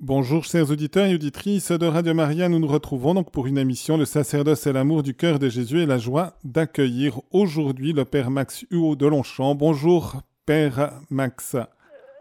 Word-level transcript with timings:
Bonjour 0.00 0.44
chers 0.44 0.70
auditeurs 0.70 1.06
et 1.06 1.14
auditrices 1.14 1.72
de 1.72 1.86
Radio 1.86 2.12
Maria, 2.12 2.50
nous 2.50 2.58
nous 2.58 2.66
retrouvons 2.66 3.14
donc 3.14 3.32
pour 3.32 3.46
une 3.46 3.56
émission 3.56 3.96
Le 3.96 4.04
sacerdoce 4.04 4.66
et 4.66 4.72
l'amour 4.74 5.02
du 5.02 5.14
cœur 5.14 5.38
de 5.38 5.48
Jésus 5.48 5.80
et 5.80 5.86
la 5.86 5.96
joie 5.96 6.34
d'accueillir 6.44 7.14
aujourd'hui 7.32 7.94
le 7.94 8.04
Père 8.04 8.30
Max 8.30 8.66
Huot 8.70 8.94
de 8.94 9.06
Longchamp. 9.06 9.54
Bonjour 9.54 10.16
Père 10.44 10.90
Max. 11.10 11.56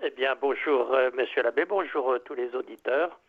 Eh 0.06 0.10
bien 0.12 0.36
bonjour 0.40 0.94
euh, 0.94 1.10
Monsieur 1.18 1.44
l'abbé, 1.44 1.66
bonjour 1.66 2.12
euh, 2.12 2.20
tous 2.20 2.34
les 2.34 2.56
auditeurs. 2.56 3.20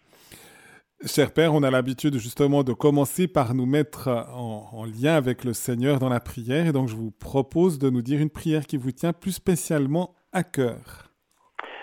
Cher 1.04 1.33
Père, 1.33 1.53
on 1.53 1.65
a 1.65 1.71
l'habitude 1.72 2.17
justement 2.19 2.63
de 2.63 2.72
commencer 2.72 3.26
par 3.26 3.53
nous 3.53 3.67
mettre 3.67 4.06
en, 4.08 4.69
en, 4.72 4.85
lien 4.85 5.17
avec 5.17 5.42
le 5.42 5.54
Seigneur 5.54 5.99
dans 5.99 6.08
la 6.08 6.21
prière 6.21 6.69
et 6.69 6.72
donc 6.72 6.87
je 6.87 6.94
vous 6.94 7.10
propose 7.10 7.81
de 7.81 7.90
nous 7.90 8.03
dire 8.03 8.21
une 8.21 8.31
prière 8.31 8.67
qui 8.67 8.76
vous 8.76 8.92
tient 8.92 9.13
plus 9.13 9.33
spécialement 9.33 10.15
à 10.33 10.44
cœur. 10.44 11.10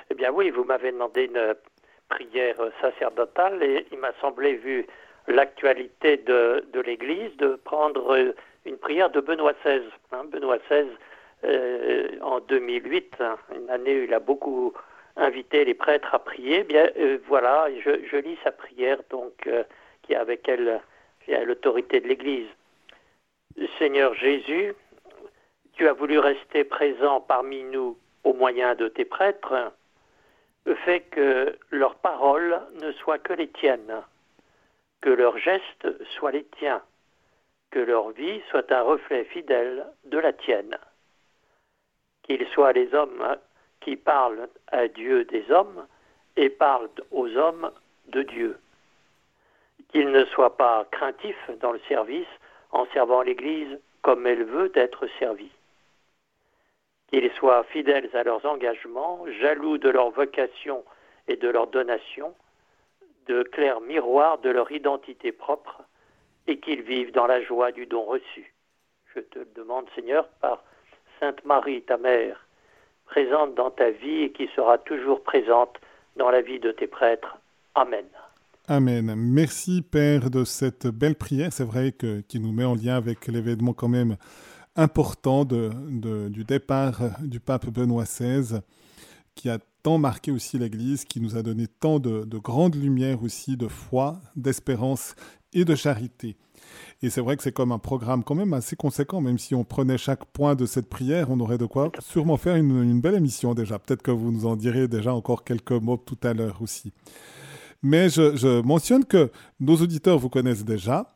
Eh 0.10 0.16
bien 0.16 0.32
oui, 0.32 0.50
vous 0.50 0.64
m'avez 0.64 0.94
demandé 0.94 1.26
une 1.26 1.56
prière 2.14 2.56
sacerdotale 2.82 3.64
et 3.64 3.88
il 3.92 3.98
m'a 3.98 4.14
semblé, 4.22 4.54
vu 4.54 4.86
l'actualité 5.28 6.18
de, 6.18 6.64
l'Église, 6.86 7.36
de 7.38 7.56
prendre 7.56 8.34
une 8.66 8.78
prière 8.78 9.10
de 9.10 9.20
Benoît 9.20 9.54
XVI. 9.64 9.82
Hein, 10.12 10.26
Benoît 10.26 10.60
XVI, 10.70 10.88
euh, 11.46 12.10
en 12.22 12.40
2008, 12.40 13.16
hein, 13.20 13.38
une 13.56 13.70
année 13.70 14.00
où 14.00 14.04
il 14.04 14.14
a 14.14 14.20
beaucoup 14.20 14.74
invité 15.16 15.66
les 15.66 15.74
prêtres 15.74 16.14
à 16.14 16.20
prier, 16.20 16.60
eh 16.62 16.64
bien 16.64 16.90
euh, 16.98 17.18
voilà, 17.28 17.68
je, 17.84 18.06
je, 18.10 18.18
lis 18.18 18.38
sa 18.44 18.52
prière 18.52 19.00
donc 19.10 19.34
euh, 19.48 19.64
qui 20.02 20.14
est 20.14 20.18
avec 20.18 20.48
elle 20.48 20.82
l'autorité 21.46 22.00
de 22.02 22.08
l'Église. 22.08 22.48
Seigneur 23.78 24.14
Jésus, 24.16 24.74
tu 25.74 25.88
as 25.88 25.94
voulu 25.94 26.20
rester 26.20 26.64
présent 26.64 27.22
parmi 27.22 27.64
nous 27.64 27.98
au 28.24 28.34
moyen 28.34 28.76
de 28.76 28.88
tes 28.88 29.06
prêtres 29.06 29.72
fait 30.86 31.02
que 31.02 31.58
leurs 31.72 31.96
paroles 31.96 32.62
ne 32.82 32.92
soient 32.94 33.20
que 33.20 33.34
les 33.34 33.50
tiennes, 33.50 34.02
que 35.02 35.10
leurs 35.10 35.38
gestes 35.38 35.88
soient 36.16 36.32
les 36.32 36.46
tiens, 36.58 36.82
que 37.72 37.80
leur 37.80 38.12
vie 38.12 38.42
soit 38.50 38.72
un 38.72 38.82
reflet 38.82 39.26
fidèle 39.26 39.86
de 40.06 40.18
la 40.18 40.34
tienne. 40.34 40.78
Qu'ils 42.24 42.48
soient 42.50 42.74
les 42.74 42.94
hommes 42.94 43.38
qui 43.82 43.96
parlent 43.96 44.48
à 44.68 44.88
Dieu 44.88 45.26
des 45.26 45.50
hommes 45.52 45.86
et 46.38 46.50
parlent 46.50 46.90
aux 47.12 47.28
hommes 47.36 47.72
de 48.08 48.24
Dieu. 48.24 48.58
Qu'ils 49.90 50.12
ne 50.12 50.26
soient 50.26 50.56
pas 50.56 50.86
craintifs 50.92 51.50
dans 51.60 51.72
le 51.72 51.82
service 51.90 52.28
en 52.72 52.86
servant 52.94 53.22
l'Église 53.22 53.80
comme 54.02 54.26
elle 54.28 54.44
veut 54.44 54.72
être 54.76 55.08
servie 55.20 55.52
qu'ils 57.14 57.32
soient 57.34 57.64
fidèles 57.66 58.10
à 58.16 58.24
leurs 58.24 58.44
engagements, 58.44 59.24
jaloux 59.40 59.78
de 59.78 59.88
leur 59.88 60.10
vocation 60.10 60.84
et 61.28 61.36
de 61.36 61.48
leur 61.48 61.68
donation, 61.68 62.34
de 63.28 63.44
clairs 63.44 63.82
miroirs 63.82 64.40
de 64.40 64.50
leur 64.50 64.72
identité 64.72 65.32
propre, 65.32 65.84
et 66.48 66.58
qu'ils 66.58 66.82
vivent 66.82 67.12
dans 67.12 67.28
la 67.28 67.42
joie 67.44 67.72
du 67.72 67.86
don 67.86 68.04
reçu. 68.04 68.52
Je 69.14 69.20
te 69.20 69.40
le 69.40 69.48
demande, 69.56 69.86
Seigneur, 69.94 70.28
par 70.42 70.64
Sainte 71.20 71.46
Marie, 71.46 71.84
ta 71.84 71.98
mère, 71.98 72.48
présente 73.06 73.54
dans 73.54 73.70
ta 73.70 73.92
vie 73.92 74.24
et 74.24 74.32
qui 74.32 74.50
sera 74.56 74.80
toujours 74.80 75.22
présente 75.22 75.78
dans 76.16 76.32
la 76.32 76.42
vie 76.42 76.60
de 76.60 76.72
tes 76.72 76.88
prêtres. 76.88 77.38
Amen. 77.76 78.06
Amen. 78.68 79.14
Merci, 79.16 79.84
Père, 79.84 80.32
de 80.32 80.44
cette 80.46 80.88
belle 80.88 81.16
prière. 81.16 81.54
C'est 81.54 81.64
vrai 81.64 81.92
que 81.92 82.22
qui 82.22 82.40
nous 82.40 82.52
met 82.52 82.66
en 82.66 82.74
lien 82.74 82.96
avec 82.96 83.28
l'événement 83.28 83.74
quand 83.74 83.90
même 83.90 84.18
important 84.76 85.46
du 85.46 86.44
départ 86.44 87.02
du 87.22 87.40
pape 87.40 87.70
Benoît 87.70 88.06
XVI, 88.06 88.60
qui 89.36 89.50
a 89.50 89.60
tant 89.84 89.98
marqué 89.98 90.32
aussi 90.32 90.58
l'Église, 90.58 91.06
qui 91.06 91.20
nous 91.20 91.38
a 91.38 91.44
donné 91.44 91.68
tant 91.68 92.00
de, 92.00 92.24
de 92.24 92.38
grandes 92.38 92.76
lumières 92.76 93.24
aussi 93.24 93.58
de 93.58 93.68
foi, 93.68 94.22
d'espérance 94.36 95.16
et 95.54 95.66
de 95.66 95.76
charité. 95.76 96.38
Et 97.02 97.10
c'est 97.10 97.22
vrai 97.22 97.36
que 97.36 97.44
c'est 97.44 97.52
comme 97.52 97.72
un 97.72 97.80
programme 97.80 98.24
quand 98.24 98.36
même 98.36 98.54
assez 98.54 98.76
conséquent, 98.76 99.22
même 99.22 99.38
si 99.38 99.56
on 99.56 99.64
prenait 99.64 99.98
chaque 99.98 100.26
point 100.26 100.56
de 100.56 100.66
cette 100.66 100.90
prière, 100.90 101.30
on 101.30 101.40
aurait 101.40 101.58
de 101.58 101.66
quoi 101.66 101.92
sûrement 102.00 102.38
faire 102.38 102.56
une, 102.56 103.02
belle 103.02 103.16
émission 103.16 103.54
déjà. 103.54 103.80
Peut-être 103.80 104.02
que 104.02 104.12
vous 104.12 104.32
nous 104.32 104.46
en 104.46 104.56
direz 104.56 104.88
déjà 104.88 105.14
encore 105.14 105.44
quelques 105.44 105.72
mots 105.72 105.98
tout 105.98 106.18
à 106.24 106.34
l'heure 106.34 106.62
aussi. 106.62 106.94
Mais 107.82 108.10
je 108.10 108.62
mentionne 108.62 109.04
que 109.04 109.32
nos 109.60 109.76
auditeurs 109.76 110.18
vous 110.18 110.30
connaissent 110.30 110.64
déjà, 110.64 111.14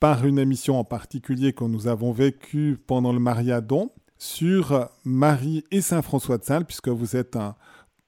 par 0.00 0.26
une 0.26 0.38
émission 0.38 0.78
en 0.78 0.84
particulier 0.84 1.52
que 1.52 1.64
nous 1.64 1.86
avons 1.86 2.10
vécue 2.10 2.78
pendant 2.86 3.12
le 3.12 3.20
Mariadon 3.20 3.92
sur 4.16 4.88
Marie 5.04 5.62
et 5.70 5.82
Saint 5.82 6.02
François 6.02 6.38
de 6.38 6.44
Sales, 6.44 6.64
puisque 6.64 6.88
vous 6.88 7.16
êtes 7.16 7.36
un 7.36 7.54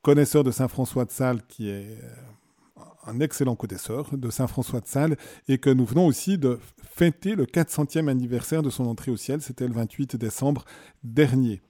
connaisseur 0.01 0.43
de 0.43 0.51
Saint 0.51 0.69
François 0.69 1.05
de 1.05 1.11
Sales 1.11 1.43
qui 1.47 1.69
est 1.69 1.99
euh, 2.03 2.83
un 3.07 3.21
excellent 3.21 3.57
connaisseur 3.57 4.17
de 4.17 4.31
Saint 4.31 4.47
François 4.47 4.81
de 4.81 4.87
Sales 4.87 5.17
et 5.49 5.59
que 5.59 5.71
nous 5.71 5.85
venons 5.85 6.07
aussi 6.07 6.39
de 6.39 6.59
fêter 6.83 7.35
le 7.35 7.45
400e 7.45 8.09
anniversaire 8.09 8.63
de 8.63 8.71
son 8.71 8.87
entrée 8.87 9.11
au 9.11 9.17
ciel, 9.17 9.43
c'était 9.43 9.67
le 9.67 9.75
28 9.75 10.17
décembre 10.17 10.65
dernier. 11.05 11.61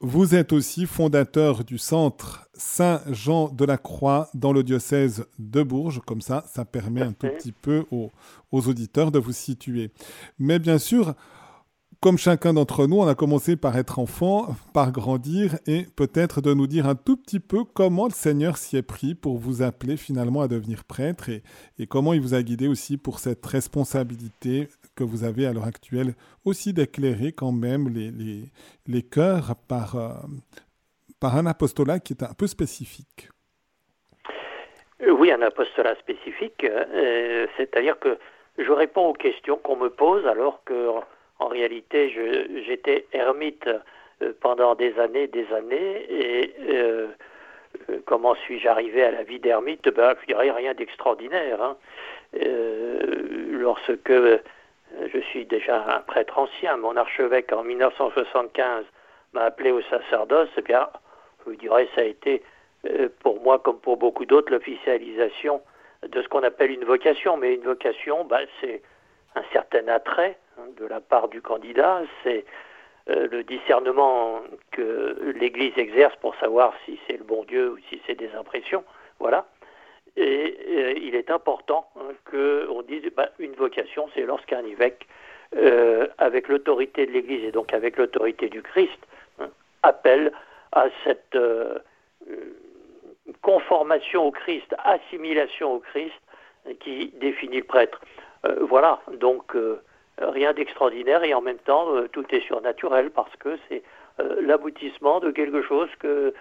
Vous 0.00 0.34
êtes 0.34 0.52
aussi 0.52 0.84
fondateur 0.84 1.64
du 1.64 1.78
centre 1.78 2.50
Saint-Jean 2.52 3.48
de 3.48 3.64
la 3.64 3.78
Croix 3.78 4.28
dans 4.34 4.52
le 4.52 4.62
diocèse 4.62 5.24
de 5.38 5.62
Bourges. 5.62 6.02
Comme 6.04 6.20
ça, 6.20 6.44
ça 6.52 6.66
permet 6.66 7.00
un 7.00 7.14
tout 7.14 7.28
petit 7.28 7.52
peu 7.52 7.86
aux, 7.90 8.12
aux 8.52 8.68
auditeurs 8.68 9.10
de 9.10 9.18
vous 9.18 9.32
situer. 9.32 9.90
Mais 10.38 10.58
bien 10.58 10.76
sûr, 10.76 11.14
comme 12.00 12.18
chacun 12.18 12.52
d'entre 12.52 12.86
nous, 12.86 12.98
on 12.98 13.08
a 13.08 13.14
commencé 13.14 13.56
par 13.56 13.76
être 13.78 13.98
enfant, 13.98 14.54
par 14.74 14.92
grandir 14.92 15.58
et 15.66 15.86
peut-être 15.96 16.42
de 16.42 16.52
nous 16.52 16.66
dire 16.66 16.86
un 16.86 16.94
tout 16.94 17.16
petit 17.16 17.40
peu 17.40 17.64
comment 17.64 18.06
le 18.06 18.12
Seigneur 18.12 18.58
s'y 18.58 18.76
est 18.76 18.82
pris 18.82 19.14
pour 19.14 19.38
vous 19.38 19.62
appeler 19.62 19.96
finalement 19.96 20.42
à 20.42 20.48
devenir 20.48 20.84
prêtre 20.84 21.30
et, 21.30 21.42
et 21.78 21.86
comment 21.86 22.12
il 22.12 22.20
vous 22.20 22.34
a 22.34 22.42
guidé 22.42 22.68
aussi 22.68 22.98
pour 22.98 23.18
cette 23.18 23.44
responsabilité 23.46 24.68
que 24.96 25.04
vous 25.04 25.24
avez 25.24 25.46
à 25.46 25.52
l'heure 25.52 25.66
actuelle 25.66 26.14
aussi 26.44 26.72
d'éclairer 26.72 27.32
quand 27.32 27.52
même 27.52 27.88
les, 27.88 28.10
les, 28.10 28.44
les 28.86 29.02
cœurs 29.02 29.54
par, 29.68 29.96
euh, 29.96 30.08
par 31.20 31.36
un 31.36 31.46
apostolat 31.46 32.00
qui 32.00 32.14
est 32.14 32.22
un 32.22 32.34
peu 32.34 32.46
spécifique. 32.46 33.28
Oui, 35.06 35.30
un 35.30 35.42
apostolat 35.42 35.94
spécifique, 35.96 36.64
euh, 36.64 37.46
c'est-à-dire 37.56 37.98
que 37.98 38.18
je 38.58 38.72
réponds 38.72 39.08
aux 39.08 39.12
questions 39.12 39.58
qu'on 39.58 39.76
me 39.76 39.90
pose 39.90 40.26
alors 40.26 40.62
que 40.64 40.88
en 41.38 41.48
réalité 41.48 42.10
j'étais 42.66 43.06
ermite 43.12 43.68
euh, 44.22 44.32
pendant 44.40 44.74
des 44.74 44.98
années, 44.98 45.26
des 45.26 45.46
années, 45.52 46.06
et 46.08 46.54
euh, 46.70 47.08
euh 47.90 47.98
comment 48.06 48.34
suis-je 48.34 48.66
arrivé 48.66 49.02
à 49.04 49.10
la 49.10 49.22
vie 49.22 49.38
d'ermite? 49.38 49.88
Ben, 49.94 50.14
je 50.22 50.26
dirais 50.26 50.50
rien 50.50 50.72
d'extraordinaire. 50.72 51.62
Hein. 51.62 51.76
Euh, 52.42 52.98
lorsque 53.50 54.12
je 55.12 55.18
suis 55.18 55.46
déjà 55.46 55.84
un 55.96 56.00
prêtre 56.00 56.38
ancien, 56.38 56.76
mon 56.76 56.96
archevêque 56.96 57.52
en 57.52 57.62
1975 57.62 58.84
m'a 59.32 59.42
appelé 59.42 59.70
au 59.70 59.82
sacerdoce, 59.82 60.48
eh 60.56 60.62
bien, 60.62 60.88
je 61.40 61.50
vous 61.50 61.56
dirais, 61.56 61.88
ça 61.94 62.02
a 62.02 62.04
été 62.04 62.42
pour 63.20 63.40
moi, 63.40 63.58
comme 63.58 63.78
pour 63.78 63.96
beaucoup 63.96 64.24
d'autres, 64.24 64.52
l'officialisation 64.52 65.62
de 66.06 66.22
ce 66.22 66.28
qu'on 66.28 66.42
appelle 66.42 66.70
une 66.70 66.84
vocation. 66.84 67.36
Mais 67.36 67.54
une 67.54 67.62
vocation, 67.62 68.24
bah, 68.24 68.40
c'est 68.60 68.82
un 69.34 69.42
certain 69.52 69.86
attrait 69.88 70.38
hein, 70.58 70.64
de 70.76 70.86
la 70.86 71.00
part 71.00 71.28
du 71.28 71.42
candidat, 71.42 72.02
c'est 72.22 72.44
euh, 73.08 73.28
le 73.30 73.44
discernement 73.44 74.40
que 74.70 75.32
l'Église 75.36 75.76
exerce 75.76 76.16
pour 76.16 76.34
savoir 76.36 76.74
si 76.84 76.98
c'est 77.06 77.18
le 77.18 77.24
bon 77.24 77.44
Dieu 77.44 77.72
ou 77.72 77.78
si 77.88 78.00
c'est 78.06 78.14
des 78.14 78.32
impressions. 78.34 78.84
Voilà. 79.18 79.46
Et, 80.16 80.56
euh, 80.68 80.94
il 80.96 81.14
est 81.14 81.30
important 81.30 81.86
hein, 81.96 82.14
qu'on 82.30 82.82
dise 82.82 83.02
bah, 83.14 83.30
une 83.38 83.52
vocation, 83.52 84.08
c'est 84.14 84.22
lorsqu'un 84.22 84.64
évêque, 84.64 85.06
euh, 85.56 86.08
avec 86.18 86.48
l'autorité 86.48 87.06
de 87.06 87.12
l'Église 87.12 87.44
et 87.44 87.52
donc 87.52 87.72
avec 87.72 87.96
l'autorité 87.96 88.48
du 88.48 88.62
Christ, 88.62 88.98
hein, 89.38 89.48
appelle 89.82 90.32
à 90.72 90.86
cette 91.04 91.36
euh, 91.36 91.78
conformation 93.42 94.26
au 94.26 94.30
Christ, 94.30 94.74
assimilation 94.84 95.74
au 95.74 95.78
Christ, 95.80 96.14
qui 96.80 97.12
définit 97.20 97.58
le 97.58 97.64
prêtre. 97.64 98.00
Voilà, 98.60 99.00
donc 99.20 99.56
rien 100.18 100.52
d'extraordinaire 100.52 101.22
et 101.22 101.32
en 101.32 101.40
même 101.40 101.58
temps 101.58 101.86
tout 102.12 102.24
est 102.34 102.40
surnaturel 102.40 103.10
parce 103.10 103.34
que 103.36 103.56
c'est 103.68 103.84
l'aboutissement 104.40 105.20
de 105.20 105.30
quelque 105.30 105.62
chose 105.62 105.88
que 106.00 106.34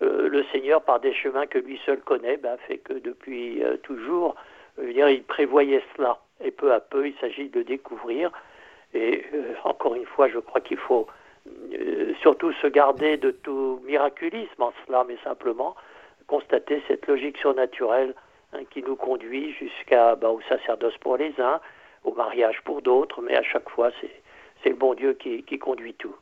le 0.00 0.44
Seigneur, 0.52 0.82
par 0.82 1.00
des 1.00 1.12
chemins 1.12 1.46
que 1.46 1.58
lui 1.58 1.78
seul 1.84 2.00
connaît, 2.00 2.36
ben, 2.36 2.56
fait 2.66 2.78
que 2.78 2.94
depuis 2.94 3.62
toujours, 3.82 4.34
veux 4.78 4.92
dire, 4.92 5.08
il 5.08 5.22
prévoyait 5.22 5.82
cela. 5.96 6.18
Et 6.42 6.50
peu 6.50 6.72
à 6.72 6.80
peu, 6.80 7.06
il 7.06 7.14
s'agit 7.20 7.48
de 7.48 7.62
découvrir. 7.62 8.30
Et 8.94 9.24
encore 9.64 9.94
une 9.94 10.06
fois, 10.06 10.28
je 10.28 10.38
crois 10.38 10.60
qu'il 10.60 10.78
faut 10.78 11.06
surtout 12.20 12.52
se 12.52 12.66
garder 12.66 13.16
de 13.16 13.30
tout 13.30 13.80
miraculisme 13.84 14.62
en 14.62 14.72
cela, 14.86 15.04
mais 15.06 15.16
simplement 15.24 15.74
constater 16.26 16.82
cette 16.86 17.06
logique 17.08 17.38
surnaturelle 17.38 18.14
hein, 18.52 18.60
qui 18.70 18.82
nous 18.82 18.96
conduit 18.96 19.52
jusqu'à 19.54 20.14
bah, 20.14 20.30
au 20.30 20.40
sacerdoce 20.42 20.96
pour 20.98 21.16
les 21.16 21.34
uns, 21.40 21.60
au 22.04 22.12
mariage 22.14 22.60
pour 22.64 22.82
d'autres, 22.82 23.20
mais 23.20 23.36
à 23.36 23.42
chaque 23.42 23.68
fois 23.68 23.90
c'est 24.62 24.68
le 24.68 24.76
bon 24.76 24.94
Dieu 24.94 25.14
qui 25.14 25.58
conduit 25.58 25.94
tout. 25.94 26.14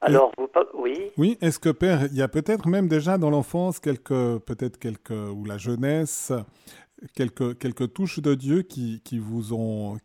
Alors, 0.00 0.32
vous, 0.36 0.48
oui. 0.74 1.10
Oui, 1.16 1.38
est-ce 1.40 1.58
que 1.58 1.68
Père, 1.68 2.06
il 2.10 2.16
y 2.16 2.22
a 2.22 2.28
peut-être 2.28 2.68
même 2.68 2.88
déjà 2.88 3.18
dans 3.18 3.30
l'enfance 3.30 3.78
quelques, 3.78 4.08
peut-être 4.08 4.78
quelques, 4.78 5.10
ou 5.10 5.44
la 5.44 5.58
jeunesse, 5.58 6.32
quelques, 7.16 7.58
quelques 7.58 7.92
touches 7.92 8.20
de 8.20 8.34
Dieu 8.34 8.62
qui, 8.62 9.00
qui 9.04 9.18
vous 9.18 9.52
ont, 9.52 9.96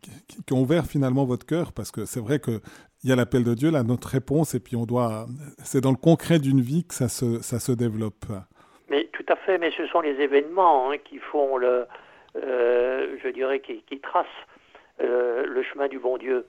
qui, 0.46 0.52
ont 0.52 0.60
ouvert 0.60 0.86
finalement 0.86 1.24
votre 1.24 1.46
cœur, 1.46 1.72
parce 1.72 1.90
que 1.90 2.04
c'est 2.04 2.20
vrai 2.20 2.38
que 2.38 2.60
il 3.04 3.10
y 3.10 3.12
a 3.12 3.16
l'appel 3.16 3.44
de 3.44 3.54
Dieu, 3.54 3.70
là, 3.70 3.84
notre 3.84 4.08
réponse, 4.08 4.54
et 4.54 4.60
puis 4.60 4.74
on 4.74 4.84
doit, 4.84 5.26
c'est 5.62 5.80
dans 5.80 5.92
le 5.92 5.96
concret 5.96 6.40
d'une 6.40 6.60
vie 6.60 6.84
que 6.84 6.94
ça 6.94 7.08
se, 7.08 7.40
ça 7.42 7.60
se 7.60 7.70
développe. 7.70 8.26
Mais 8.90 9.04
tout 9.12 9.24
à 9.28 9.36
fait, 9.36 9.56
mais 9.58 9.70
ce 9.76 9.86
sont 9.86 10.00
les 10.00 10.20
événements 10.20 10.90
hein, 10.90 10.96
qui 10.98 11.18
font 11.18 11.56
le, 11.58 11.86
euh, 12.36 13.16
je 13.22 13.28
dirais, 13.28 13.60
qui, 13.60 13.82
qui 13.82 14.00
tracent 14.00 14.26
euh, 15.00 15.46
le 15.46 15.62
chemin 15.62 15.86
du 15.86 16.00
bon 16.00 16.18
Dieu. 16.18 16.44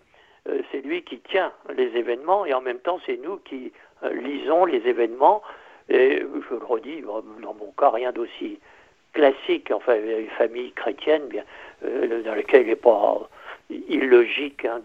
Euh, 0.47 0.61
c'est 0.71 0.81
lui 0.81 1.03
qui 1.03 1.19
tient 1.19 1.51
les 1.75 1.95
événements 1.97 2.45
et 2.45 2.53
en 2.53 2.61
même 2.61 2.79
temps 2.79 2.99
c'est 3.05 3.17
nous 3.17 3.37
qui 3.37 3.71
euh, 4.03 4.13
lisons 4.13 4.65
les 4.65 4.87
événements. 4.87 5.41
Et 5.89 6.19
je 6.19 6.55
le 6.55 6.63
redis, 6.63 7.01
dans 7.01 7.53
mon 7.55 7.71
cas, 7.77 7.89
rien 7.89 8.11
d'aussi 8.11 8.59
classique, 9.13 9.71
enfin 9.71 9.95
une 9.95 10.29
famille 10.29 10.71
chrétienne 10.73 11.23
bien, 11.27 11.43
euh, 11.83 12.21
dans 12.21 12.35
laquelle 12.35 12.61
il 12.61 12.67
n'est 12.67 12.75
pas 12.75 13.27
illogique 13.89 14.65
hein, 14.65 14.81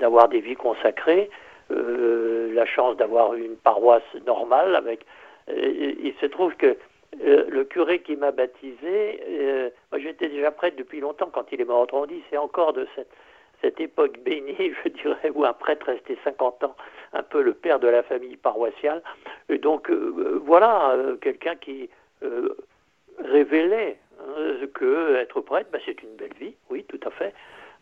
d'avoir 0.00 0.28
des 0.28 0.40
vies 0.40 0.56
consacrées, 0.56 1.30
la 1.70 2.66
chance 2.66 2.96
d'avoir 2.96 3.34
une 3.34 3.56
paroisse 3.56 4.02
normale 4.26 4.74
avec. 4.76 5.04
il 5.48 6.14
se 6.20 6.26
trouve 6.26 6.54
que 6.56 6.76
le 7.22 7.64
curé 7.64 8.00
qui 8.00 8.16
m'a 8.16 8.32
baptisé, 8.32 9.72
moi 9.90 9.98
j'étais 9.98 10.28
déjà 10.28 10.50
prêtre 10.50 10.76
depuis 10.76 11.00
longtemps 11.00 11.30
quand 11.32 11.52
il 11.52 11.60
est 11.60 11.64
mort. 11.66 11.86
On 11.92 12.06
dit 12.06 12.22
c'est 12.30 12.36
encore 12.36 12.74
de 12.74 12.86
cette 12.94 13.10
cette 13.64 13.80
époque 13.80 14.18
bénie, 14.18 14.72
je 14.84 14.88
dirais, 14.90 15.30
où 15.34 15.44
un 15.44 15.54
prêtre 15.54 15.86
restait 15.86 16.18
50 16.22 16.64
ans, 16.64 16.76
un 17.12 17.22
peu 17.22 17.42
le 17.42 17.54
père 17.54 17.80
de 17.80 17.88
la 17.88 18.02
famille 18.02 18.36
paroissiale. 18.36 19.02
Et 19.48 19.58
donc 19.58 19.90
euh, 19.90 20.40
voilà, 20.44 20.90
euh, 20.90 21.16
quelqu'un 21.16 21.56
qui 21.56 21.88
euh, 22.22 22.54
révélait 23.18 23.96
hein, 24.20 24.66
que 24.74 25.16
être 25.16 25.40
prêtre, 25.40 25.70
ben, 25.72 25.80
c'est 25.84 26.02
une 26.02 26.14
belle 26.16 26.34
vie, 26.38 26.54
oui, 26.70 26.84
tout 26.84 27.00
à 27.06 27.10
fait. 27.10 27.32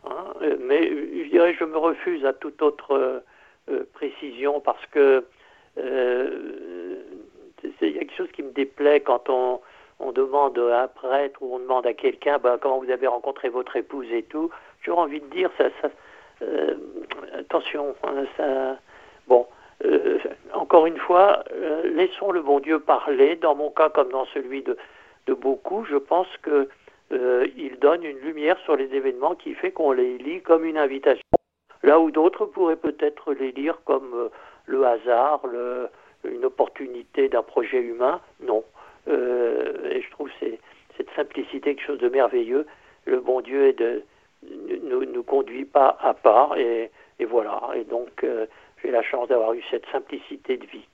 Hein. 0.05 0.33
mais 0.59 0.89
je 0.89 1.29
dirais, 1.29 1.55
je 1.57 1.63
me 1.63 1.77
refuse 1.77 2.25
à 2.25 2.33
toute 2.33 2.61
autre 2.61 3.23
précision 3.93 4.59
parce 4.59 4.85
que 4.87 5.23
c'est 7.79 7.93
quelque 7.93 8.13
chose 8.13 8.27
qui 8.33 8.43
me 8.43 8.51
déplaît 8.51 8.99
quand 8.99 9.29
on, 9.29 9.61
demande 10.11 10.59
à 10.59 10.83
un 10.83 10.87
prêtre 10.89 11.41
ou 11.41 11.55
on 11.55 11.59
demande 11.59 11.87
à 11.87 11.93
quelqu'un 11.93 12.37
ben, 12.37 12.57
comment 12.61 12.79
vous 12.79 12.91
avez 12.91 13.07
rencontré 13.07 13.47
votre 13.47 13.77
épouse 13.77 14.11
et 14.11 14.23
tout 14.23 14.51
j'aurais 14.83 15.01
envie 15.01 15.21
de 15.21 15.27
dire, 15.27 15.49
ça, 15.57 15.65
euh, 16.41 16.75
attention, 17.39 17.95
hein, 18.03 18.25
ça, 18.37 18.77
bon, 19.27 19.47
euh, 19.85 20.19
encore 20.53 20.85
une 20.85 20.97
fois, 20.97 21.43
euh, 21.53 21.83
laissons 21.93 22.31
le 22.31 22.41
bon 22.41 22.59
Dieu 22.59 22.79
parler. 22.79 23.35
Dans 23.35 23.55
mon 23.55 23.69
cas, 23.69 23.89
comme 23.89 24.09
dans 24.09 24.25
celui 24.27 24.63
de, 24.63 24.77
beaucoup, 25.33 25.85
je 25.85 25.97
pense 25.97 26.27
que 26.41 26.69
il 27.55 27.77
donne 27.77 28.03
une 28.03 28.17
lumière 28.19 28.57
sur 28.65 28.75
les 28.75 28.85
événements 28.95 29.35
qui 29.35 29.53
fait 29.53 29.69
qu'on 29.69 29.91
les 29.91 30.17
lit 30.17 30.41
comme 30.41 30.65
une 30.65 30.79
invitation. 30.79 31.21
Là 31.83 31.99
où 31.99 32.09
d'autres 32.09 32.47
pourraient 32.47 32.75
peut-être 32.75 33.33
les 33.33 33.51
lire 33.51 33.77
comme 33.85 34.31
le 34.65 34.83
hasard, 34.83 35.41
une 36.23 36.43
opportunité 36.43 37.29
d'un 37.29 37.43
projet 37.43 37.81
humain. 37.81 38.19
Non. 38.41 38.63
et 39.07 40.01
je 40.01 40.09
trouve 40.09 40.29
cette 40.39 41.09
simplicité 41.15 41.75
quelque 41.75 41.85
chose 41.85 41.99
de 41.99 42.09
merveilleux. 42.09 42.65
Le 43.05 43.19
bon 43.19 43.41
Dieu 43.41 43.67
est 43.67 43.77
de, 43.77 44.01
ne 44.83 45.05
nous 45.05 45.23
conduit 45.23 45.65
pas 45.65 45.97
à 46.01 46.13
part. 46.13 46.57
Et, 46.57 46.91
voilà. 47.29 47.61
Et 47.75 47.85
donc, 47.85 48.23
euh, 48.23 48.45
j'ai 48.83 48.91
la 48.91 49.01
chance 49.01 49.29
d'avoir 49.29 49.53
eu 49.53 49.63
cette 49.71 49.85
simplicité 49.91 50.57
de 50.57 50.65
vie. 50.65 50.87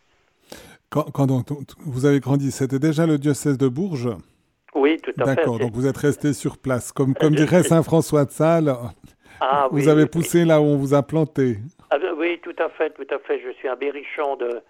Quand, 0.89 1.27
donc, 1.27 1.45
vous 1.85 2.05
avez 2.05 2.19
grandi, 2.19 2.51
c'était 2.51 2.79
déjà 2.79 3.05
le 3.05 3.17
diocèse 3.17 3.57
de 3.57 3.67
Bourges 3.67 4.09
Oui, 4.73 4.97
tout 4.97 5.11
à 5.19 5.25
fait. 5.25 5.35
D'accord, 5.35 5.59
donc 5.59 5.73
vous 5.73 5.87
êtes 5.87 5.97
resté 5.97 6.33
sur 6.33 6.57
place. 6.57 6.91
Comme, 6.91 7.13
comme 7.13 7.35
dirait 7.35 7.63
Saint 7.63 7.83
François 7.83 8.25
de 8.25 8.31
Sales, 8.31 8.73
ah, 9.41 9.67
vous 9.71 9.87
avez 9.87 10.07
poussé 10.07 10.45
là 10.45 10.61
où 10.61 10.65
on 10.65 10.77
vous 10.77 10.93
a 10.93 11.03
planté. 11.03 11.57
Ah, 11.91 11.97
ben 11.99 12.13
oui, 12.17 12.39
tout 12.41 12.55
à 12.57 12.69
fait, 12.69 12.91
tout 12.91 13.07
à 13.09 13.19
fait. 13.19 13.39
Je 13.39 13.51
suis 13.53 13.67
un 13.67 13.75
berrichon 13.75 14.35
de, 14.35 14.61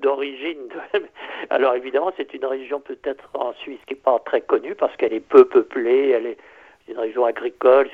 d'origine. 0.00 0.68
Alors 1.50 1.74
évidemment, 1.74 2.12
c'est 2.16 2.32
une 2.34 2.44
région 2.44 2.80
peut-être 2.80 3.28
en 3.34 3.52
Suisse 3.54 3.80
qui 3.86 3.94
n'est 3.94 4.00
pas 4.00 4.18
très 4.20 4.40
connue 4.40 4.74
parce 4.74 4.94
qu'elle 4.96 5.12
est 5.12 5.20
peu 5.20 5.44
peuplée, 5.44 6.10
elle 6.10 6.26
est 6.26 6.38
c'est 6.84 6.92
une 6.92 6.98
région 6.98 7.24
agricole. 7.24 7.88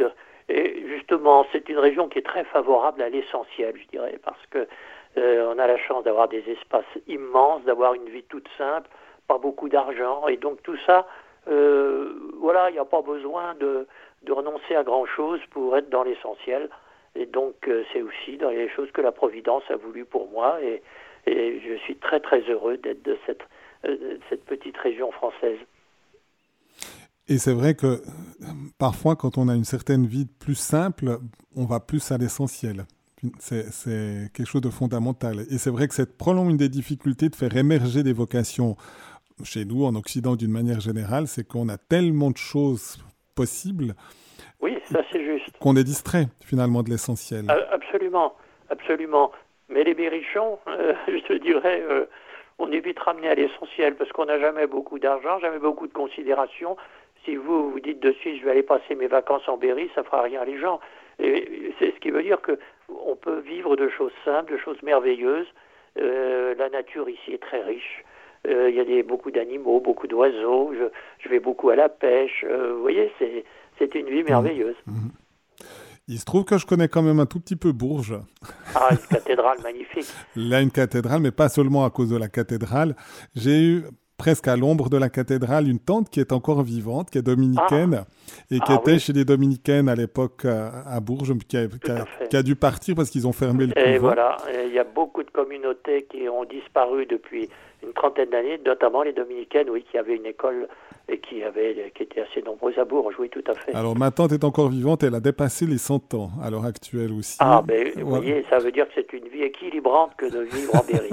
Et 0.49 0.85
justement, 0.89 1.47
c'est 1.53 1.69
une 1.69 1.79
région 1.79 2.09
qui 2.09 2.19
est 2.19 2.27
très 2.27 2.45
favorable 2.45 3.03
à 3.03 3.09
l'essentiel, 3.09 3.75
je 3.81 3.87
dirais, 3.89 4.19
parce 4.25 4.45
que 4.51 4.67
euh, 5.17 5.53
on 5.55 5.59
a 5.59 5.67
la 5.67 5.79
chance 5.79 6.05
d'avoir 6.05 6.29
des 6.29 6.43
espaces 6.49 6.85
immenses, 7.07 7.63
d'avoir 7.65 7.95
une 7.95 8.09
vie 8.09 8.25
toute 8.25 8.49
simple, 8.59 8.89
pas 9.29 9.39
beaucoup 9.39 9.69
d'argent, 9.69 10.27
et 10.27 10.37
donc 10.37 10.63
tout 10.63 10.77
ça, 10.87 11.07
euh, 11.49 12.13
voilà, 12.39 12.71
il 12.71 12.73
n'y 12.75 12.79
a 12.79 12.85
pas 12.85 13.03
besoin 13.03 13.55
de, 13.55 13.87
renoncer 14.29 14.75
à 14.75 14.83
grand 14.83 15.07
chose 15.07 15.41
pour 15.51 15.77
être 15.77 15.89
dans 15.89 16.03
l'essentiel. 16.03 16.69
Et 17.17 17.27
donc 17.27 17.69
euh, 17.69 17.85
c'est 17.93 18.03
aussi 18.03 18.37
dans 18.37 18.51
les 18.51 18.69
choses 18.69 18.91
que 18.93 19.01
la 19.01 19.13
Providence 19.13 19.65
a 19.69 19.77
voulu 19.77 20.05
pour 20.05 20.31
moi, 20.31 20.59
et, 20.63 20.83
je 21.27 21.77
suis 21.85 21.97
très 21.97 22.19
très 22.19 22.41
heureux 22.49 22.79
d'être 22.79 23.03
de 23.03 23.17
cette 23.27 24.45
petite 24.47 24.77
région 24.79 25.13
française. 25.13 25.59
Et 27.31 27.39
c'est 27.39 27.53
vrai 27.53 27.75
que 27.75 28.03
parfois, 28.77 29.15
quand 29.15 29.39
on 29.39 29.49
a 29.49 29.55
une 29.55 29.65
certaine 29.65 30.05
vie 30.05 30.27
plus 30.27 30.57
simple, 30.57 31.21
on 31.55 31.65
va 31.65 31.79
plus 31.79 32.11
à 32.11 32.19
l'essentiel. 32.19 32.87
C'est 33.39 33.65
quelque 34.35 34.47
chose 34.47 34.63
de 34.63 34.69
fondamental. 34.69 35.47
Et 35.49 35.59
c'est 35.59 35.71
vrai 35.71 35.87
que 35.87 35.95
c'est 35.95 36.19
probablement 36.19 36.51
une 36.51 36.57
des 36.57 36.69
difficultés 36.69 37.29
de 37.29 37.37
faire 37.37 37.57
émerger 37.57 38.03
des 38.03 38.13
vocations 38.13 38.77
chez 39.45 39.65
nous, 39.65 39.85
en 39.85 39.95
Occident 39.95 40.35
d'une 40.35 40.51
manière 40.51 40.81
générale, 40.81 41.29
c'est 41.29 41.47
qu'on 41.47 41.69
a 41.69 41.79
tellement 41.79 42.31
de 42.31 42.37
choses 42.37 42.99
possibles. 43.37 43.95
Oui, 44.61 44.79
ça 44.85 45.01
c'est 45.13 45.25
juste. 45.25 45.57
Qu'on 45.61 45.77
est 45.77 45.85
distrait 45.85 46.27
finalement 46.45 46.83
de 46.83 46.91
l'essentiel. 46.91 47.47
Absolument, 47.71 48.35
absolument. 48.71 49.31
Mais 49.69 49.85
les 49.85 49.95
berrichons, 49.95 50.59
euh, 50.67 50.95
je 51.07 51.23
te 51.27 51.33
dirais, 51.35 51.81
euh, 51.89 52.07
on 52.59 52.71
est 52.73 52.81
vite 52.81 52.99
ramené 52.99 53.29
à 53.29 53.35
l'essentiel 53.35 53.95
parce 53.95 54.11
qu'on 54.13 54.27
n'a 54.27 54.39
jamais 54.41 54.67
beaucoup 54.67 54.99
d'argent, 54.99 55.39
jamais 55.39 55.61
beaucoup 55.61 55.87
de 55.87 55.93
considération. 55.93 56.77
Si 57.25 57.37
vous 57.37 57.71
vous 57.71 57.81
dites 57.81 58.01
de 58.01 58.13
suite, 58.13 58.41
je 58.41 58.45
vais 58.45 58.53
aller 58.53 58.63
passer 58.63 58.95
mes 58.95 59.07
vacances 59.07 59.49
en 59.49 59.57
Berry, 59.57 59.91
ça 59.95 60.03
fera 60.03 60.23
rien 60.23 60.41
à 60.41 60.45
les 60.45 60.59
gens. 60.59 60.81
Et 61.19 61.73
c'est 61.79 61.93
ce 61.95 62.01
qui 62.01 62.11
veut 62.11 62.23
dire 62.23 62.41
que 62.41 62.59
on 62.89 63.15
peut 63.15 63.41
vivre 63.41 63.77
de 63.77 63.89
choses 63.89 64.13
simples, 64.25 64.53
de 64.53 64.59
choses 64.59 64.83
merveilleuses. 64.83 65.47
Euh, 65.99 66.55
la 66.57 66.69
nature 66.71 67.09
ici 67.09 67.33
est 67.33 67.43
très 67.43 67.63
riche. 67.63 68.05
Euh, 68.47 68.71
il 68.71 68.77
y 68.77 68.81
a 68.81 68.85
des, 68.85 69.03
beaucoup 69.03 69.31
d'animaux, 69.31 69.81
beaucoup 69.81 70.07
d'oiseaux. 70.07 70.73
Je, 70.73 70.85
je, 71.19 71.29
vais 71.29 71.41
beaucoup 71.41 71.69
à 71.71 71.77
la 71.77 71.89
pêche. 71.89 72.45
Euh, 72.49 72.73
vous 72.75 72.81
voyez, 72.81 73.13
c'est 73.79 73.95
une 73.95 74.09
vie 74.09 74.23
mmh. 74.23 74.29
merveilleuse. 74.29 74.77
Mmh. 74.87 75.09
Il 76.09 76.19
se 76.19 76.25
trouve 76.25 76.45
que 76.45 76.59
je 76.59 76.67
connais 76.67 76.89
quand 76.89 77.03
même 77.03 77.21
un 77.21 77.27
tout 77.27 77.39
petit 77.39 77.55
peu 77.55 77.73
Bourges. 77.73 78.19
Ah, 78.75 78.89
une 78.91 78.99
cathédrale 78.99 79.59
magnifique. 79.63 80.07
Là, 80.37 80.61
une 80.61 80.71
cathédrale, 80.71 81.21
mais 81.21 81.31
pas 81.31 81.49
seulement 81.49 81.85
à 81.85 81.91
cause 81.91 82.11
de 82.11 82.17
la 82.17 82.29
cathédrale. 82.29 82.97
J'ai 83.37 83.61
eu 83.61 83.85
presque 84.21 84.49
à 84.49 84.57
l'ombre 84.57 84.91
de 84.91 84.99
la 84.99 85.09
cathédrale, 85.09 85.67
une 85.67 85.79
tante 85.79 86.11
qui 86.11 86.21
est 86.21 86.31
encore 86.31 86.63
vivante, 86.63 87.09
qui 87.09 87.17
est 87.17 87.23
dominicaine, 87.23 88.05
et 88.51 88.61
qui 88.61 88.73
ah 88.73 88.79
était 88.79 88.99
chez 88.99 89.15
les 89.15 89.25
dominicaines 89.25 89.89
à 89.89 89.95
l'époque 89.95 90.45
à, 90.45 91.01
Bourges, 91.01 91.33
qui 91.49 91.57
a, 91.57 92.43
dû 92.43 92.55
partir 92.55 92.95
parce 92.97 93.09
qu'ils 93.09 93.27
ont 93.27 93.33
fermé 93.33 93.65
le 93.65 93.79
Et 93.79 93.97
voilà, 93.97 94.37
il 94.67 94.75
y 94.75 94.79
a 94.79 94.85
beaucoup 94.85 95.23
de 95.23 95.31
communautés 95.31 96.07
qui 96.11 96.29
ont 96.29 96.45
disparu 96.45 97.07
depuis 97.07 97.49
une 97.83 97.93
trentaine 97.93 98.31
d'années, 98.31 98.61
notamment 98.65 99.03
les 99.03 99.13
dominicaines, 99.13 99.71
oui, 99.71 99.85
qui 99.91 99.99
avaient 99.99 100.17
une 100.17 100.27
école 100.27 100.69
et 101.09 101.19
qui, 101.19 101.43
avait, 101.43 101.93
qui 101.95 102.05
était 102.05 102.21
assez 102.21 102.41
nombreuses 102.43 102.79
à 102.79 102.85
Bourges, 102.85 103.15
oui, 103.19 103.29
tout 103.29 103.43
à 103.47 103.55
fait. 103.55 103.75
Alors 103.75 103.97
ma 103.97 104.11
tante 104.11 104.33
est 104.33 104.45
encore 104.45 104.69
vivante, 104.69 105.03
elle 105.03 105.15
a 105.15 105.21
dépassé 105.21 105.67
les 105.67 105.79
100 105.79 106.15
ans 106.15 106.31
à 106.43 106.51
l'heure 106.51 106.65
actuelle 106.65 107.13
aussi. 107.13 107.37
Ah, 107.41 107.63
ben 107.67 107.91
vous 107.97 108.09
voyez, 108.09 108.45
ça 108.49 108.59
veut 108.59 108.71
dire 108.71 108.87
que 108.87 108.93
c'est 108.95 109.13
une 109.13 109.27
vie 109.29 109.43
équilibrante 109.43 110.13
que 110.17 110.27
de 110.27 110.41
vivre 110.41 110.77
en 110.77 110.85
Berry. 110.85 111.11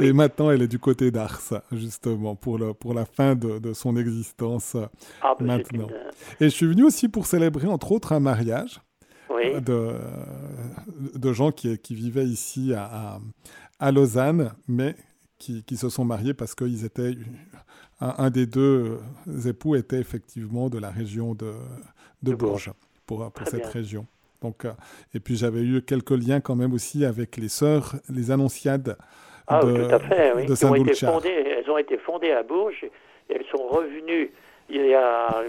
Et 0.00 0.12
maintenant, 0.12 0.50
elle 0.50 0.62
est 0.62 0.68
du 0.68 0.78
côté 0.78 1.10
d'Ars, 1.10 1.62
justement, 1.72 2.34
pour, 2.34 2.58
le, 2.58 2.72
pour 2.72 2.94
la 2.94 3.04
fin 3.04 3.34
de, 3.34 3.58
de 3.58 3.72
son 3.72 3.96
existence 3.96 4.76
ah, 5.22 5.34
ben 5.38 5.46
maintenant. 5.46 5.88
Et 6.40 6.44
je 6.44 6.48
suis 6.48 6.66
venu 6.66 6.84
aussi 6.84 7.08
pour 7.08 7.26
célébrer, 7.26 7.66
entre 7.66 7.92
autres, 7.92 8.12
un 8.12 8.20
mariage. 8.20 8.80
De, 9.66 9.94
de 11.14 11.32
gens 11.32 11.50
qui, 11.50 11.78
qui 11.78 11.94
vivaient 11.94 12.26
ici 12.26 12.74
à, 12.76 13.18
à, 13.80 13.92
Lausanne, 13.92 14.52
mais 14.68 14.94
qui, 15.38 15.64
qui, 15.64 15.76
se 15.76 15.88
sont 15.88 16.04
mariés 16.04 16.34
parce 16.34 16.54
qu'ils 16.54 16.84
étaient 16.84 17.12
un, 18.00 18.30
des 18.30 18.46
deux 18.46 18.98
époux 19.46 19.74
était 19.76 19.98
effectivement 19.98 20.68
de 20.68 20.78
la 20.78 20.90
région 20.90 21.34
de, 21.34 21.52
de, 22.22 22.34
Bourges, 22.34 22.72
pour, 23.06 23.30
pour 23.32 23.46
cette 23.46 23.66
région. 23.66 24.06
Donc, 24.42 24.64
euh, 24.64 24.72
et 25.14 25.20
puis 25.20 25.36
j'avais 25.36 25.60
eu 25.60 25.82
quelques 25.82 26.10
liens 26.12 26.40
quand 26.40 26.56
même 26.56 26.72
aussi 26.72 27.04
avec 27.04 27.36
les 27.36 27.48
sœurs, 27.48 27.96
les 28.08 28.30
annonciades 28.30 28.96
ah, 29.46 29.60
de, 29.62 29.84
tout 29.84 29.94
à 29.94 29.98
fait, 29.98 30.32
oui. 30.34 30.46
de 30.46 30.66
ont 30.66 30.74
été 30.74 30.94
fondées, 30.94 31.28
Elles 31.58 31.70
ont 31.70 31.78
été 31.78 31.98
fondées 31.98 32.32
à 32.32 32.42
Bourges 32.42 32.84
et 32.84 33.34
elles 33.34 33.44
sont 33.50 33.66
revenues 33.68 34.30
il 34.70 34.86
y, 34.86 34.94
a, 34.94 35.42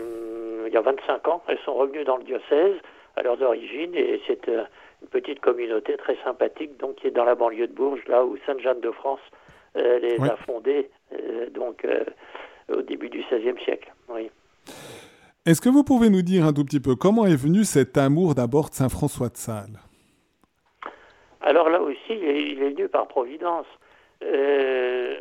il 0.67 0.73
y 0.73 0.77
a 0.77 0.81
25 0.81 1.27
ans, 1.27 1.43
elles 1.47 1.59
sont 1.63 1.75
revenues 1.75 2.03
dans 2.03 2.17
le 2.17 2.23
diocèse 2.23 2.75
à 3.15 3.21
leurs 3.21 3.41
origines 3.41 3.93
et 3.95 4.19
c'est 4.25 4.49
euh, 4.49 4.63
une 5.01 5.07
petite 5.07 5.39
communauté 5.39 5.97
très 5.97 6.17
sympathique, 6.23 6.77
donc 6.77 6.95
qui 6.95 7.07
est 7.07 7.11
dans 7.11 7.25
la 7.25 7.35
banlieue 7.35 7.67
de 7.67 7.73
Bourges, 7.73 8.03
là 8.07 8.23
où 8.25 8.37
Sainte-Jeanne-de-France 8.45 9.21
les 9.75 10.19
a 10.21 10.35
fondées, 10.45 10.89
donc 11.53 11.85
au 12.69 12.81
début 12.81 13.09
du 13.09 13.23
XVIe 13.31 13.59
siècle. 13.63 13.91
Oui. 14.09 14.29
Est-ce 15.45 15.59
que 15.59 15.69
vous 15.69 15.83
pouvez 15.83 16.09
nous 16.09 16.21
dire 16.21 16.45
un 16.45 16.53
tout 16.53 16.63
petit 16.63 16.79
peu 16.79 16.95
comment 16.95 17.25
est 17.25 17.35
venu 17.35 17.63
cet 17.63 17.97
amour 17.97 18.35
d'abord 18.35 18.69
de 18.69 18.75
Saint-François 18.75 19.29
de 19.29 19.37
Sales? 19.37 19.79
Alors 21.41 21.69
là 21.69 21.81
aussi, 21.81 21.97
il 22.09 22.61
est, 22.61 22.69
venu 22.69 22.87
par 22.87 23.07
providence. 23.07 23.65
Euh, 24.23 25.15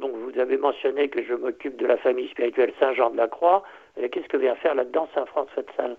vous 0.00 0.38
avez 0.40 0.56
mentionné 0.56 1.08
que 1.08 1.22
je 1.22 1.34
m'occupe 1.34 1.76
de 1.76 1.86
la 1.86 1.98
famille 1.98 2.28
spirituelle 2.28 2.72
Saint-Jean 2.80 3.10
de 3.10 3.18
la 3.18 3.28
Croix. 3.28 3.62
Qu'est-ce 3.96 4.28
que 4.28 4.38
vient 4.38 4.54
faire 4.54 4.74
là-dedans 4.74 5.08
Saint-François 5.14 5.62
de 5.62 5.68
Sales? 5.76 5.96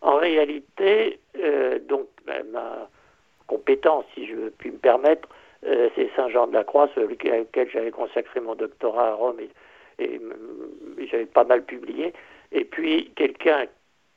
En 0.00 0.16
réalité, 0.16 1.18
euh, 1.38 1.78
donc 1.80 2.08
ben, 2.26 2.44
ma 2.50 2.88
compétence, 3.46 4.04
si 4.14 4.26
je 4.26 4.50
puis 4.58 4.70
me 4.70 4.78
permettre, 4.78 5.28
euh, 5.66 5.88
c'est 5.96 6.10
Saint-Jean 6.14 6.46
de 6.46 6.54
la 6.54 6.64
Croix, 6.64 6.88
celui 6.94 7.14
auquel 7.14 7.70
j'avais 7.70 7.90
consacré 7.90 8.40
mon 8.40 8.54
doctorat 8.54 9.08
à 9.08 9.14
Rome 9.14 9.38
et, 9.40 9.50
et 9.98 10.20
j'avais 11.10 11.26
pas 11.26 11.44
mal 11.44 11.64
publié. 11.64 12.12
Et 12.52 12.64
puis 12.64 13.10
quelqu'un 13.16 13.66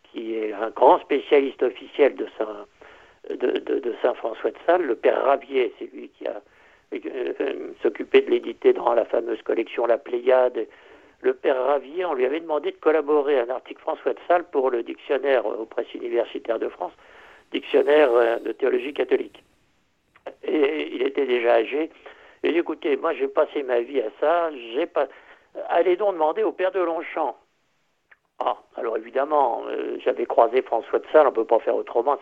qui 0.03 0.35
est 0.35 0.53
un 0.53 0.69
grand 0.69 0.99
spécialiste 0.99 1.63
officiel 1.63 2.15
de 2.15 2.27
Saint, 2.37 2.65
de, 3.29 3.95
Saint 4.01 4.13
François 4.15 4.51
de 4.51 4.57
Sales, 4.65 4.83
le 4.83 4.95
père 4.95 5.23
Ravier, 5.23 5.73
c'est 5.79 5.91
lui 5.93 6.09
qui 6.09 6.27
a 6.27 6.41
euh, 6.93 7.73
s'occupé 7.81 8.21
de 8.21 8.29
l'éditer 8.29 8.73
dans 8.73 8.93
la 8.93 9.05
fameuse 9.05 9.41
collection 9.43 9.85
La 9.85 9.97
Pléiade. 9.97 10.67
Le 11.21 11.33
père 11.33 11.63
Ravier, 11.63 12.03
on 12.05 12.13
lui 12.13 12.25
avait 12.25 12.39
demandé 12.39 12.71
de 12.71 12.77
collaborer 12.77 13.39
à 13.39 13.43
un 13.43 13.49
article 13.49 13.81
François 13.81 14.13
de 14.13 14.19
Sales 14.27 14.45
pour 14.45 14.71
le 14.71 14.81
dictionnaire 14.81 15.45
aux 15.45 15.65
presses 15.65 15.93
universitaires 15.93 16.57
de 16.57 16.67
France, 16.67 16.93
dictionnaire 17.51 18.11
euh, 18.11 18.39
de 18.39 18.51
théologie 18.51 18.93
catholique. 18.93 19.43
Et 20.43 20.89
il 20.93 21.03
était 21.03 21.25
déjà 21.25 21.55
âgé. 21.55 21.91
Et 22.43 22.57
écoutez, 22.57 22.97
moi 22.97 23.13
j'ai 23.13 23.27
passé 23.27 23.61
ma 23.61 23.81
vie 23.81 24.01
à 24.01 24.09
ça, 24.19 24.49
j'ai 24.73 24.87
pas. 24.87 25.07
Allez 25.69 25.95
donc 25.95 26.13
demander 26.13 26.43
au 26.43 26.51
père 26.51 26.71
de 26.71 26.79
Longchamp. 26.79 27.37
Ah, 28.39 28.57
alors 28.75 28.97
évidemment, 28.97 29.63
euh, 29.67 29.97
j'avais 30.03 30.25
croisé 30.25 30.63
François 30.63 30.99
de 30.99 31.05
Sales, 31.11 31.27
on 31.27 31.29
ne 31.29 31.35
peut 31.35 31.45
pas 31.45 31.59
faire 31.59 31.75
autrement. 31.75 32.17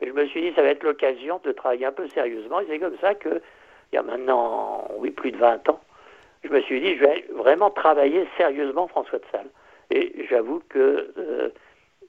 Mais 0.00 0.06
je 0.06 0.12
me 0.12 0.26
suis 0.26 0.40
dit, 0.40 0.52
ça 0.54 0.62
va 0.62 0.68
être 0.68 0.84
l'occasion 0.84 1.40
de 1.44 1.52
travailler 1.52 1.84
un 1.84 1.92
peu 1.92 2.08
sérieusement. 2.08 2.60
Et 2.60 2.66
c'est 2.68 2.78
comme 2.78 2.96
ça 3.00 3.14
que, 3.14 3.42
il 3.92 3.96
y 3.96 3.98
a 3.98 4.02
maintenant, 4.02 4.88
oui, 4.96 5.10
plus 5.10 5.32
de 5.32 5.36
20 5.36 5.68
ans, 5.68 5.80
je 6.44 6.48
me 6.48 6.60
suis 6.62 6.80
dit, 6.80 6.96
je 6.96 7.04
vais 7.04 7.24
vraiment 7.34 7.70
travailler 7.70 8.26
sérieusement 8.36 8.88
François 8.88 9.18
de 9.18 9.24
Sales. 9.32 9.50
Et 9.90 10.26
j'avoue 10.28 10.62
que, 10.68 11.12
euh, 11.18 11.48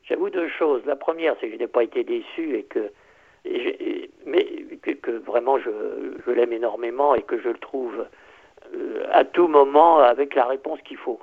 j'avoue 0.03 0.29
deux 0.29 0.49
choses. 0.49 0.81
La 0.85 0.95
première, 0.95 1.35
c'est 1.39 1.47
que 1.47 1.53
je 1.53 1.59
n'ai 1.59 1.67
pas 1.67 1.83
été 1.83 2.03
déçu 2.03 2.55
et 2.55 2.63
que, 2.63 2.91
mais 4.25 4.45
que, 5.01 5.11
vraiment 5.11 5.57
je, 5.59 5.69
je 6.25 6.31
l'aime 6.31 6.53
énormément 6.53 7.15
et 7.15 7.21
que 7.21 7.39
je 7.39 7.49
le 7.49 7.57
trouve 7.57 8.05
euh, 8.75 9.03
à 9.11 9.23
tout 9.23 9.47
moment 9.47 9.99
avec 9.99 10.35
la 10.35 10.45
réponse 10.45 10.79
qu'il 10.81 10.97
faut. 10.97 11.19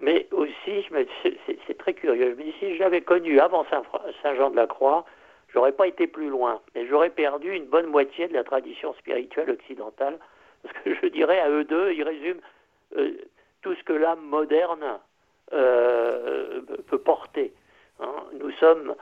Mais 0.00 0.26
aussi, 0.32 0.84
c'est 1.66 1.78
très 1.78 1.94
curieux. 1.94 2.34
Je 2.36 2.36
me 2.36 2.42
dis, 2.42 2.54
si 2.58 2.76
j'avais 2.76 3.00
connu 3.00 3.38
avant 3.38 3.64
Saint-Jean 4.22 4.50
de 4.50 4.56
la 4.56 4.66
Croix, 4.66 5.04
j'aurais 5.52 5.72
pas 5.72 5.86
été 5.86 6.06
plus 6.06 6.28
loin. 6.28 6.60
Et 6.74 6.86
j'aurais 6.86 7.10
perdu 7.10 7.54
une 7.54 7.66
bonne 7.66 7.86
moitié 7.86 8.26
de 8.26 8.34
la 8.34 8.42
tradition 8.42 8.92
spirituelle 8.94 9.50
occidentale. 9.50 10.18
Parce 10.72 10.84
que 10.84 10.94
je 10.94 11.06
dirais 11.08 11.40
à 11.40 11.50
eux 11.50 11.64
deux, 11.64 11.92
ils 11.92 12.02
résument 12.02 12.40
euh, 12.96 13.12
tout 13.62 13.74
ce 13.74 13.82
que 13.84 13.92
l'âme 13.92 14.22
moderne 14.22 14.98
euh, 15.52 16.60
peut 16.88 16.98
porter. 16.98 17.52
Hein. 18.00 18.24
Nous 18.40 18.50
sommes, 18.52 18.94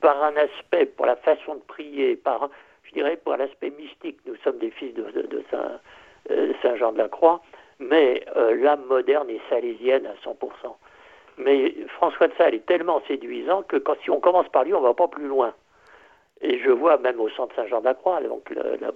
par 0.00 0.22
un 0.22 0.36
aspect, 0.36 0.86
pour 0.86 1.06
la 1.06 1.16
façon 1.16 1.54
de 1.56 1.60
prier, 1.60 2.16
par, 2.16 2.50
je 2.84 2.92
dirais, 2.92 3.16
pour 3.16 3.36
l'aspect 3.36 3.70
mystique, 3.70 4.18
nous 4.26 4.36
sommes 4.44 4.58
des 4.58 4.70
fils 4.70 4.94
de, 4.94 5.44
Saint, 5.50 5.80
euh, 6.30 6.76
Jean 6.76 6.92
de 6.92 6.98
la 6.98 7.08
Croix 7.08 7.40
mais 7.82 8.24
euh, 8.36 8.54
l'âme 8.56 8.84
moderne 8.86 9.28
est 9.30 9.40
salésienne 9.48 10.06
à 10.06 10.14
100%. 10.24 10.36
Mais 11.38 11.74
François 11.88 12.28
de 12.28 12.34
Sales 12.34 12.54
est 12.54 12.66
tellement 12.66 13.02
séduisant 13.08 13.62
que 13.62 13.76
quand, 13.76 13.96
si 14.02 14.10
on 14.10 14.20
commence 14.20 14.48
par 14.48 14.64
lui, 14.64 14.74
on 14.74 14.80
ne 14.80 14.86
va 14.86 14.94
pas 14.94 15.08
plus 15.08 15.26
loin. 15.26 15.54
Et 16.40 16.58
je 16.58 16.70
vois 16.70 16.98
même 16.98 17.20
au 17.20 17.28
centre 17.30 17.54
Saint-Jean-d'Acroix, 17.54 18.20
donc 18.22 18.50
là, 18.50 18.90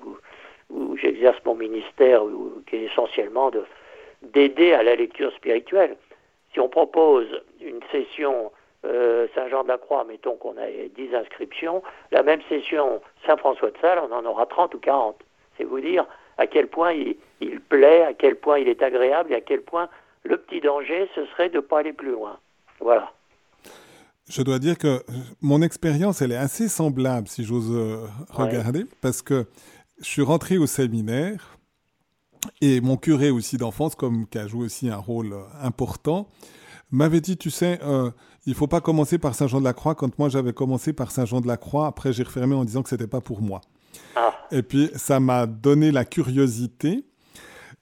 où, 0.71 0.97
j'exerce 0.97 1.39
mon 1.45 1.55
ministère, 1.55 2.23
qui 2.67 2.77
est 2.77 2.85
essentiellement 2.85 3.51
d'aider 4.23 4.73
à 4.73 4.83
la 4.83 4.95
lecture 4.95 5.33
spirituelle. 5.33 5.97
Si 6.53 6.61
on 6.61 6.69
propose 6.69 7.27
une 7.61 7.81
session 7.93 8.51
euh, 8.85 9.27
Saint-Jean 9.35 9.65
de 9.65 9.69
la 9.69 9.79
Croix, 9.79 10.05
mettons 10.05 10.37
qu'on 10.37 10.57
a 10.57 10.67
10 10.97 11.15
inscriptions, 11.15 11.83
la 12.13 12.23
même 12.23 12.41
session 12.49 13.01
Saint-François 13.27 13.71
de 13.71 13.79
Sales, 13.79 14.01
on 14.09 14.13
en 14.13 14.25
aura 14.25 14.47
30 14.47 14.75
ou 14.75 14.79
40. 14.79 15.17
C'est 15.57 15.65
vous 15.65 15.81
dire 15.81 16.07
à 16.39 16.47
quel 16.47 16.69
point 16.69 16.93
il, 16.93 17.61
plaît, 17.69 18.03
à 18.03 18.15
quel 18.15 18.37
point 18.37 18.59
il 18.59 18.69
est 18.69 18.83
agréable 18.83 19.33
et 19.33 19.37
à 19.37 19.41
quel 19.41 19.63
point 19.63 19.89
le 20.23 20.37
petit 20.37 20.61
danger, 20.61 21.09
ce 21.15 21.25
serait 21.27 21.49
de 21.49 21.57
ne 21.57 21.61
pas 21.61 21.81
aller 21.81 21.93
plus 21.93 22.11
loin. 22.11 22.39
Voilà. 22.81 23.13
Je 24.29 24.43
dois 24.43 24.59
dire 24.59 24.77
que 24.77 25.01
mon 25.41 25.63
expérience, 25.63 26.21
elle 26.21 26.33
est 26.33 26.37
assez 26.37 26.69
semblable, 26.69 27.29
si 27.29 27.45
j'ose 27.45 27.71
euh, 27.73 28.07
regarder, 28.31 28.85
parce 29.01 29.23
que 29.23 29.47
je 30.01 30.05
suis 30.05 30.23
rentré 30.23 30.59
au 30.59 30.67
séminaire 30.67 31.59
et 32.61 32.81
mon 32.81 32.97
curé 32.97 33.31
aussi 33.31 33.57
d'enfance, 33.57 33.95
comme 33.95 34.27
qui 34.27 34.39
a 34.39 34.47
joué 34.47 34.67
aussi 34.67 34.89
un 34.89 34.97
rôle 34.97 35.33
euh, 35.33 35.45
important, 35.61 36.29
m'avait 36.91 37.21
dit, 37.21 37.37
tu 37.37 37.51
sais, 37.51 37.81
euh, 37.83 38.11
il 38.47 38.55
faut 38.55 38.69
pas 38.69 38.81
commencer 38.81 39.19
par 39.19 39.35
Saint-Jean-de-la-Croix. 39.35 39.95
Quand 39.95 40.19
moi 40.19 40.29
j'avais 40.29 40.53
commencé 40.53 40.93
par 40.93 41.11
Saint-Jean-de-la-Croix, 41.11 41.87
après 41.87 42.13
j'ai 42.13 42.23
refermé 42.23 42.55
en 42.55 42.65
disant 42.65 42.83
que 42.83 42.89
c'était 42.89 43.07
pas 43.07 43.21
pour 43.21 43.43
moi. 43.43 43.61
Ah. 44.15 44.33
Et 44.53 44.63
puis, 44.63 44.91
ça 44.95 45.19
m'a 45.19 45.47
donné 45.47 45.91
la 45.91 46.05
curiosité, 46.05 47.05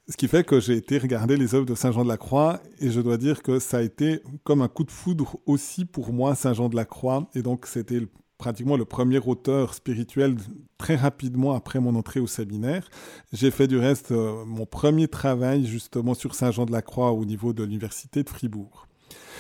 ce 0.09 0.17
qui 0.17 0.29
fait 0.29 0.45
que 0.45 0.61
j'ai 0.61 0.77
été 0.77 0.99
regarder 0.99 1.37
les 1.37 1.55
œuvres 1.55 1.67
de 1.67 1.75
Saint 1.75 1.93
Jean 1.93 2.05
de 2.05 2.09
la 2.09 2.17
Croix, 2.17 2.61
et 2.81 2.91
je 2.91 3.01
dois 3.01 3.19
dire 3.19 3.43
que 3.43 3.59
ça 3.59 3.79
a 3.79 3.83
été 3.83 4.23
comme 4.45 4.63
un 4.63 4.69
coup 4.69 4.85
de 4.85 4.91
foudre 4.91 5.37
aussi 5.47 5.85
pour 5.85 6.13
moi, 6.13 6.35
Saint 6.35 6.55
Jean 6.55 6.69
de 6.69 6.77
la 6.77 6.85
Croix, 6.85 7.29
et 7.35 7.43
donc 7.43 7.67
c'était 7.67 8.01
pratiquement 8.39 8.77
le 8.77 8.85
premier 8.85 9.19
auteur 9.19 9.75
spirituel 9.75 10.37
très 10.79 10.97
rapidement 10.97 11.55
après 11.55 11.81
mon 11.81 11.95
entrée 11.95 12.21
au 12.21 12.27
séminaire. 12.27 12.89
J'ai 13.33 13.51
fait 13.51 13.67
du 13.67 13.79
reste 13.79 14.13
euh, 14.13 14.45
mon 14.45 14.67
premier 14.67 15.09
travail 15.09 15.67
justement 15.67 16.15
sur 16.15 16.35
Saint 16.35 16.51
Jean 16.51 16.67
de 16.67 16.73
la 16.73 16.83
Croix 16.83 17.13
au 17.13 17.25
niveau 17.25 17.53
de 17.53 17.63
l'université 17.63 18.23
de 18.23 18.29
Fribourg. 18.29 18.87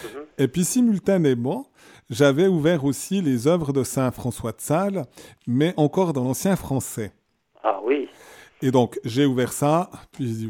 Mhm. 0.05 0.21
Et 0.39 0.49
puis 0.49 0.65
simultanément, 0.65 1.69
j'avais 2.11 2.47
ouvert 2.47 2.85
aussi 2.85 3.23
les 3.23 3.47
œuvres 3.47 3.73
de 3.73 3.83
Saint 3.83 4.11
François 4.11 4.53
de 4.53 4.61
Sales, 4.61 5.05
mais 5.47 5.75
encore 5.77 6.13
dans 6.13 6.25
l'ancien 6.25 6.57
français. 6.57 7.13
Ah 7.63 7.81
oui. 7.85 8.09
Et 8.63 8.71
donc, 8.71 8.99
j'ai 9.05 9.27
ouvert 9.27 9.53
ça, 9.53 9.91
puis 10.13 10.49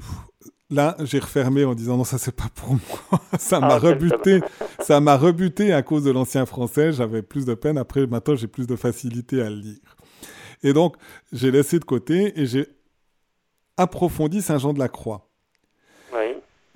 là, 0.74 0.96
j'ai 1.00 1.18
refermé 1.18 1.64
en 1.64 1.74
disant 1.74 1.96
non, 1.96 2.04
ça 2.04 2.18
c'est 2.18 2.34
pas 2.34 2.50
pour 2.54 2.70
moi. 2.70 3.20
ça 3.38 3.60
m'a 3.60 3.74
ah, 3.74 3.78
rebuté. 3.78 4.40
Ça 4.80 5.00
m'a 5.00 5.16
rebuté 5.16 5.72
à 5.72 5.82
cause 5.82 6.04
de 6.04 6.10
l'ancien 6.10 6.44
français. 6.46 6.92
J'avais 6.92 7.22
plus 7.22 7.46
de 7.46 7.54
peine. 7.54 7.78
Après, 7.78 8.06
maintenant, 8.06 8.36
j'ai 8.36 8.48
plus 8.48 8.66
de 8.66 8.76
facilité 8.76 9.40
à 9.40 9.50
le 9.50 9.56
lire. 9.56 9.96
Et 10.62 10.72
donc, 10.72 10.96
j'ai 11.32 11.50
laissé 11.50 11.78
de 11.78 11.84
côté 11.84 12.38
et 12.40 12.46
j'ai 12.46 12.66
approfondi 13.76 14.42
Saint 14.42 14.58
Jean 14.58 14.72
de 14.72 14.78
la 14.78 14.88
Croix. 14.88 15.28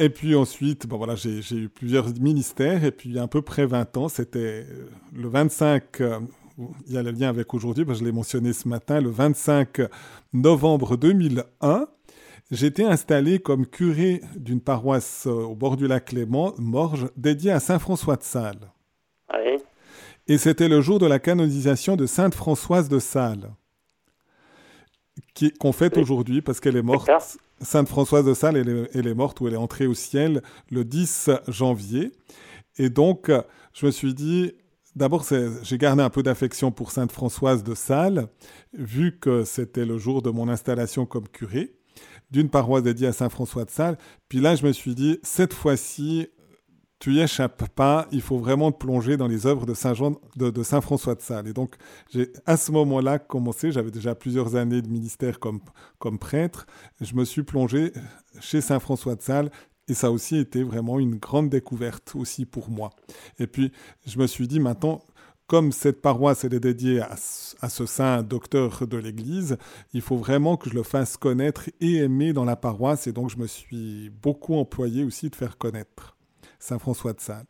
Et 0.00 0.11
puis 0.11 0.37
ensuite, 0.37 0.87
bon 0.87 0.97
voilà, 0.97 1.17
j'ai 1.17 1.57
eu 1.57 1.69
plusieurs 1.69 2.09
ministères, 2.21 2.85
et 2.85 2.93
puis 2.93 3.19
à 3.19 3.26
peu 3.26 3.43
près 3.43 3.67
20 3.67 3.97
ans, 3.97 4.09
c'était 4.09 4.64
euh, 4.71 4.88
le 5.12 5.28
25, 5.28 6.00
euh, 6.00 6.21
il 6.87 6.95
y 6.95 6.99
a 6.99 7.02
le 7.02 7.11
lien 7.11 7.28
avec 7.28 7.52
aujourd'hui, 7.52 7.85
je 7.88 8.05
l'ai 8.05 8.12
mentionné 8.12 8.52
ce 8.52 8.69
matin, 8.69 9.00
le 9.00 9.11
25 9.11 9.81
novembre 10.33 10.97
2001, 10.97 11.88
j'étais 12.50 12.85
installé 12.85 13.38
comme 13.38 13.67
curé 13.67 14.23
d'une 14.37 14.61
paroisse 14.61 15.26
euh, 15.26 15.31
au 15.31 15.55
bord 15.55 15.76
du 15.76 15.87
lac 15.87 16.12
Léman, 16.12 16.55
Morges, 16.59 17.09
dédiée 17.17 17.52
à 17.52 17.61
Saint 17.61 17.78
François 17.78 18.17
de 18.17 18.23
Sales. 18.23 18.73
Et 20.31 20.37
c'était 20.37 20.69
le 20.69 20.83
jour 20.83 20.99
de 20.99 21.07
la 21.07 21.19
canonisation 21.19 21.97
de 21.97 22.05
Sainte 22.05 22.35
Françoise 22.35 22.90
de 22.90 22.99
Sales, 22.99 23.50
qu'on 25.59 25.73
fête 25.73 25.97
aujourd'hui 25.97 26.43
parce 26.43 26.61
qu'elle 26.61 26.76
est 26.76 26.83
morte. 26.83 27.11
Sainte 27.62 27.88
Françoise 27.88 28.26
de 28.26 28.35
Sales, 28.35 28.88
elle 28.93 29.07
est, 29.07 29.14
morte 29.14 29.40
ou 29.40 29.49
elle 29.49 29.55
est 29.55 29.59
entrée 29.59 29.87
au 29.87 29.95
ciel 29.95 30.43
le 30.71 30.85
10 30.85 31.31
janvier. 31.49 32.12
Et 32.76 32.90
donc, 32.90 33.33
je 33.73 33.87
me 33.87 33.90
suis 33.90 34.12
dit, 34.12 34.52
d'abord, 34.95 35.25
j'ai 35.62 35.78
gardé 35.78 36.02
un 36.02 36.11
peu 36.11 36.23
d'affection 36.23 36.73
pour 36.73 36.93
Sainte 36.93 37.11
Françoise 37.11 37.64
de 37.64 37.75
Sales, 37.75 38.28
vu 38.75 39.19
que 39.19 39.45
c'était 39.45 39.87
le 39.87 39.97
jour 39.97 40.21
de 40.21 40.28
mon 40.28 40.50
installation 40.50 41.07
comme 41.07 41.26
curé 41.26 41.77
d'une 42.30 42.50
paroisse 42.50 42.82
dédiée 42.82 43.08
à 43.08 43.12
Saint 43.12 43.28
François 43.28 43.64
de 43.64 43.70
Sales. 43.70 43.99
Puis 44.28 44.40
là, 44.40 44.54
je 44.54 44.66
me 44.66 44.73
suis 44.73 44.94
dit, 44.94 45.18
cette 45.23 45.52
fois-ci, 45.52 46.28
tu 46.99 47.14
y 47.14 47.20
échappes 47.20 47.68
pas, 47.75 48.08
il 48.11 48.20
faut 48.20 48.38
vraiment 48.38 48.73
te 48.73 48.78
plonger 48.78 49.16
dans 49.16 49.28
les 49.28 49.47
œuvres 49.47 49.66
de 49.66 49.75
Saint, 49.75 49.94
Jean, 49.94 50.16
de, 50.37 50.62
Saint 50.62 50.80
François 50.80 51.14
de 51.14 51.20
Sales. 51.20 51.47
Et 51.47 51.52
donc, 51.52 51.76
j'ai 52.11 52.32
à 52.44 52.56
ce 52.56 52.73
moment-là 52.73 53.18
commencé, 53.18 53.70
j'avais 53.70 53.92
déjà 53.92 54.14
plusieurs 54.14 54.56
années 54.56 54.82
de 54.82 54.88
ministère 54.88 55.38
comme, 55.38 55.61
comme 55.99 56.18
prêtre, 56.18 56.66
je 57.00 57.14
me 57.14 57.25
suis 57.25 57.44
plongé 57.44 57.92
chez 58.40 58.61
Saint 58.61 58.80
François 58.80 59.14
de 59.14 59.23
Sales 59.23 59.50
et 59.87 59.94
ça 59.94 60.08
a 60.08 60.11
aussi 60.11 60.37
été 60.37 60.62
vraiment 60.62 60.99
une 60.99 61.16
grande 61.16 61.49
découverte 61.49 62.14
aussi 62.14 62.44
pour 62.44 62.68
moi. 62.68 62.90
Et 63.38 63.47
puis, 63.47 63.73
je 64.06 64.18
me 64.18 64.26
suis 64.26 64.49
dit, 64.49 64.61
maintenant, 64.61 65.02
comme 65.49 65.73
cette 65.73 66.00
paroisse 66.00 66.45
elle 66.45 66.55
est 66.55 66.61
dédiée 66.61 67.00
à, 67.00 67.17
à 67.61 67.69
ce 67.69 67.87
saint 67.87 68.23
docteur 68.23 68.87
de 68.87 68.97
l'Église, 68.99 69.57
il 69.95 70.02
faut 70.02 70.17
vraiment 70.17 70.57
que 70.57 70.71
je 70.71 70.75
le 70.75 70.85
fasse 70.85 71.17
connaître 71.17 71.69
et 71.81 71.97
aimer 71.97 72.33
dans 72.33 72.45
la 72.45 72.55
paroisse. 72.55 73.09
Et 73.09 73.12
donc 73.12 73.31
je 73.31 73.38
me 73.38 73.47
suis 73.47 74.11
beaucoup 74.11 74.55
employé 74.55 75.02
aussi 75.02 75.31
de 75.31 75.35
faire 75.35 75.59
connaître 75.59 76.17
Saint 76.61 76.78
François 76.78 77.14
de 77.14 77.21
Sales. 77.21 77.47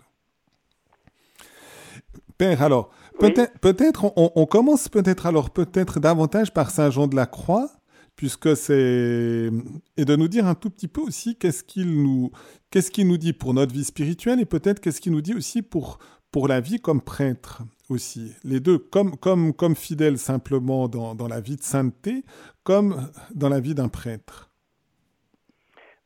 Père, 2.38 2.62
alors, 2.62 2.90
peut-être, 3.18 3.58
peut-être 3.58 4.12
on, 4.14 4.46
commence 4.46 4.88
peut-être 4.88 5.26
alors 5.26 5.50
peut-être 5.50 5.98
davantage 5.98 6.54
par 6.54 6.70
Saint 6.70 6.90
Jean 6.90 7.08
de 7.08 7.16
la 7.16 7.26
Croix, 7.26 7.68
puisque 8.14 8.56
c'est 8.56 9.50
et 9.96 10.04
de 10.04 10.16
nous 10.16 10.28
dire 10.28 10.46
un 10.46 10.54
tout 10.54 10.70
petit 10.70 10.86
peu 10.86 11.00
aussi 11.00 11.34
qu'est-ce 11.34 11.64
qu'il 11.64 12.00
nous 12.00 12.30
qu'est-ce 12.70 12.92
qu'il 12.92 13.08
nous 13.08 13.18
dit 13.18 13.32
pour 13.32 13.54
notre 13.54 13.74
vie 13.74 13.84
spirituelle 13.84 14.38
et 14.38 14.44
peut-être 14.44 14.78
qu'est-ce 14.78 15.00
qu'il 15.00 15.12
nous 15.12 15.20
dit 15.20 15.34
aussi 15.34 15.62
pour 15.62 15.98
pour 16.30 16.46
la 16.46 16.60
vie 16.60 16.78
comme 16.78 17.00
prêtre 17.00 17.62
aussi. 17.90 18.36
Les 18.44 18.60
deux, 18.60 18.78
comme, 18.78 19.16
comme, 19.16 19.52
comme 19.52 19.74
fidèle 19.74 20.18
simplement 20.18 20.88
dans, 20.88 21.14
dans 21.14 21.28
la 21.28 21.40
vie 21.40 21.56
de 21.56 21.62
sainteté, 21.62 22.22
comme 22.64 23.10
dans 23.34 23.48
la 23.48 23.60
vie 23.60 23.74
d'un 23.74 23.88
prêtre. 23.88 24.50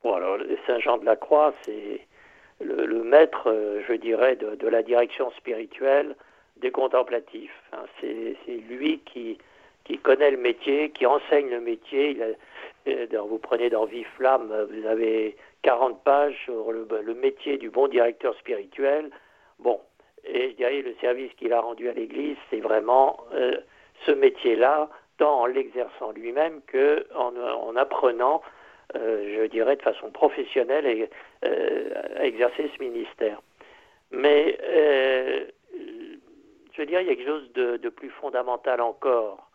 Bon, 0.03 0.15
alors, 0.15 0.39
Saint 0.67 0.79
Jean 0.81 0.99
de 0.99 1.05
la 1.05 1.17
Croix, 1.17 1.55
c'est 1.65 2.01
le, 2.61 3.03
maître, 3.03 3.49
euh, 3.51 3.83
je 3.89 3.95
dirais, 3.95 4.37
de, 4.37 4.69
la 4.69 4.83
direction 4.83 5.31
spirituelle 5.33 6.17
des 6.61 6.71
contemplatifs. 6.71 7.51
Hein. 7.73 7.85
c'est 8.01 8.37
lui 8.69 9.01
qui, 9.01 9.39
qui 9.85 9.99
connaît 9.99 10.31
le 10.31 10.37
métier, 10.37 10.91
qui 10.91 11.07
enseigne 11.07 11.51
le 11.51 11.61
métier. 11.61 12.19
Euh, 12.87 13.07
vous 13.29 13.39
prenez 13.39 13.71
dans 13.71 13.85
Vie 13.85 14.05
Flamme, 14.17 14.53
vous 14.71 14.87
avez 14.87 15.37
40 15.63 16.03
pages 16.03 16.37
sur 16.45 16.73
le, 16.73 17.15
métier 17.15 17.59
du 17.59 17.71
bon 17.71 17.89
directeur 17.89 18.37
spirituel. 18.39 19.11
Bon, 19.59 19.81
et 20.25 20.51
je 20.51 20.57
dirais 20.57 20.83
le 20.83 20.95
service 21.01 21.33
qu'il 21.35 21.53
a 21.53 21.61
rendu 21.61 21.89
à 21.89 21.93
l'Église, 21.93 22.37
c'est 22.51 22.61
vraiment 22.61 23.19
euh, 23.33 23.57
ce 24.07 24.13
métier-là, 24.13 24.89
tant 25.19 25.41
en 25.41 25.47
l'exerçant 25.47 26.13
lui-même 26.13 26.61
que 26.67 27.07
en 27.15 27.77
apprenant 27.77 28.43
euh, 28.97 29.43
je 29.43 29.47
dirais, 29.47 29.77
de 29.77 29.83
façon 29.83 30.11
professionnelle 30.11 31.09
euh, 31.45 31.91
à 32.17 32.27
exercer 32.27 32.71
ce 32.77 32.83
ministère. 32.83 33.41
Mais 34.11 34.59
je 36.75 36.83
dirais, 36.83 37.03
il 37.03 37.09
y 37.09 37.11
a 37.11 37.17
quelque 37.17 37.27
chose 37.27 37.53
de, 37.53 37.89
plus 37.89 38.11
fondamental 38.11 38.83
encore, 38.83 39.51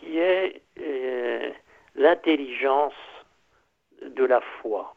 qui 0.00 0.18
est 0.18 0.62
l'intelligence 1.96 2.94
de 4.02 4.24
la 4.24 4.40
foi. 4.40 4.94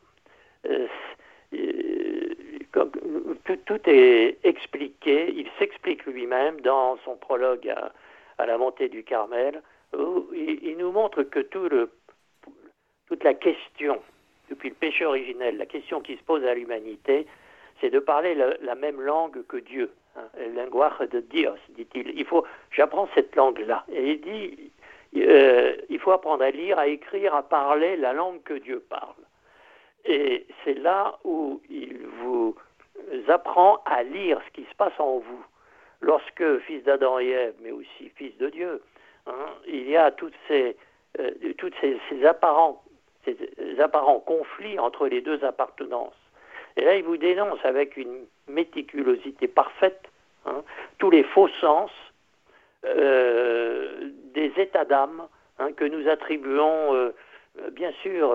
Tout, 2.71 3.89
est 3.89 4.37
expliqué, 4.43 5.33
il 5.35 5.47
s'explique 5.59 6.05
lui-même 6.05 6.61
dans 6.61 6.97
son 7.03 7.15
prologue 7.15 7.73
à, 8.37 8.45
la 8.45 8.57
montée 8.57 8.89
du 8.89 9.03
Carmel, 9.03 9.61
il, 9.93 10.75
nous 10.77 10.91
montre 10.91 11.23
que 11.23 11.39
toute 11.39 13.23
la 13.23 13.33
question, 13.33 14.01
depuis 14.49 14.69
le 14.69 14.75
péché 14.75 15.05
originel, 15.05 15.57
la 15.57 15.65
question 15.65 16.01
qui 16.01 16.15
se 16.15 16.23
pose 16.23 16.43
à 16.45 16.53
l'humanité, 16.53 17.27
c'est 17.79 17.89
de 17.89 17.99
parler 17.99 18.35
la, 18.35 18.75
même 18.75 19.01
langue 19.01 19.45
que 19.47 19.57
Dieu. 19.57 19.91
Hein, 20.15 20.27
de 20.35 21.19
Dios, 21.21 21.55
dit-il. 21.69 22.11
Il 22.17 22.25
faut, 22.25 22.45
j'apprends 22.71 23.09
cette 23.15 23.35
langue-là. 23.35 23.85
Et 23.91 24.11
il 24.11 24.21
dit, 24.21 24.71
euh, 25.17 25.75
il 25.89 25.99
faut 25.99 26.11
apprendre 26.11 26.43
à 26.43 26.51
lire, 26.51 26.77
à 26.79 26.87
écrire, 26.87 27.33
à 27.33 27.43
parler 27.43 27.97
la 27.97 28.13
langue 28.13 28.41
que 28.43 28.53
Dieu 28.53 28.83
parle. 28.87 29.15
Et 30.05 30.47
c'est 30.63 30.77
là 30.77 31.19
où 31.23 31.61
il 31.69 32.05
vous 32.21 32.55
apprend 33.27 33.81
à 33.85 34.03
lire 34.03 34.41
ce 34.47 34.51
qui 34.51 34.67
se 34.69 34.75
passe 34.75 34.99
en 34.99 35.19
vous. 35.19 35.45
Lorsque, 36.01 36.59
fils 36.59 36.83
d'Adam 36.83 37.19
et 37.19 37.29
Ève, 37.29 37.55
mais 37.61 37.71
aussi 37.71 38.09
fils 38.15 38.35
de 38.37 38.49
Dieu, 38.49 38.81
Hein, 39.27 39.53
il 39.67 39.89
y 39.89 39.97
a 39.97 40.11
toutes 40.11 40.33
ces, 40.47 40.75
euh, 41.19 41.31
ces 42.09 42.25
apparents 42.25 44.19
conflits 44.19 44.79
entre 44.79 45.07
les 45.07 45.21
deux 45.21 45.43
appartenances. 45.43 46.15
Et 46.75 46.83
là, 46.83 46.95
il 46.95 47.03
vous 47.03 47.17
dénonce 47.17 47.63
avec 47.63 47.97
une 47.97 48.25
méticulosité 48.47 49.47
parfaite 49.47 50.01
hein, 50.45 50.63
tous 50.97 51.11
les 51.11 51.23
faux 51.23 51.49
sens 51.59 51.91
euh, 52.85 54.09
des 54.33 54.51
états 54.57 54.85
d'âme 54.85 55.27
hein, 55.59 55.71
que 55.73 55.85
nous 55.85 56.07
attribuons, 56.09 56.95
euh, 56.95 57.13
bien 57.71 57.91
sûr, 58.01 58.29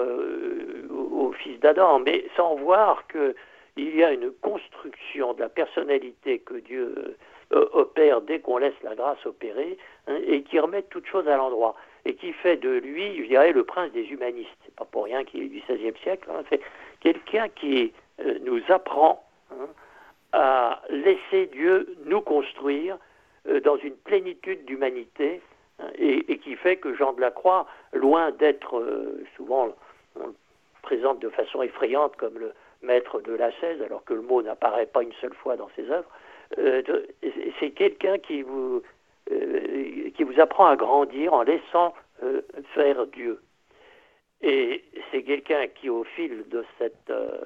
au, 0.91 1.33
fils 1.33 1.59
d'Adam, 1.61 1.99
mais 1.99 2.27
sans 2.37 2.55
voir 2.57 3.05
qu'il 3.09 3.97
y 3.97 4.05
a 4.05 4.13
une 4.13 4.31
construction 4.43 5.35
de 5.35 5.41
la 5.41 5.49
personnalité 5.49 6.39
que 6.41 6.55
Dieu 6.55 7.17
opère 7.51 8.21
dès 8.21 8.41
qu'on 8.41 8.59
laisse 8.59 8.75
la 8.83 8.95
grâce 8.95 9.25
opérer, 9.25 9.79
Hein, 10.09 10.19
et 10.25 10.43
qui 10.43 10.59
remet 10.59 10.83
toute 10.83 11.07
chose 11.07 11.27
à 11.27 11.37
l'endroit 11.37 11.75
et 12.05 12.15
qui 12.15 12.33
fait 12.33 12.57
de 12.57 12.69
lui, 12.69 13.23
je 13.23 13.27
dirais, 13.27 13.53
le 13.53 13.65
prince 13.65 13.91
des 13.91 14.05
humanistes. 14.05 14.57
C'est 14.65 14.75
pas 14.77 14.85
pour 14.85 15.05
rien 15.05 15.25
qu'il 15.25 15.43
est 15.43 15.49
du 15.49 15.63
XVIe 15.69 15.99
siècle. 16.03 16.31
Hein. 16.33 16.45
c'est 16.49 16.61
quelqu'un 17.01 17.49
qui 17.49 17.93
euh, 18.21 18.39
nous 18.45 18.61
apprend 18.69 19.25
hein, 19.51 19.67
à 20.33 20.83
laisser 20.91 21.47
Dieu 21.47 21.97
nous 22.05 22.21
construire 22.21 22.99
euh, 23.49 23.61
dans 23.61 23.77
une 23.79 23.97
plénitude 23.97 24.65
d'humanité 24.65 25.41
et, 25.99 26.39
qui 26.39 26.57
fait 26.57 26.77
que 26.77 26.95
Jean 26.95 27.13
de 27.13 27.21
la 27.21 27.31
Croix, 27.31 27.67
loin 27.93 28.31
d'être 28.31 28.79
euh, 28.79 29.25
souvent 29.37 29.75
on 30.19 30.33
présente 30.83 31.19
de 31.21 31.29
façon 31.29 31.63
effrayante 31.63 32.17
comme 32.17 32.39
le 32.39 32.53
maître 32.83 33.21
de 33.21 33.33
la 33.33 33.51
16, 33.61 33.83
alors 33.83 34.05
que 34.05 34.15
le 34.15 34.23
mot 34.23 34.43
n'apparaît 34.43 34.87
pas 34.87 35.03
une 35.03 35.13
seule 35.15 35.35
fois 35.35 35.57
dans 35.57 35.69
ses 35.77 35.91
œuvres, 35.91 36.09
c'est 37.59 37.71
quelqu'un 37.71 38.19
qui 38.19 38.43
vous 38.43 38.83
euh, 39.33 40.11
qui 40.17 40.23
vous 40.23 40.39
apprend 40.39 40.67
à 40.67 40.77
grandir 40.77 41.35
en 41.35 41.43
laissant 41.43 41.95
euh, 42.23 42.43
faire 42.75 43.07
Dieu. 43.09 43.41
Et 44.41 44.85
c'est 45.11 45.25
quelqu'un 45.25 45.67
qui, 45.67 45.91
au 45.91 46.05
fil 46.05 46.49
de 46.49 46.65
cette, 46.79 47.11
euh, 47.11 47.41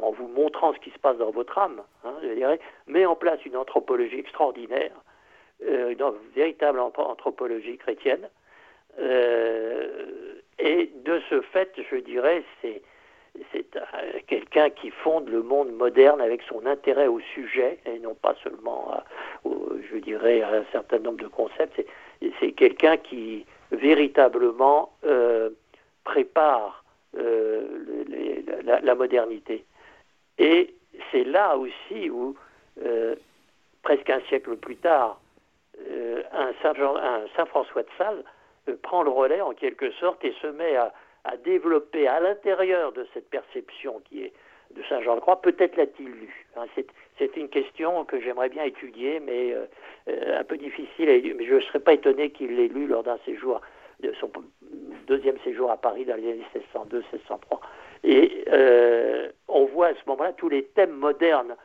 en 0.00 0.10
vous 0.12 0.26
montrant 0.28 0.72
ce 0.72 0.78
qui 0.78 0.90
se 0.90 0.98
passe 0.98 1.18
dans 1.18 1.30
votre 1.30 1.58
âme, 1.58 1.82
hein, 2.04 2.14
je 2.22 2.32
dirais, 2.32 2.58
met 2.86 3.04
en 3.04 3.14
place 3.14 3.44
une 3.44 3.58
anthropologie 3.58 4.18
extraordinaire, 4.18 4.92
une 5.66 6.12
véritable 6.34 6.78
anthropologie 6.80 7.76
chrétienne. 7.76 8.28
et 8.98 10.90
de 11.04 11.20
ce 11.28 11.40
fait, 11.40 11.72
je 11.90 11.96
dirais, 11.96 12.42
c'est 12.60 12.82
c'est 13.52 13.64
quelqu'un 14.26 14.70
qui 14.70 14.90
fonde 14.90 15.28
le 15.28 15.42
monde 15.42 15.70
moderne 15.72 16.20
avec 16.20 16.42
son 16.42 16.66
intérêt 16.66 17.06
au 17.06 17.20
sujet 17.20 17.78
et 17.86 18.00
non 18.00 18.14
pas 18.14 18.34
seulement, 18.42 18.92
je 19.44 19.96
dirais, 19.98 20.42
à 20.42 20.50
un 20.50 20.64
certain 20.72 20.98
nombre 20.98 21.22
de 21.22 21.28
concepts. 21.28 21.80
C'est 22.40 22.52
quelqu'un 22.52 22.96
qui 22.96 23.46
véritablement 23.72 24.92
euh, 25.04 25.50
prépare 26.04 26.84
euh, 27.16 27.64
la, 28.64 28.94
modernité. 28.94 29.64
Et 30.38 30.74
c'est 31.10 31.24
là 31.24 31.56
aussi 31.56 32.10
où, 32.10 32.34
euh, 32.84 33.14
presque 33.82 34.10
un 34.10 34.20
siècle 34.28 34.56
plus 34.56 34.76
tard, 34.76 35.20
un 36.40 36.52
Saint, 37.36 37.46
François 37.46 37.82
de 37.82 37.88
Sales 37.98 38.24
prend 38.82 39.02
le 39.02 39.10
relais 39.10 39.40
en 39.40 39.52
quelque 39.52 39.90
sorte 39.92 40.24
et 40.24 40.32
se 40.40 40.46
met 40.46 40.76
à 40.76 40.92
développer 41.44 42.08
à 42.08 42.20
l'intérieur 42.20 42.92
de 42.92 43.06
cette 43.14 43.28
perception 43.30 44.00
qui 44.08 44.24
est 44.24 44.32
de 44.74 44.82
Saint 44.88 45.00
Jean 45.02 45.16
de 45.16 45.20
Croix, 45.20 45.40
peut-être 45.40 45.76
l'a-t-il 45.76 46.08
lu 46.08 46.46
hein, 46.56 46.64
C'est 47.18 47.36
une 47.36 47.48
question 47.48 48.04
que 48.04 48.20
j'aimerais 48.20 48.48
bien 48.48 48.64
étudier, 48.64 49.20
mais 49.20 49.52
euh, 49.52 49.64
euh, 50.08 50.40
un 50.40 50.44
peu 50.44 50.56
difficile. 50.56 51.34
mais 51.36 51.44
je 51.44 51.54
ne 51.54 51.60
serais 51.60 51.80
pas 51.80 51.92
étonné 51.92 52.30
qu'il 52.30 52.56
l'ait 52.56 52.68
lu 52.68 52.86
lors 52.86 53.02
d'un 53.02 53.18
séjour, 53.24 53.60
de 54.00 54.12
son 54.20 54.30
deuxième 55.06 55.38
séjour 55.40 55.70
à 55.70 55.76
Paris 55.76 56.04
dans 56.04 56.16
les 56.16 56.30
années 56.30 56.46
1602-1603. 56.74 57.60
Et 58.04 58.44
euh, 58.52 59.28
on 59.48 59.64
voit 59.66 59.88
à 59.88 59.94
ce 59.94 60.08
moment-là 60.08 60.32
tous 60.32 60.48
les 60.48 60.64
thèmes 60.64 60.92
modernes, 60.92 61.56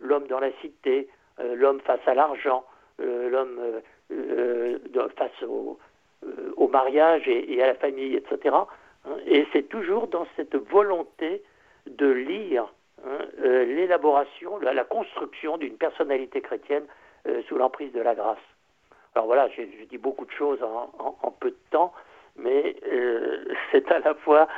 l'homme 0.00 0.26
dans 0.26 0.40
la 0.40 0.50
cité, 0.60 1.08
l'homme 1.38 1.80
face 1.80 2.00
à 2.06 2.14
l'argent, 2.14 2.64
l'homme 3.32 3.58
face 5.16 5.42
au, 5.42 5.78
euh, 6.24 6.68
mariage 6.68 7.28
et, 7.28 7.62
à 7.62 7.66
la 7.66 7.74
famille, 7.74 8.14
etc. 8.14 8.54
Hein. 9.04 9.16
et 9.26 9.46
c'est 9.52 9.68
toujours 9.68 10.06
dans 10.06 10.26
cette 10.36 10.56
volonté 10.56 11.42
de 11.86 12.06
lire 12.06 12.72
hein, 13.04 13.18
euh, 13.42 13.66
l'élaboration, 13.66 14.58
la, 14.58 14.84
construction 14.84 15.58
d'une 15.58 15.76
personnalité 15.76 16.40
chrétienne 16.40 16.84
euh, 17.26 17.42
sous 17.46 17.56
l'emprise 17.56 17.92
de 17.92 18.00
la 18.00 18.14
grâce. 18.14 18.38
Alors 19.14 19.26
voilà, 19.26 19.48
j'ai 19.50 19.66
dit 19.90 19.98
beaucoup 19.98 20.24
de 20.24 20.30
choses 20.30 20.62
en, 20.62 21.30
peu 21.32 21.50
de 21.50 21.58
temps, 21.70 21.92
mais 22.36 22.74
c'est 23.70 23.92
à 23.92 23.98
la 23.98 24.14
fois 24.14 24.48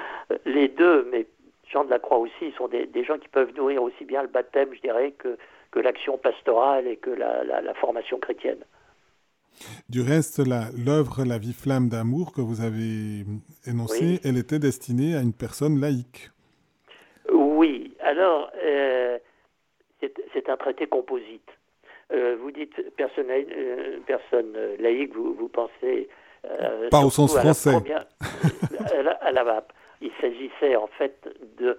les 0.44 0.68
deux, 0.68 1.08
mais 1.10 1.26
Jean 1.68 1.84
de 1.84 1.90
la 1.90 1.98
Croix 1.98 2.18
aussi, 2.18 2.52
sont 2.56 2.68
des, 2.68 3.04
gens 3.04 3.18
qui 3.18 3.26
peuvent 3.26 3.52
nourrir 3.56 3.82
aussi 3.82 4.04
bien 4.04 4.22
le 4.22 4.28
baptême, 4.28 4.72
je 4.72 4.80
dirais, 4.80 5.10
que, 5.18 5.37
que 5.74 5.80
l'action 5.80 6.16
pastorale 6.16 6.87
et 6.87 6.96
que 6.96 7.10
la 7.10 7.74
formation 7.74 8.18
chrétienne. 8.20 8.64
Du 9.88 10.00
reste, 10.02 10.38
l'œuvre 10.38 11.24
la, 11.24 11.38
Vie 11.38 11.52
flamme 11.52 11.88
d'amour 11.88 12.32
que 12.32 12.40
vous 12.40 12.60
avez 12.60 13.24
énoncée, 13.66 14.20
elle 14.24 14.38
était 14.38 14.58
destinée 14.58 15.14
à 15.14 15.20
une 15.20 15.32
personne 15.32 15.80
laïque. 15.80 16.30
Oui, 17.32 17.94
alors, 18.00 18.50
euh, 18.62 19.18
c'est 20.32 20.48
un 20.48 20.56
traité 20.56 20.87
composite. 20.87 21.48
vous 22.10 22.50
dites 22.50 22.94
personne, 22.96 23.26
personne 24.06 24.56
laïque, 24.78 25.14
vous, 25.14 25.34
vous 25.34 25.48
pensez 25.48 26.08
pas 26.90 27.00
au 27.00 27.10
sens 27.10 27.37
français. 27.37 27.76
à, 29.20 29.32
la, 29.32 29.64
il 30.00 30.10
s'agissait 30.20 30.76
en 30.76 30.88
fait 30.98 31.16
de, 31.58 31.78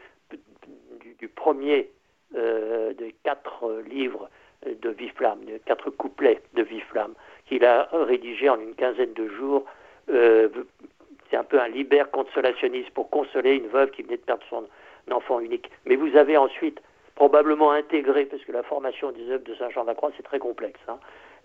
du, 1.20 1.28
premier 1.28 1.92
des 2.36 3.16
quatre 3.24 3.82
livres 3.90 4.30
de 4.66 4.90
Viflamme, 4.90 5.46
de 5.46 5.58
quatre 5.58 5.90
couplets 5.90 6.42
de 6.54 6.64
Viflamme, 6.64 7.14
qu'il 7.48 7.64
a 7.66 7.88
rédigé 7.92 8.50
en 8.50 8.60
une 8.60 8.76
quinzaine 8.76 9.14
de 9.14 9.28
jours. 9.30 9.66
c'est 10.08 11.38
un 11.38 11.44
peu 11.44 11.60
un 11.60 11.68
liber 11.68 12.04
consolationniste 12.12 12.92
pour 12.92 13.10
consoler 13.10 13.56
une 13.56 13.68
veuve 13.68 13.92
qui 13.92 14.04
venait 14.04 14.18
de 14.18 14.22
perdre 14.22 14.44
son 14.50 14.66
enfant 15.12 15.40
unique. 15.40 15.70
Mais 15.86 15.96
vous 15.96 16.16
avez 16.18 16.38
ensuite 16.38 16.80
probablement 17.16 17.72
intégré, 17.72 18.26
parce 18.26 18.44
que 18.44 18.52
la 18.52 18.64
formation 18.64 19.12
des 19.12 19.30
œuvres 19.30 19.44
de 19.44 19.56
Saint-Jean 19.56 19.84
de 19.84 19.88
la 19.88 19.96
Croix, 19.96 20.12
c'est 20.18 20.24
très 20.24 20.40
complexe, 20.40 20.80
hein, 20.88 21.00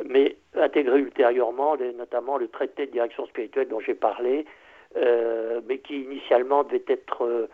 mais 0.04 0.36
intégré 0.54 0.98
ultérieurement, 0.98 1.76
notamment 1.96 2.36
le 2.36 2.48
traité 2.48 2.86
de 2.86 2.92
direction 2.92 3.26
spirituelle 3.26 3.68
dont 3.68 3.80
j'ai 3.80 3.94
parlé, 3.94 4.44
euh, 4.96 5.60
mais 5.68 5.78
qui 5.78 6.02
initialement 6.02 6.64
devait 6.64 6.84
être, 6.88 7.48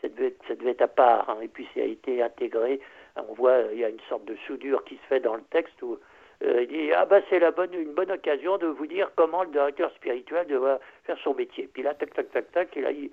ça, 0.00 0.08
devait, 0.08 0.34
être 0.70 0.82
à 0.82 0.88
part, 0.88 1.28
hein, 1.30 1.38
et 1.42 1.48
puis 1.48 1.66
ça 1.74 1.80
a 1.80 1.84
été 1.84 2.22
intégré. 2.22 2.80
On 3.16 3.34
voit, 3.34 3.62
il 3.72 3.80
y 3.80 3.84
a 3.84 3.88
une 3.88 4.00
sorte 4.08 4.24
de 4.26 4.36
soudure 4.46 4.84
qui 4.84 4.94
se 4.96 5.06
fait 5.08 5.20
dans 5.20 5.34
le 5.34 5.42
texte 5.50 5.80
où 5.82 5.98
euh, 6.44 6.62
il 6.62 6.68
dit 6.68 6.92
ah 6.92 7.04
bah 7.04 7.20
c'est 7.28 7.40
la 7.40 7.50
bonne 7.50 7.74
une 7.74 7.94
bonne 7.94 8.12
occasion 8.12 8.58
de 8.58 8.68
vous 8.68 8.86
dire 8.86 9.10
comment 9.16 9.42
le 9.42 9.50
directeur 9.50 9.92
spirituel 9.96 10.46
doit 10.46 10.78
faire 11.02 11.18
son 11.24 11.34
métier. 11.34 11.68
Puis 11.72 11.82
là 11.82 11.94
tac 11.94 12.14
tac 12.14 12.30
tac 12.30 12.52
tac 12.52 12.76
et 12.76 12.80
là 12.80 12.92
il, 12.92 13.10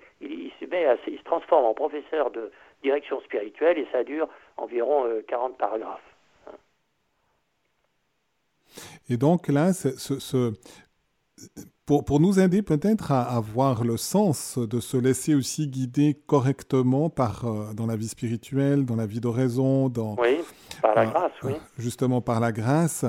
se 0.60 0.64
met 0.66 0.86
il 1.08 1.18
se 1.18 1.24
transforme 1.24 1.64
en 1.64 1.74
professeur 1.74 2.30
de 2.30 2.52
direction 2.84 3.20
spirituelle 3.22 3.78
et 3.78 3.88
ça 3.90 4.04
dure 4.04 4.28
environ 4.56 5.08
40 5.26 5.52
euh, 5.52 5.54
paragraphes. 5.56 6.16
Et 9.08 9.16
donc 9.16 9.48
là, 9.48 9.72
ce, 9.72 10.52
pour, 11.84 12.04
pour, 12.04 12.18
nous 12.18 12.40
aider 12.40 12.62
peut-être 12.62 13.12
à 13.12 13.22
avoir 13.22 13.84
le 13.84 13.96
sens 13.96 14.58
de 14.58 14.80
se 14.80 14.96
laisser 14.96 15.34
aussi 15.34 15.68
guider 15.68 16.20
correctement 16.26 17.10
par, 17.10 17.44
euh, 17.44 17.72
dans 17.74 17.86
la 17.86 17.94
vie 17.94 18.08
spirituelle, 18.08 18.84
dans 18.84 18.96
la 18.96 19.06
vie 19.06 19.20
d'oraison, 19.20 19.88
dans, 19.88 20.16
oui, 20.18 20.38
par 20.82 20.94
la 20.94 21.02
euh, 21.02 21.10
grâce, 21.10 21.32
oui. 21.44 21.52
Justement 21.78 22.20
par 22.20 22.40
la 22.40 22.50
grâce, 22.52 23.04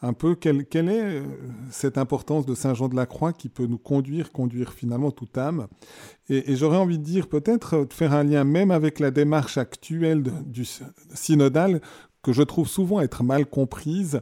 un 0.00 0.12
peu 0.12 0.34
quelle, 0.34 0.66
quelle 0.66 0.88
est 0.88 1.22
cette 1.70 1.98
importance 1.98 2.44
de 2.46 2.54
Saint 2.54 2.74
Jean 2.74 2.88
de 2.88 2.96
la 2.96 3.06
Croix 3.06 3.32
qui 3.32 3.48
peut 3.48 3.66
nous 3.66 3.78
conduire, 3.78 4.32
conduire 4.32 4.72
finalement 4.72 5.10
toute 5.10 5.36
âme. 5.38 5.68
Et, 6.28 6.56
j'aurais 6.56 6.78
envie 6.78 6.98
de 6.98 7.04
dire 7.04 7.28
peut-être 7.28 7.84
de 7.84 7.92
faire 7.92 8.12
un 8.12 8.24
lien 8.24 8.44
même 8.44 8.70
avec 8.70 8.98
la 8.98 9.10
démarche 9.10 9.58
actuelle 9.58 10.24
du 10.46 10.66
synodal 11.14 11.80
que 12.22 12.32
je 12.32 12.42
trouve 12.42 12.68
souvent 12.68 13.00
être 13.00 13.22
mal 13.24 13.46
comprise 13.46 14.20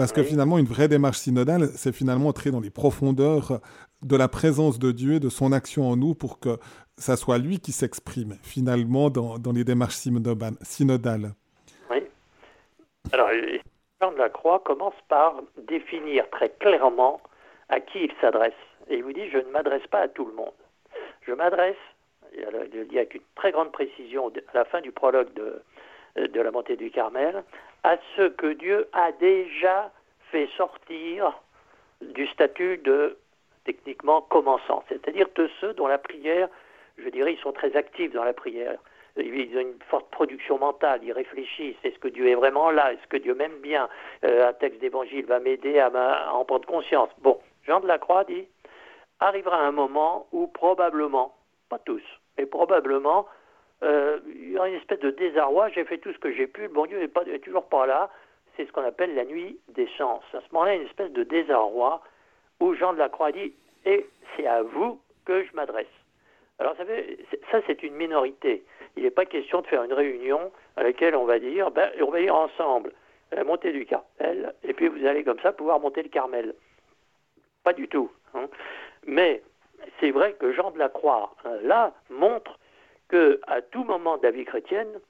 parce 0.00 0.12
que 0.12 0.22
finalement, 0.22 0.56
une 0.56 0.64
vraie 0.64 0.88
démarche 0.88 1.18
synodale, 1.18 1.66
c'est 1.74 1.94
finalement 1.94 2.28
entrer 2.28 2.50
dans 2.50 2.60
les 2.60 2.70
profondeurs 2.70 3.60
de 4.00 4.16
la 4.16 4.28
présence 4.28 4.78
de 4.78 4.92
Dieu, 4.92 5.20
de 5.20 5.28
son 5.28 5.52
action 5.52 5.86
en 5.90 5.94
nous, 5.94 6.14
pour 6.14 6.40
que 6.40 6.56
ça 6.96 7.16
soit 7.16 7.36
lui 7.36 7.60
qui 7.60 7.70
s'exprime 7.70 8.38
finalement 8.42 9.10
dans, 9.10 9.36
dans, 9.36 9.52
les 9.52 9.62
démarches 9.62 9.96
synodales. 10.62 11.34
Oui. 11.90 12.02
Alors, 13.12 13.28
Jean 14.00 14.12
de 14.12 14.16
la 14.16 14.30
Croix 14.30 14.60
commence 14.60 14.94
par 15.10 15.42
définir 15.68 16.30
très 16.30 16.48
clairement 16.48 17.20
à 17.68 17.80
qui 17.80 18.04
il 18.04 18.12
s'adresse. 18.22 18.54
Et 18.88 18.96
il 18.96 19.04
vous 19.04 19.12
dit, 19.12 19.28
je 19.28 19.36
ne 19.36 19.50
m'adresse 19.50 19.86
pas 19.88 20.00
à 20.00 20.08
tout 20.08 20.24
le 20.24 20.32
monde. 20.32 20.56
Je 21.26 21.32
m'adresse, 21.32 21.76
il 22.32 22.48
le 22.72 22.86
dit 22.86 22.96
avec 22.96 23.16
une 23.16 23.20
très 23.34 23.52
grande 23.52 23.70
précision 23.70 24.32
à 24.54 24.56
la 24.56 24.64
fin 24.64 24.80
du 24.80 24.92
prologue 24.92 25.34
de, 25.34 26.26
de 26.26 26.40
la 26.40 26.50
montée 26.50 26.76
du 26.76 26.90
Carmel, 26.90 27.44
à 27.82 27.96
ceux 28.16 28.30
que 28.30 28.52
Dieu 28.52 28.88
a 28.92 29.12
déjà 29.12 29.90
fait 30.30 30.48
sortir 30.56 31.32
du 32.00 32.26
statut 32.28 32.78
de 32.78 33.16
techniquement 33.64 34.22
commençant, 34.22 34.82
c'est-à-dire 34.88 35.26
de 35.34 35.48
ceux 35.60 35.74
dont 35.74 35.86
la 35.86 35.98
prière, 35.98 36.48
je 36.98 37.08
dirais, 37.08 37.34
ils 37.34 37.40
sont 37.40 37.52
très 37.52 37.76
actifs 37.76 38.12
dans 38.12 38.24
la 38.24 38.32
prière. 38.32 38.78
Ils 39.16 39.56
ont 39.56 39.60
une 39.60 39.78
forte 39.88 40.08
production 40.10 40.58
mentale, 40.58 41.00
ils 41.02 41.12
réfléchissent, 41.12 41.76
est-ce 41.82 41.98
que 41.98 42.08
Dieu 42.08 42.28
est 42.28 42.36
vraiment 42.36 42.70
là, 42.70 42.92
est-ce 42.92 43.06
que 43.08 43.16
Dieu 43.16 43.34
m'aime 43.34 43.58
bien, 43.60 43.88
euh, 44.24 44.48
un 44.48 44.52
texte 44.52 44.80
d'évangile 44.80 45.26
va 45.26 45.40
m'aider 45.40 45.78
à, 45.78 45.90
en 46.32 46.44
prendre 46.44 46.66
conscience. 46.66 47.10
Bon, 47.18 47.38
Jean 47.66 47.80
de 47.80 47.88
la 47.88 47.98
Croix 47.98 48.24
dit, 48.24 48.46
arrivera 49.18 49.58
un 49.58 49.72
moment 49.72 50.26
où 50.32 50.46
probablement, 50.46 51.34
pas 51.68 51.78
tous, 51.80 52.02
mais 52.38 52.46
probablement, 52.46 53.26
euh, 53.82 54.18
une 54.26 54.74
espèce 54.74 55.00
de 55.00 55.10
désarroi, 55.10 55.68
j'ai 55.70 55.84
fait 55.84 55.98
tout 55.98 56.12
ce 56.12 56.18
que 56.18 56.32
j'ai 56.32 56.46
pu, 56.46 56.62
le 56.62 56.68
bon 56.68 56.86
Dieu 56.86 56.98
n'est 56.98 57.38
toujours 57.38 57.66
pas 57.66 57.86
là, 57.86 58.10
c'est 58.56 58.66
ce 58.66 58.72
qu'on 58.72 58.84
appelle 58.84 59.14
la 59.14 59.24
nuit 59.24 59.58
des 59.68 59.88
sens. 59.96 60.22
À 60.34 60.40
ce 60.40 60.52
moment-là, 60.52 60.74
une 60.74 60.86
espèce 60.86 61.12
de 61.12 61.22
désarroi 61.22 62.02
où 62.60 62.74
Jean 62.74 62.92
de 62.92 62.98
la 62.98 63.08
Croix 63.08 63.32
dit 63.32 63.54
Et 63.86 64.06
c'est 64.36 64.46
à 64.46 64.62
vous 64.62 65.00
que 65.24 65.44
je 65.44 65.54
m'adresse. 65.54 65.86
Alors 66.58 66.76
ça, 66.76 66.84
ça 67.50 67.60
c'est 67.66 67.82
une 67.82 67.94
minorité. 67.94 68.62
Il 68.96 69.04
n'est 69.04 69.10
pas 69.10 69.24
question 69.24 69.62
de 69.62 69.66
faire 69.66 69.82
une 69.82 69.94
réunion 69.94 70.52
à 70.76 70.82
laquelle 70.82 71.16
on 71.16 71.24
va 71.24 71.38
dire 71.38 71.70
ben, 71.70 71.90
on 72.02 72.10
va 72.10 72.20
ir 72.20 72.34
ensemble 72.34 72.92
la 73.32 73.44
montée 73.44 73.72
du 73.72 73.86
Carmel, 73.86 74.52
et 74.64 74.74
puis 74.74 74.88
vous 74.88 75.06
allez 75.06 75.22
comme 75.22 75.38
ça 75.40 75.52
pouvoir 75.52 75.78
monter 75.80 76.02
le 76.02 76.08
Carmel. 76.08 76.54
Pas 77.62 77.72
du 77.72 77.88
tout. 77.88 78.10
Hein. 78.34 78.48
Mais 79.06 79.42
c'est 80.00 80.10
vrai 80.10 80.34
que 80.34 80.52
Jean 80.52 80.70
de 80.70 80.78
la 80.78 80.88
Croix, 80.88 81.34
euh, 81.46 81.60
là, 81.62 81.92
montre 82.10 82.58
qu'à 83.10 83.62
tout 83.70 83.84
moment 83.84 84.16
de 84.18 84.22
la 84.24 84.30
vie 84.30 84.44
chrétienne, 84.44 85.00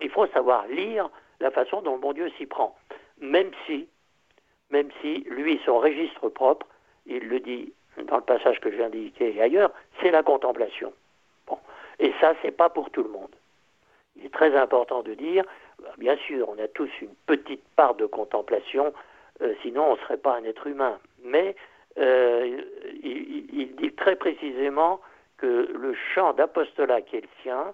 il 0.00 0.10
faut 0.10 0.26
savoir 0.28 0.66
lire 0.66 1.08
la 1.40 1.50
façon 1.50 1.82
dont 1.82 1.94
le 1.94 2.00
bon 2.00 2.12
Dieu 2.12 2.30
s'y 2.36 2.46
prend. 2.46 2.76
Même 3.20 3.50
si, 3.66 3.88
même 4.70 4.90
si, 5.00 5.24
lui, 5.28 5.60
son 5.64 5.78
registre 5.78 6.28
propre, 6.28 6.66
il 7.06 7.28
le 7.28 7.40
dit 7.40 7.72
dans 8.06 8.16
le 8.16 8.22
passage 8.22 8.60
que 8.60 8.70
je 8.70 8.76
viens 8.76 8.90
d'indiquer 8.90 9.34
et 9.34 9.42
ailleurs, 9.42 9.72
c'est 10.00 10.10
la 10.10 10.22
contemplation. 10.22 10.92
Bon. 11.46 11.58
Et 11.98 12.12
ça, 12.20 12.34
c'est 12.42 12.52
pas 12.52 12.68
pour 12.68 12.90
tout 12.90 13.02
le 13.02 13.10
monde. 13.10 13.34
Il 14.16 14.26
est 14.26 14.34
très 14.34 14.54
important 14.56 15.02
de 15.02 15.14
dire, 15.14 15.44
bien 15.96 16.16
sûr, 16.16 16.48
on 16.48 16.58
a 16.62 16.68
tous 16.68 16.90
une 17.00 17.14
petite 17.26 17.62
part 17.76 17.94
de 17.94 18.06
contemplation, 18.06 18.92
euh, 19.42 19.54
sinon 19.62 19.84
on 19.84 19.92
ne 19.94 20.00
serait 20.00 20.16
pas 20.16 20.36
un 20.36 20.44
être 20.44 20.66
humain. 20.66 20.98
Mais 21.24 21.54
euh, 21.98 22.60
il, 23.02 23.74
dit 23.76 23.92
très 23.92 24.16
précisément 24.16 25.00
que 25.38 25.70
le 25.72 25.94
champ 26.14 26.32
d'apostolat 26.34 27.00
qui 27.02 27.16
est 27.16 27.20
le 27.22 27.28
sien, 27.42 27.72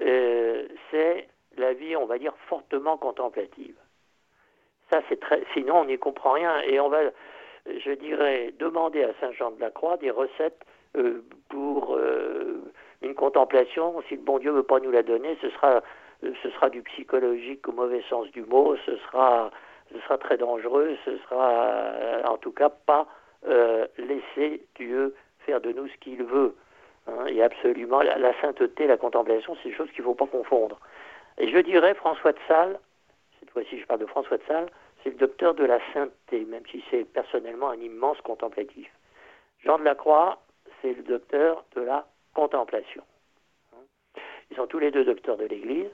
euh, 0.00 0.66
c'est 0.90 1.28
la 1.56 1.74
vie, 1.74 1.96
on 1.96 2.06
va 2.06 2.18
dire, 2.18 2.32
fortement 2.48 2.96
contemplative. 2.96 3.74
Ça, 4.90 5.02
c'est 5.08 5.20
très. 5.20 5.44
Sinon, 5.52 5.80
on 5.80 5.84
n'y 5.84 5.98
comprend 5.98 6.32
rien. 6.32 6.60
Et 6.62 6.80
on 6.80 6.88
va, 6.88 7.00
je 7.66 7.92
dirais, 7.92 8.54
demander 8.58 9.04
à 9.04 9.12
Saint 9.20 9.32
Jean 9.32 9.50
de 9.50 9.60
la 9.60 9.70
Croix 9.70 9.96
des 9.98 10.10
recettes 10.10 10.62
euh, 10.96 11.22
pour 11.48 11.96
euh, 11.96 12.62
une 13.02 13.14
contemplation. 13.14 14.02
Si 14.08 14.16
le 14.16 14.22
bon 14.22 14.38
Dieu 14.38 14.52
veut 14.52 14.62
pas 14.62 14.80
nous 14.80 14.90
la 14.90 15.02
donner, 15.02 15.36
ce 15.42 15.50
sera, 15.50 15.82
ce 16.22 16.50
sera 16.50 16.70
du 16.70 16.82
psychologique 16.82 17.68
au 17.68 17.72
mauvais 17.72 18.02
sens 18.08 18.30
du 18.30 18.42
mot. 18.42 18.76
Ce 18.86 18.96
sera, 18.96 19.50
ce 19.92 20.00
sera 20.00 20.18
très 20.18 20.36
dangereux. 20.38 20.96
Ce 21.04 21.16
sera, 21.18 22.22
en 22.24 22.36
tout 22.38 22.52
cas, 22.52 22.68
pas 22.68 23.06
laisser 23.98 24.62
Dieu 24.76 25.14
faire 25.40 25.60
de 25.60 25.72
nous 25.72 25.88
ce 25.88 25.96
qu'il 25.98 26.22
veut. 26.24 26.54
Hein, 27.06 27.26
et 27.26 27.42
absolument, 27.42 28.02
la, 28.02 28.40
sainteté, 28.40 28.86
la 28.86 28.96
contemplation, 28.96 29.56
c'est 29.62 29.70
des 29.70 29.74
choses 29.74 29.90
qu'il 29.90 30.00
ne 30.00 30.06
faut 30.06 30.14
pas 30.14 30.26
confondre. 30.26 30.78
Et 31.38 31.48
je 31.48 31.58
dirais, 31.58 31.94
François 31.94 32.32
de 32.32 32.38
Sales, 32.46 32.78
cette 33.38 33.50
fois-ci 33.50 33.80
je 33.80 33.86
parle 33.86 34.00
de 34.00 34.06
François 34.06 34.36
de 34.36 34.42
Sales, 34.46 34.68
c'est 35.02 35.10
le 35.10 35.16
docteur 35.16 35.54
de 35.54 35.64
la 35.64 35.78
sainteté, 35.94 36.44
même 36.44 36.62
si 36.70 36.84
c'est 36.90 37.04
personnellement 37.04 37.70
un 37.70 37.80
immense 37.80 38.20
contemplatif. 38.20 38.90
Jean 39.64 39.78
de 39.78 39.84
la 39.84 39.94
Croix, 39.94 40.38
c'est 40.80 40.92
le 40.92 41.02
docteur 41.02 41.64
de 41.74 41.82
la 41.82 42.06
contemplation. 42.34 43.02
Ils 44.50 44.56
sont 44.56 44.66
tous 44.66 44.78
les 44.78 44.90
deux 44.90 45.04
docteurs 45.04 45.36
de 45.36 45.44
l'Église. 45.44 45.90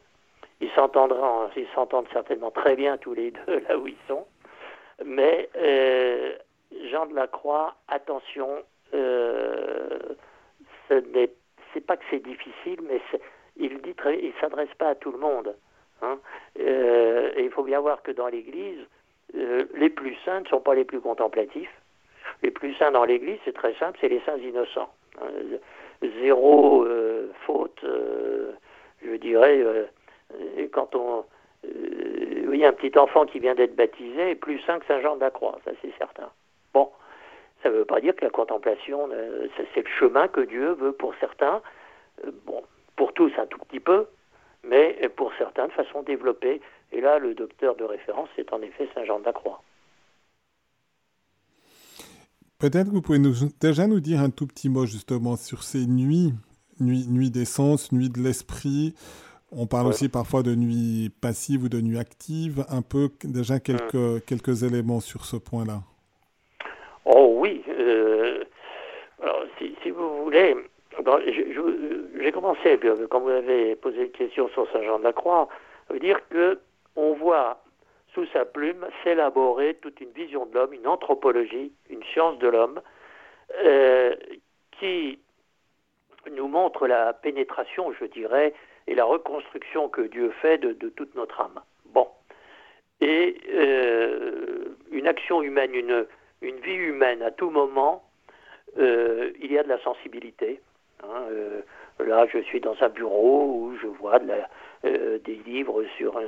Ils 0.61 0.71
s'entendront, 0.71 1.51
ils 1.57 1.69
s'entendent 1.75 2.09
certainement 2.13 2.51
très 2.51 2.75
bien 2.77 2.97
tous 2.97 3.15
les 3.15 3.31
deux 3.31 3.61
là 3.69 3.79
où 3.79 3.87
ils 3.87 3.97
sont. 4.09 4.27
Mais 5.05 5.51
euh, 5.57 6.35
Jean 6.91 7.07
de 7.07 7.15
la 7.15 7.27
Croix, 7.27 7.75
attention, 7.89 8.63
euh, 8.95 9.99
ce 10.89 10.95
n'est 10.95 11.81
pas 11.87 11.97
que 11.97 12.05
c'est 12.11 12.23
difficile, 12.23 12.81
mais 12.89 13.01
il 13.57 13.81
dit 13.83 13.95
il 14.23 14.33
s'adresse 14.41 14.73
pas 14.79 14.91
à 14.91 14.95
tout 14.95 15.13
le 15.13 15.19
monde. 15.19 15.55
Hein. 16.03 16.19
Euh, 16.61 17.33
et 17.37 17.45
il 17.45 17.51
faut 17.51 17.63
bien 17.63 17.81
voir 17.81 18.03
que 18.03 18.11
dans 18.11 18.29
l'Église, 18.29 18.81
euh, 19.35 19.65
les 19.75 19.91
plus 19.91 20.17
saints 20.25 20.41
ne 20.41 20.47
sont 20.47 20.61
pas 20.61 20.75
les 20.75 20.85
plus 20.85 21.01
contemplatifs. 21.01 21.73
Les 22.43 22.51
plus 22.51 22.75
saints 22.75 22.91
dans 22.91 23.05
l'Église, 23.05 23.39
c'est 23.45 23.55
très 23.55 23.75
simple, 23.75 23.99
c'est 24.01 24.09
les 24.09 24.21
saints 24.21 24.37
innocents. 24.39 24.93
Hein. 25.21 25.29
Zéro 26.21 26.85
euh, 26.85 27.33
faute, 27.47 27.85
je 29.03 29.17
dirais. 29.17 29.65
quand 30.73 30.95
on, 30.95 31.25
a 31.65 32.69
un 32.69 32.73
petit 32.73 32.99
enfant 32.99 33.27
qui 33.27 33.39
vient 33.39 33.55
d'être 33.55 33.77
baptisé, 33.77 34.35
plus 34.35 34.59
saint 34.61 34.79
que 34.79 34.87
Saint 34.87 35.01
Jean 35.01 35.17
de 35.17 35.21
la 35.21 35.31
Croix, 35.31 35.59
ça 35.65 35.71
c'est 35.83 35.93
certain. 35.99 36.31
Ça 37.67 37.73
ne 37.73 37.79
veut 37.79 37.85
pas 37.85 38.01
dire 38.01 38.15
que 38.15 38.25
la 38.25 38.31
contemplation, 38.31 39.09
euh, 39.11 39.49
c'est 39.75 39.83
le 39.83 39.91
chemin 39.99 40.29
que 40.29 40.41
Dieu 40.41 40.75
veut 40.75 40.93
pour 40.93 41.13
certains, 41.19 41.61
euh, 42.25 42.31
bon, 42.47 42.63
pour 42.95 43.13
tous 43.13 43.33
un 43.39 43.47
tout 43.47 43.59
petit 43.59 43.81
peu, 43.81 44.07
mais 44.63 44.97
pour 45.17 45.33
certains 45.37 45.67
de 45.67 45.73
façon 45.73 46.05
développée. 46.05 46.61
Et 46.93 47.01
là, 47.01 47.19
le 47.19 47.35
docteur 47.35 47.75
de 47.75 47.83
référence, 47.83 48.29
c'est 48.37 48.53
en 48.53 48.63
effet 48.63 48.89
Saint-Jean 48.95 49.19
de 49.19 49.25
la 49.25 49.33
Croix. 49.33 49.63
Peut-être 52.61 52.87
que 52.87 52.95
vous 52.95 53.03
pouvez 53.03 53.19
nous, 53.19 53.35
déjà 53.61 53.89
nous 53.89 53.99
dire 53.99 54.21
un 54.21 54.31
tout 54.31 54.47
petit 54.47 54.69
mot 54.69 54.87
justement 54.87 55.35
sur 55.35 55.65
ces 55.65 55.89
nuits, 55.89 56.35
nuits, 56.79 57.09
nuits 57.09 57.33
des 57.33 57.47
sens, 57.47 57.91
nuits 57.91 58.11
de 58.11 58.21
l'esprit. 58.21 58.95
On 59.51 59.67
parle 59.67 59.89
aussi 59.89 60.09
parfois 60.09 60.45
de 60.45 60.55
nuits 60.55 61.11
passives 61.21 61.65
ou 61.65 61.69
de 61.69 61.81
nuits 61.81 61.99
actives. 61.99 62.65
Un 62.69 62.83
peu 62.83 63.09
déjà 63.25 63.59
quelques, 63.59 63.95
hum. 63.97 64.21
quelques 64.21 64.63
éléments 64.63 65.01
sur 65.01 65.25
ce 65.25 65.37
point-là. 65.37 65.81
Oh 67.07 67.37
oui. 67.39 67.63
Euh, 67.69 68.43
alors, 69.61 69.79
si, 69.83 69.91
vous 69.91 70.25
voulez, 70.25 70.57
j'ai 72.21 72.33
commencé, 72.33 72.79
quand 73.11 73.21
vous 73.21 73.31
avez 73.31 73.77
posé 73.77 74.03
une 74.03 74.11
question 74.11 74.49
sur 74.49 74.71
Saint-Jean-de-la-Croix, 74.73 75.49
veut 75.91 75.99
dire 75.99 76.21
que 76.29 76.59
on 76.97 77.13
voit 77.15 77.63
sous 78.15 78.27
sa 78.33 78.45
plume 78.45 78.87
s'élaborer 79.05 79.75
toute 79.75 80.01
une 80.01 80.11
vision 80.11 80.47
de 80.47 80.55
l'homme, 80.55 80.73
une 80.73 80.87
anthropologie, 80.87 81.73
une 81.91 82.03
science 82.05 82.39
de 82.39 82.49
l'homme, 82.49 82.81
euh, 83.65 84.17
qui 84.73 85.19
nous 86.31 86.49
montre 86.49 86.87
la 86.87 87.13
pénétration, 87.13 87.93
je 87.93 88.07
dirais, 88.07 88.55
et 88.87 88.95
la 88.95 89.05
reconstruction 89.05 89.89
que 89.89 90.01
Dieu 90.03 90.31
fait 90.43 90.59
de, 90.59 90.89
toute 90.89 91.15
notre 91.15 91.41
âme. 91.41 91.61
Bon. 91.87 92.09
Et 93.01 93.37
euh, 93.53 94.65
une 94.91 95.07
action 95.07 95.43
humaine, 95.43 95.75
une, 95.75 96.07
une, 96.41 96.57
vie 96.61 96.75
humaine, 96.75 97.23
à 97.23 97.31
tout 97.31 97.51
moment, 97.51 98.06
euh, 98.79 99.31
il 99.41 99.53
y 99.53 99.59
a 99.59 99.63
de 99.63 99.69
la 99.69 99.79
sensibilité. 99.81 100.61
Hein, 101.03 101.25
là, 102.05 102.27
je 102.33 102.39
suis 102.39 102.61
dans 102.61 102.77
un 102.81 102.89
bureau 102.89 103.45
où 103.45 103.77
je 103.81 103.87
vois 103.87 104.21
euh, 104.85 105.19
des 105.25 105.41
livres 105.47 105.85
sur 105.97 106.21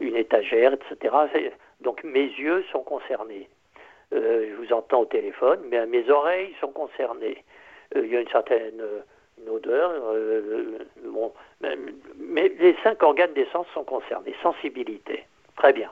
une 0.00 0.16
étagère, 0.16 0.72
etc. 0.74 1.14
Donc 1.80 2.04
mes 2.04 2.26
yeux 2.26 2.64
sont 2.70 2.82
concernés. 2.82 3.48
Euh, 4.12 4.46
je 4.50 4.54
vous 4.56 4.72
entends 4.72 5.00
au 5.00 5.06
téléphone, 5.06 5.60
mais 5.70 5.84
mes 5.86 6.08
oreilles 6.10 6.54
sont 6.60 6.72
concernées. 6.72 7.42
Euh, 7.96 8.02
il 8.04 8.12
y 8.12 8.16
a 8.16 8.20
une 8.20 8.28
certaine 8.28 8.82
odeur. 9.48 9.92
mais 12.18 12.52
les 12.58 12.76
cinq 12.82 13.02
organes 13.02 13.32
des 13.32 13.46
sens 13.46 13.66
sont 13.72 13.84
concernés. 13.84 14.34
Sensibilité. 14.42 15.24
Très 15.56 15.72
bien. 15.72 15.90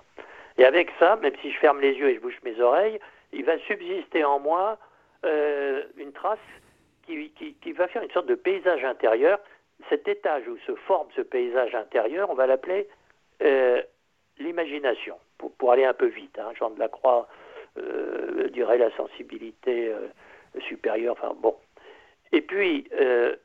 Et 0.58 0.64
avec 0.64 0.90
ça, 0.98 1.16
même 1.16 1.34
si 1.40 1.50
je 1.50 1.58
ferme 1.58 1.80
les 1.80 1.94
yeux 1.94 2.10
et 2.10 2.14
je 2.16 2.20
bouge 2.20 2.38
mes 2.44 2.60
oreilles, 2.60 2.98
il 3.32 3.44
va 3.44 3.58
subsister 3.60 4.24
en 4.24 4.38
moi 4.38 4.76
une 5.24 6.12
trace 6.12 6.38
qui, 7.06 7.32
qui, 7.60 7.72
va 7.72 7.88
faire 7.88 8.02
une 8.02 8.10
sorte 8.10 8.26
de 8.26 8.34
paysage 8.34 8.84
intérieur 8.84 9.38
cet 9.88 10.08
étage 10.08 10.46
où 10.48 10.56
se 10.66 10.74
forme 10.74 11.08
ce 11.14 11.20
paysage 11.20 11.74
intérieur, 11.74 12.30
on 12.30 12.34
va 12.34 12.46
l'appeler 12.46 12.88
euh, 13.42 13.80
l'imagination, 14.38 15.16
pour, 15.38 15.72
aller 15.72 15.84
un 15.84 15.94
peu 15.94 16.06
vite. 16.06 16.38
Hein. 16.38 16.52
Jean 16.58 16.70
de 16.70 16.78
la 16.78 16.88
Croix 16.88 17.28
euh, 17.78 18.48
dirait 18.48 18.78
la 18.78 18.90
sensibilité 18.96 19.88
euh, 19.88 20.08
supérieure, 20.60 21.16
enfin 21.18 21.34
bon. 21.40 21.56
Et 22.30 22.42
puis, 22.42 22.86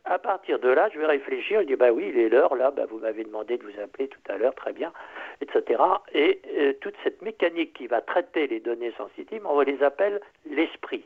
à 0.03 0.19
partir 0.19 0.59
de 0.59 0.67
là, 0.67 0.89
je 0.93 0.99
vais 0.99 1.05
réfléchir, 1.05 1.61
je 1.61 1.67
dis, 1.67 1.75
bah 1.77 1.93
oui, 1.93 2.11
il 2.13 2.19
est 2.19 2.27
l'heure, 2.27 2.53
là, 2.53 2.69
bah, 2.69 2.83
vous 2.85 2.99
m'avez 2.99 3.23
demandé 3.23 3.57
de 3.57 3.63
vous 3.63 3.79
appeler 3.81 4.09
tout 4.09 4.19
à 4.27 4.35
l'heure, 4.35 4.53
très 4.55 4.73
bien, 4.73 4.91
etc. 5.39 5.81
Et 6.13 6.41
toute 6.81 6.95
cette 7.01 7.21
mécanique 7.21 7.71
qui 7.71 7.87
va 7.87 8.01
traiter 8.01 8.45
les 8.47 8.59
données 8.59 8.91
sensitives, 8.97 9.41
on 9.45 9.61
les 9.61 9.81
appelle 9.83 10.19
l'esprit. 10.45 11.05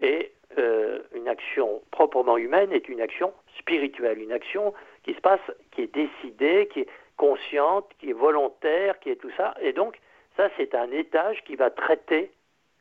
Et 0.00 0.32
euh, 0.58 1.00
une 1.14 1.28
action 1.28 1.82
proprement 1.90 2.36
humaine 2.36 2.72
est 2.72 2.88
une 2.88 3.00
action 3.00 3.32
spirituelle, 3.58 4.20
une 4.20 4.32
action 4.32 4.74
qui 5.02 5.14
se 5.14 5.20
passe, 5.20 5.40
qui 5.72 5.82
est 5.82 5.94
décidée, 5.94 6.68
qui 6.72 6.80
est 6.80 6.88
consciente, 7.16 7.88
qui 7.98 8.10
est 8.10 8.14
volontaire, 8.14 8.98
qui 9.00 9.10
est 9.10 9.16
tout 9.16 9.30
ça. 9.36 9.54
Et 9.60 9.72
donc, 9.72 9.98
ça, 10.36 10.48
c'est 10.56 10.74
un 10.74 10.90
étage 10.90 11.42
qui 11.44 11.56
va 11.56 11.70
traiter 11.70 12.30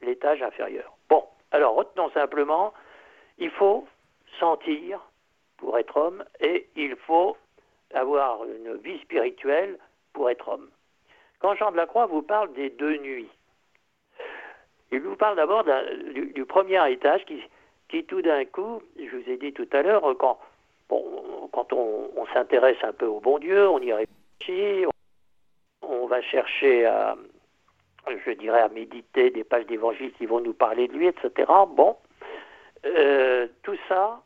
l'étage 0.01 0.41
inférieur. 0.41 0.95
Bon, 1.09 1.23
alors 1.51 1.75
retenons 1.75 2.09
simplement, 2.11 2.73
il 3.37 3.51
faut 3.51 3.87
sentir 4.39 4.99
pour 5.57 5.77
être 5.77 5.95
homme 5.97 6.23
et 6.39 6.67
il 6.75 6.95
faut 6.95 7.37
avoir 7.93 8.43
une 8.45 8.75
vie 8.77 8.99
spirituelle 8.99 9.77
pour 10.13 10.29
être 10.29 10.47
homme. 10.49 10.69
Quand 11.39 11.55
Jean 11.55 11.71
de 11.71 11.77
la 11.77 11.85
Croix 11.85 12.05
vous 12.05 12.21
parle 12.21 12.53
des 12.53 12.69
deux 12.69 12.97
nuits, 12.97 13.29
il 14.93 15.01
vous 15.01 15.15
parle 15.15 15.35
d'abord 15.35 15.65
du, 16.13 16.45
premier 16.45 16.91
étage 16.91 17.25
qui, 17.25 17.41
qui 17.89 18.03
tout 18.03 18.21
d'un 18.21 18.45
coup, 18.45 18.81
je 18.97 19.15
vous 19.15 19.29
ai 19.29 19.37
dit 19.37 19.53
tout 19.53 19.67
à 19.71 19.81
l'heure, 19.81 20.03
quand, 20.19 20.39
quand 20.89 21.73
on, 21.73 22.25
s'intéresse 22.33 22.77
un 22.83 22.93
peu 22.93 23.05
au 23.05 23.19
bon 23.19 23.37
Dieu, 23.37 23.67
on 23.69 23.79
y 23.79 23.93
réfléchit, 23.93 24.85
on, 25.81 26.07
va 26.07 26.21
chercher 26.21 26.85
à, 26.85 27.15
je 28.07 28.31
dirais, 28.31 28.61
à 28.61 28.69
méditer 28.69 29.29
des 29.29 29.43
pages 29.43 29.65
d'évangile 29.67 30.11
qui 30.13 30.25
vont 30.25 30.39
nous 30.39 30.53
parler 30.53 30.87
de 30.87 30.93
lui, 30.93 31.07
etc. 31.07 31.51
Bon, 31.69 31.95
euh, 32.85 33.47
tout 33.61 33.77
ça, 33.87 34.21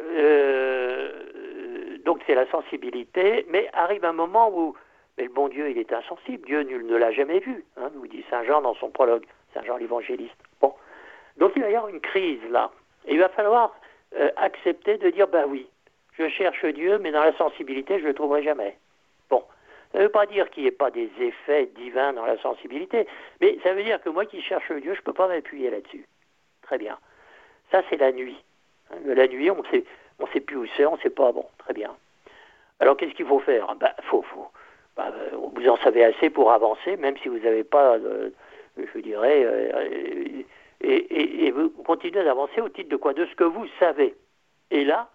euh, 0.00 1.98
donc 2.04 2.22
c'est 2.26 2.34
la 2.34 2.50
sensibilité, 2.50 3.44
mais 3.50 3.68
arrive 3.72 4.04
un 4.04 4.12
moment 4.12 4.50
où 4.54 4.74
mais 5.18 5.24
le 5.24 5.30
bon 5.30 5.48
Dieu, 5.48 5.70
il 5.70 5.78
est 5.78 5.92
insensible. 5.92 6.46
Dieu, 6.46 6.62
nul 6.62 6.86
ne 6.86 6.96
l'a 6.96 7.12
jamais 7.12 7.40
vu, 7.40 7.64
hein, 7.76 7.90
nous 7.94 8.06
dit 8.06 8.24
Saint 8.30 8.44
Jean 8.44 8.62
dans 8.62 8.74
son 8.74 8.90
prologue, 8.90 9.26
Saint 9.54 9.64
Jean 9.64 9.76
l'évangéliste. 9.76 10.36
Bon. 10.60 10.74
Donc 11.36 11.52
il 11.56 11.62
va 11.62 11.70
y 11.70 11.76
avoir 11.76 11.88
une 11.88 12.00
crise 12.00 12.42
là 12.50 12.70
il 13.08 13.18
va 13.18 13.28
falloir 13.28 13.74
euh, 14.16 14.30
accepter 14.36 14.98
de 14.98 15.10
dire, 15.10 15.28
ben 15.28 15.46
oui, 15.48 15.66
je 16.18 16.28
cherche 16.28 16.64
Dieu, 16.66 16.98
mais 16.98 17.10
dans 17.10 17.24
la 17.24 17.36
sensibilité, 17.36 17.98
je 17.98 18.04
ne 18.04 18.08
le 18.08 18.14
trouverai 18.14 18.42
jamais. 18.42 18.76
Bon, 19.30 19.42
ça 19.92 19.98
ne 19.98 20.04
veut 20.04 20.10
pas 20.10 20.26
dire 20.26 20.50
qu'il 20.50 20.64
n'y 20.64 20.68
ait 20.68 20.72
pas 20.72 20.90
des 20.90 21.10
effets 21.20 21.66
divins 21.76 22.12
dans 22.12 22.26
la 22.26 22.38
sensibilité, 22.38 23.06
mais 23.40 23.58
ça 23.62 23.72
veut 23.72 23.82
dire 23.82 24.00
que 24.02 24.08
moi 24.08 24.26
qui 24.26 24.40
cherche 24.42 24.70
Dieu, 24.72 24.94
je 24.94 25.00
ne 25.00 25.04
peux 25.04 25.12
pas 25.12 25.28
m'appuyer 25.28 25.70
là-dessus. 25.70 26.06
Très 26.62 26.78
bien. 26.78 26.98
Ça, 27.70 27.82
c'est 27.88 27.96
la 27.96 28.12
nuit. 28.12 28.36
Hein, 28.90 28.96
la 29.06 29.26
nuit, 29.26 29.50
on 29.50 29.64
sait, 29.64 29.84
ne 30.20 30.26
sait 30.26 30.40
plus 30.40 30.56
où 30.56 30.66
c'est, 30.76 30.86
on 30.86 30.96
ne 30.96 31.00
sait 31.00 31.10
pas. 31.10 31.32
Bon, 31.32 31.46
très 31.58 31.72
bien. 31.72 31.94
Alors, 32.80 32.96
qu'est-ce 32.96 33.14
qu'il 33.14 33.26
faut 33.26 33.40
faire? 33.40 33.74
Ben, 33.76 33.92
faut, 34.02 34.22
faut, 34.22 34.48
ben, 34.96 35.12
Vous 35.54 35.68
en 35.68 35.76
savez 35.76 36.04
assez 36.04 36.30
pour 36.30 36.52
avancer, 36.52 36.96
même 36.96 37.16
si 37.18 37.28
vous 37.28 37.38
n'avez 37.38 37.64
pas, 37.64 37.96
euh, 37.96 38.30
je 38.76 38.98
dirais, 39.00 39.44
euh, 39.44 40.42
et, 40.80 41.50
vous 41.50 41.70
continuez 41.70 42.24
d'avancer 42.24 42.60
au 42.60 42.68
titre 42.68 42.88
de 42.88 42.96
quoi 42.96 43.12
De 43.12 43.26
ce 43.26 43.34
que 43.34 43.44
vous 43.44 43.66
savez. 43.78 44.14
Et 44.70 44.84
là, 44.84 45.10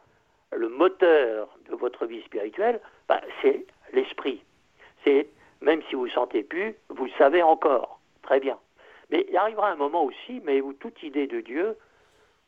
le 0.56 0.70
moteur 0.70 1.50
de 1.70 1.76
votre 1.76 2.06
vie 2.06 2.22
spirituelle, 2.24 2.80
bah, 3.08 3.22
c'est 3.42 3.66
l'esprit. 3.94 4.42
C'est, 5.04 5.28
même 5.62 5.82
si 5.90 5.96
vous 5.96 6.06
ne 6.06 6.12
sentez 6.12 6.44
plus, 6.44 6.76
vous 6.90 7.06
le 7.06 7.12
savez 7.18 7.42
encore. 7.42 8.00
Très 8.22 8.40
bien. 8.40 8.58
Mais 9.10 9.26
il 9.30 9.38
arrivera 9.38 9.72
un 9.72 9.76
moment 9.76 10.04
aussi, 10.04 10.42
mais 10.44 10.62
où 10.62 10.74
toute 10.74 11.02
idée 11.04 11.28
de 11.28 11.42
Dieu, 11.42 11.76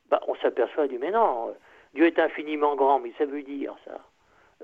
bah, 0.10 0.22
on 0.28 0.36
s'aperçoit 0.36 0.88
du 0.88 0.98
mais 0.98 1.12
non, 1.12 1.56
Dieu 1.93 2.06
est 2.06 2.19
infiniment 2.19 2.76
grand, 2.76 3.00
mais 3.00 3.13
ça 3.17 3.26
veut 3.26 3.43
dire 3.43 3.76
ça. 3.86 4.00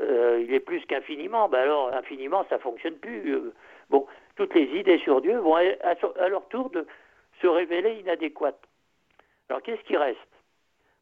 Euh, 0.02 0.44
il 0.46 0.54
est 0.54 0.60
plus 0.60 0.86
qu'infiniment, 0.86 1.48
bah 1.48 1.62
alors 1.62 1.94
infiniment, 1.94 2.46
ça 2.50 2.60
fonctionne 2.60 2.96
plus. 2.96 3.34
Euh, 3.34 3.54
bon, 3.90 4.06
toutes 4.36 4.54
les 4.54 4.80
idées 4.80 5.00
sur 5.00 5.22
Dieu 5.22 5.38
vont 5.38 5.56
à 5.56 6.28
leur 6.28 6.48
tour 6.50 6.72
se 7.42 7.48
révéler 7.48 8.00
inadéquate. 8.00 8.60
Alors 9.50 9.62
qu'est-ce 9.62 9.82
qui 9.84 9.98
reste? 9.98 10.20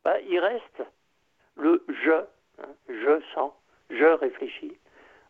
Ben, 0.03 0.17
Il 0.29 0.39
reste 0.39 0.83
le 1.55 1.83
je, 1.87 2.11
hein, 2.11 2.73
je 2.89 3.21
sens, 3.33 3.51
je 3.89 4.05
réfléchis. 4.05 4.77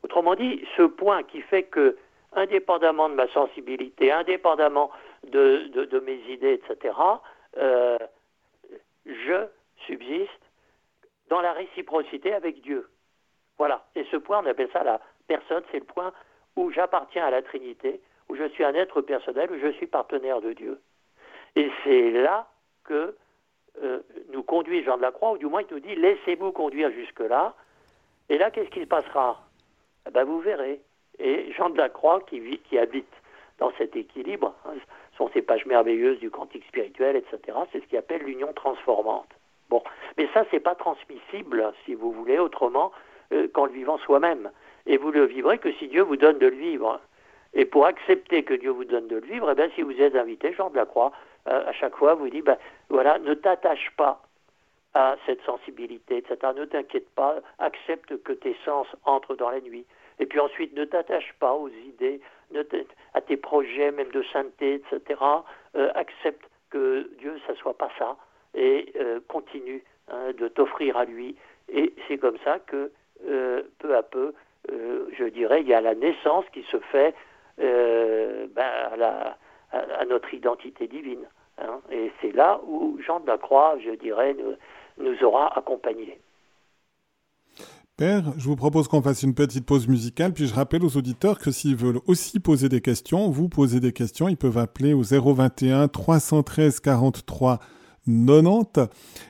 Autrement 0.04 0.36
dit, 0.36 0.66
ce 0.78 0.84
point 0.84 1.24
qui 1.24 1.42
fait 1.42 1.64
que, 1.64 1.98
indépendamment 2.34 3.10
de 3.10 3.16
ma 3.16 3.28
sensibilité, 3.30 4.12
indépendamment 4.12 4.92
de, 5.28 6.00
mes 6.06 6.20
idées, 6.32 6.54
etc., 6.54 6.96
euh, 7.58 7.98
je 9.06 9.48
subsiste 9.86 10.30
dans 11.30 11.42
la 11.42 11.54
réciprocité 11.54 12.34
avec 12.34 12.62
Dieu. 12.62 12.90
Voilà. 13.58 13.86
Et 13.96 14.06
ce 14.12 14.18
point, 14.18 14.42
on 14.44 14.46
appelle 14.46 14.70
ça 14.74 14.84
la 14.84 15.00
personne, 15.28 15.64
c'est 15.72 15.80
le 15.80 15.86
point 15.86 16.12
où 16.56 16.72
j'appartiens 16.72 17.26
à 17.26 17.32
la 17.32 17.42
Trinité, 17.42 18.00
où 18.30 18.36
je 18.36 18.48
suis 18.50 18.64
un 18.64 18.74
être 18.74 19.02
personnel, 19.02 19.52
où 19.52 19.60
je 19.60 19.72
suis 19.74 19.88
partenaire 19.88 20.42
de 20.42 20.54
Dieu. 20.54 20.80
Et 21.56 21.70
c'est 21.84 22.12
là 22.12 22.48
que 22.84 23.16
euh, 23.82 24.00
nous 24.32 24.44
conduit 24.44 24.84
Jean 24.84 24.98
de 24.98 25.02
la 25.02 25.12
Croix, 25.12 25.34
ou 25.34 25.38
du 25.38 25.46
moins 25.46 25.62
il 25.62 25.74
nous 25.74 25.80
dit 25.80 25.96
laissez-vous 25.96 26.52
conduire 26.52 26.92
jusque-là. 26.92 27.54
Et 28.30 28.38
là, 28.38 28.52
qu'est-ce 28.52 28.70
qui 28.70 28.82
se 28.82 28.86
passera? 28.86 29.42
Eh 30.08 30.12
ben, 30.12 30.24
Vous 30.24 30.40
verrez. 30.40 30.82
Et 31.20 31.52
Jean 31.54 31.70
de 31.70 31.78
la 31.78 31.90
Croix, 31.90 32.22
qui, 32.22 32.40
vit, 32.40 32.60
qui 32.60 32.78
habite 32.78 33.12
dans 33.60 33.72
cet 33.78 33.96
équilibre, 33.96 34.56
hein, 34.66 34.74
sont 35.18 35.30
ces 35.34 35.42
pages 35.42 35.66
merveilleuses 35.66 36.20
du 36.20 36.32
cantique 36.32 36.66
spirituel, 36.66 37.16
etc., 37.16 37.58
c'est 37.72 37.82
ce 37.82 37.86
qu'il 37.86 37.98
appelle 37.98 38.24
l'union 38.24 38.52
transformante. 38.54 39.30
Bon, 39.70 39.84
mais 40.18 40.28
ça, 40.34 40.46
c'est 40.52 40.60
pas 40.60 40.76
transmissible, 40.76 41.72
si 41.86 41.94
vous 41.94 42.12
voulez, 42.12 42.40
autrement 42.40 42.92
euh, 43.32 43.48
qu'en 43.54 43.66
le 43.66 43.72
vivant 43.72 43.98
soi-même. 44.00 44.52
Et 44.86 44.98
vous 44.98 45.12
le 45.12 45.26
vivrez 45.26 45.58
que 45.58 45.72
si 45.74 45.88
Dieu 45.88 46.02
vous 46.02 46.18
donne 46.18 46.40
de 46.40 46.48
le 46.48 46.56
vivre. 46.56 47.00
Et 47.54 47.66
pour 47.66 47.86
accepter 47.86 48.44
que 48.44 48.54
Dieu 48.54 48.72
vous 48.72 48.86
donne 48.86 49.08
de 49.08 49.18
le 49.18 49.28
vivre, 49.28 49.50
eh 49.52 49.56
bien, 49.56 49.70
si 49.76 49.82
vous 49.84 50.00
êtes 50.02 50.16
invité, 50.16 50.54
Jean 50.54 50.70
de 50.70 50.76
la 50.76 50.86
Croix, 50.86 51.12
euh, 51.48 51.68
à 51.68 51.74
chaque 51.74 51.96
fois, 51.96 52.16
vous 52.16 52.30
dit, 52.30 52.42
ben, 52.42 52.58
voilà, 52.90 53.20
ne 53.20 53.34
t'attache 53.34 53.92
pas 53.96 54.24
à 54.94 55.16
cette 55.26 55.42
sensibilité, 55.44 56.18
etc. 56.18 56.54
Ne 56.56 56.66
t'inquiète 56.66 57.10
pas, 57.12 57.40
accepte 57.60 58.22
que 58.24 58.34
tes 58.34 58.56
sens 58.66 58.88
entrent 59.06 59.36
dans 59.36 59.50
la 59.50 59.60
nuit, 59.62 59.86
Et 60.20 60.26
puis 60.26 60.40
ensuite, 60.40 60.74
ne 60.76 60.86
t'attache 60.86 61.34
pas 61.40 61.54
aux 61.54 61.70
idées, 61.70 62.22
à 63.14 63.22
tes 63.22 63.38
projets, 63.38 63.92
même 63.92 64.12
de 64.12 64.24
sainteté, 64.32 64.76
etc. 64.76 65.20
Euh, 65.76 65.90
accepte 65.96 66.46
que 66.70 67.10
Dieu, 67.18 67.40
ça 67.48 67.56
soit 67.56 67.78
pas 67.78 67.90
ça, 67.98 68.16
et 68.54 68.94
euh, 68.96 69.20
continue 69.28 69.84
hein, 70.10 70.34
de 70.38 70.48
t'offrir 70.48 70.98
à 70.98 71.06
lui. 71.06 71.36
Et 71.70 71.94
c'est 72.08 72.18
comme 72.18 72.38
ça 72.44 72.60
que, 72.60 72.92
peu 73.80 73.96
à 73.96 74.04
peu, 74.04 74.34
je 74.70 75.30
dirais, 75.30 75.62
il 75.62 75.68
y 75.68 75.74
a 75.74 75.82
la 75.82 75.96
naissance 75.96 76.46
qui 76.54 76.64
se 76.72 76.78
fait 76.92 77.14
ben, 77.58 79.36
à, 79.72 80.06
notre 80.06 80.34
identité 80.34 80.88
divine. 80.88 81.26
Hein. 81.60 81.80
Et 81.92 82.12
c'est 82.22 82.32
là 82.32 82.62
où 82.68 82.98
Jean 83.06 83.20
de 83.20 83.28
la 83.28 83.38
Croix, 83.38 83.78
je 83.84 83.92
dirais, 83.92 84.36
nous, 84.36 84.56
nous 84.98 85.24
aura 85.24 85.58
accompagnés. 85.58 86.20
Père, 87.96 88.24
je 88.38 88.46
vous 88.46 88.56
propose 88.56 88.88
qu'on 88.88 89.04
fasse 89.04 89.22
une 89.22 89.36
petite 89.36 89.68
pause 89.68 89.88
musicale, 89.88 90.34
puis 90.34 90.48
je 90.48 90.56
rappelle 90.56 90.84
aux 90.84 90.98
auditeurs 90.98 91.38
que 91.38 91.52
s'ils 91.52 91.76
veulent 91.76 92.00
aussi 92.08 92.40
poser 92.40 92.68
des 92.68 92.82
questions, 92.82 93.30
vous 93.30 93.50
poser 93.50 93.80
des 93.80 93.94
questions, 93.94 94.28
ils 94.28 94.38
peuvent 94.38 94.58
appeler 94.58 94.94
au 94.94 95.04
021 95.04 95.88
313 95.90 96.80
43 96.80 97.60
90. 98.06 98.90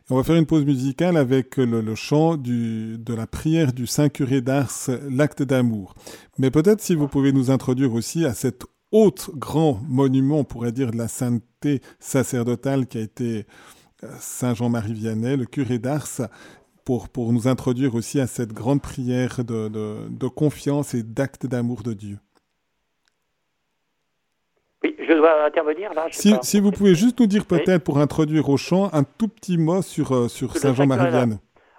on 0.09 0.15
va 0.15 0.23
faire 0.23 0.35
une 0.35 0.45
pause 0.45 0.65
musicale 0.65 1.17
avec 1.17 1.57
le, 1.57 1.95
chant 1.95 2.37
du, 2.37 2.97
de 2.97 3.13
la 3.13 3.27
prière 3.27 3.73
du 3.73 3.85
Saint 3.85 4.09
Curé 4.09 4.41
d'Ars, 4.41 4.89
l'acte 5.09 5.43
d'amour. 5.43 5.93
Mais 6.37 6.51
peut-être 6.51 6.81
si 6.81 6.95
vous 6.95 7.07
pouvez 7.07 7.31
nous 7.31 7.51
introduire 7.51 7.93
aussi 7.93 8.25
à 8.25 8.33
cet 8.33 8.63
autre 8.91 9.31
grand 9.35 9.81
monument, 9.87 10.39
on 10.39 10.43
pourrait 10.43 10.71
dire, 10.71 10.91
de 10.91 10.97
la 10.97 11.07
sainteté 11.07 11.81
sacerdotale 11.99 12.87
qui 12.87 12.99
a 12.99 13.01
été 13.01 13.45
euh, 14.03 14.07
Saint 14.19 14.53
Jean-Marie 14.53 14.93
Vianney, 14.93 15.35
le 15.35 15.45
curé 15.45 15.79
d'Ars, 15.79 16.29
pour, 16.85 17.09
pour 17.09 17.33
nous 17.33 17.47
introduire 17.47 17.95
aussi 17.95 18.19
à 18.19 18.27
cette 18.27 18.53
grande 18.53 18.81
prière 18.81 19.43
de, 19.43 19.69
de, 20.09 20.27
confiance 20.27 20.93
et 20.93 21.03
d'acte 21.03 21.45
d'amour 21.45 21.81
de 21.81 21.93
Dieu. 21.93 22.19
Oui, 24.83 24.95
je 24.99 25.13
dois 25.13 25.45
intervenir 25.45 25.93
là. 25.93 26.07
Si, 26.11 26.35
si 26.41 26.59
vous 26.59 26.71
pouvez 26.71 26.95
juste 26.95 27.19
nous 27.19 27.27
dire 27.27 27.45
peut-être 27.45 27.83
pour 27.83 27.97
introduire 27.97 28.49
au 28.49 28.57
chant 28.57 28.89
un 28.93 29.03
tout 29.03 29.27
petit 29.27 29.57
mot 29.57 29.81
sur, 29.81 30.13
euh, 30.13 30.27
sur 30.27 30.55
Saint 30.57 30.73
Jean-Marie 30.73 31.09
Vianney. 31.09 31.35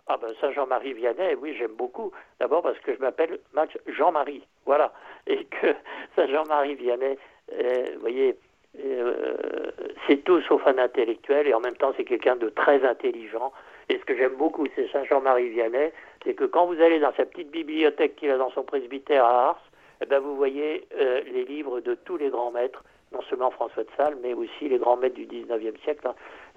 Ah 0.06 0.18
ben 0.20 0.28
Saint 0.40 0.52
Jean-Marie 0.52 0.92
Vianney, 0.92 1.34
oui, 1.40 1.54
j'aime 1.58 1.74
beaucoup. 1.78 2.12
D'abord 2.38 2.62
parce 2.62 2.78
que 2.80 2.94
je 2.94 3.00
m'appelle 3.00 3.38
Max 3.54 3.76
Jean-Marie, 3.86 4.42
voilà. 4.66 4.92
Et 5.26 5.44
que 5.44 5.68
Saint 6.16 6.26
Jean-Marie 6.28 6.74
Vianney, 6.74 7.18
euh, 7.52 7.84
vous 7.94 8.00
voyez, 8.00 8.36
euh, 8.84 9.70
c'est 10.06 10.24
tout 10.24 10.40
sauf 10.42 10.66
un 10.66 10.78
intellectuel 10.78 11.46
et 11.46 11.54
en 11.54 11.60
même 11.60 11.76
temps 11.76 11.92
c'est 11.96 12.04
quelqu'un 12.04 12.36
de 12.36 12.48
très 12.48 12.84
intelligent 12.84 13.52
et 13.88 13.98
ce 13.98 14.04
que 14.04 14.16
j'aime 14.16 14.36
beaucoup, 14.36 14.66
c'est 14.74 14.90
Saint 14.90 15.04
Jean-Marie 15.04 15.50
Vianney, 15.50 15.92
c'est 16.24 16.34
que 16.34 16.44
quand 16.44 16.66
vous 16.66 16.80
allez 16.80 17.00
dans 17.00 17.12
sa 17.14 17.26
petite 17.26 17.50
bibliothèque 17.50 18.16
qu'il 18.16 18.30
a 18.30 18.38
dans 18.38 18.50
son 18.50 18.62
presbytère 18.62 19.24
à 19.24 19.48
Ars, 19.50 19.62
eh 20.02 20.06
ben 20.06 20.20
vous 20.20 20.36
voyez 20.36 20.86
euh, 20.98 21.20
les 21.32 21.44
livres 21.44 21.80
de 21.80 21.94
tous 21.94 22.16
les 22.16 22.30
grands 22.30 22.50
maîtres, 22.50 22.82
non 23.14 23.22
seulement 23.22 23.50
François 23.50 23.84
de 23.84 23.88
Sales, 23.96 24.16
mais 24.22 24.34
aussi 24.34 24.68
les 24.68 24.78
grands 24.78 24.96
maîtres 24.96 25.14
du 25.14 25.26
19e 25.26 25.80
siècle. 25.82 26.06
Hein. 26.06 26.14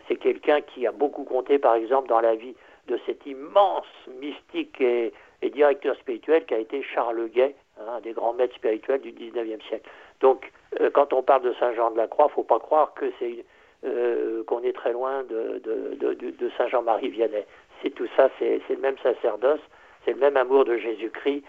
C'est 0.08 0.15
quelqu'un 0.15 0.62
qui 0.62 0.88
a 0.88 0.91
beaucoup 0.91 1.24
compté, 1.24 1.60
par 1.60 1.76
exemple, 1.76 2.10
dans 2.10 2.22
la 2.22 2.36
vie 2.36 2.56
de 2.88 3.00
cet 3.06 3.26
immense 3.26 3.86
mystique 4.20 4.80
et, 4.82 5.13
directeur 5.54 5.96
spirituel 5.98 6.46
qui 6.46 6.54
a 6.54 6.60
été 6.60 6.84
Charles 6.84 7.30
Guay, 7.30 7.56
hein, 7.80 7.84
un 7.98 8.02
des 8.02 8.12
grands 8.12 8.34
maîtres 8.34 8.56
spirituels 8.56 9.02
du 9.02 9.12
19e 9.12 9.62
siècle. 9.67 9.89
Donc, 10.20 10.52
euh, 10.82 10.89
quand 10.89 11.13
on 11.13 11.24
parle 11.24 11.43
de 11.43 11.54
Saint 11.54 11.74
Jean 11.74 11.91
de 11.91 11.98
la 11.98 12.08
Croix, 12.08 12.26
il 12.26 12.32
ne 12.32 12.34
faut 12.34 12.43
pas 12.43 12.60
croire 12.60 12.93
que 12.93 13.12
c'est 13.20 13.46
euh, 13.86 14.43
qu'on 14.43 14.62
est 14.63 14.74
très 14.74 14.91
loin 14.91 15.24
de, 15.24 15.62
de, 15.63 16.50
Saint 16.58 16.67
Jean-Marie 16.67 17.10
Vianney. 17.10 17.46
C'est 17.82 17.91
tout 17.91 18.08
ça, 18.15 18.30
c'est 18.39 18.62
le 18.70 18.78
même 18.78 18.98
sacerdoce, 19.04 19.62
c'est 20.04 20.12
le 20.12 20.20
même 20.20 20.38
amour 20.38 20.65
de 20.65 20.78
Jésus-Christ, 20.78 21.43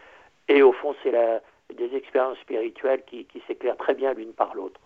et 0.48 0.62
au 0.62 0.72
fond, 0.72 0.94
c'est 1.02 1.12
des 1.74 1.96
expériences 1.96 2.38
spirituelles 2.38 3.02
qui, 3.06 3.24
qui 3.24 3.42
s'éclairent 3.46 3.76
très 3.76 3.94
bien 3.94 4.12
l'une 4.12 4.32
par 4.32 4.54
l'autre. 4.54 4.80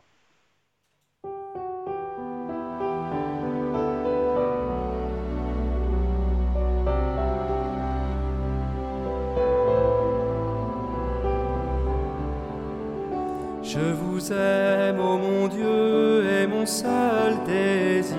Vous 14.22 14.32
aime, 14.32 15.00
ô 15.00 15.18
mon 15.18 15.48
Dieu, 15.48 16.24
et 16.30 16.46
mon 16.46 16.64
seul 16.64 17.34
désir 17.44 18.16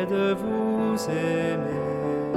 est 0.00 0.06
de 0.06 0.34
vous 0.34 0.96
aimer, 1.08 2.34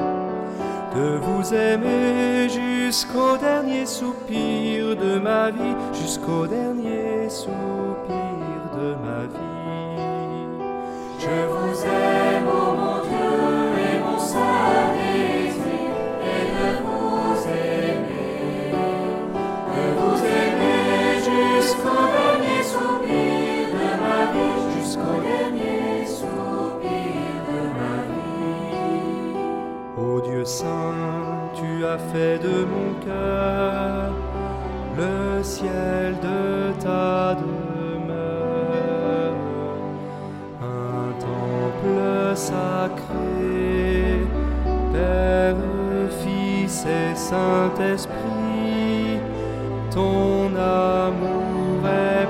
de 0.95 1.17
vous 1.17 1.53
aimer 1.53 2.47
jusqu'au 2.47 3.37
dernier 3.37 3.85
soupir 3.85 4.95
de 4.95 5.19
ma 5.19 5.51
vie, 5.51 5.75
jusqu'au 5.93 6.47
dernier 6.47 7.29
soupir 7.29 8.15
de 8.77 8.95
ma 9.03 9.23
vie. 9.23 10.55
Je 11.19 11.47
vous 11.51 11.83
aime, 11.83 12.47
ô 12.47 12.75
mon 12.81 12.97
Dieu, 13.09 13.35
et 13.89 13.99
mon 13.99 14.19
seul 14.19 14.87
désir 14.95 15.91
est 16.33 16.47
de 16.55 16.69
vous 16.85 17.35
aimer, 17.49 18.71
de 19.75 19.83
vous 19.99 20.19
aimer 20.23 21.19
jusqu'au 21.59 22.34
Saint, 30.45 31.49
tu 31.55 31.83
as 31.83 31.97
fait 31.97 32.37
de 32.37 32.65
mon 32.65 32.93
cœur 33.03 34.13
le 34.95 35.41
ciel 35.41 36.13
de 36.21 36.71
ta 36.79 37.33
demeure, 37.33 39.33
un 40.61 41.11
temple 41.19 42.35
sacré, 42.35 44.19
Père, 44.93 45.55
Fils 46.21 46.85
et 46.85 47.15
Saint-Esprit, 47.15 49.19
ton 49.89 50.55
amour 50.55 51.87
est 51.87 52.27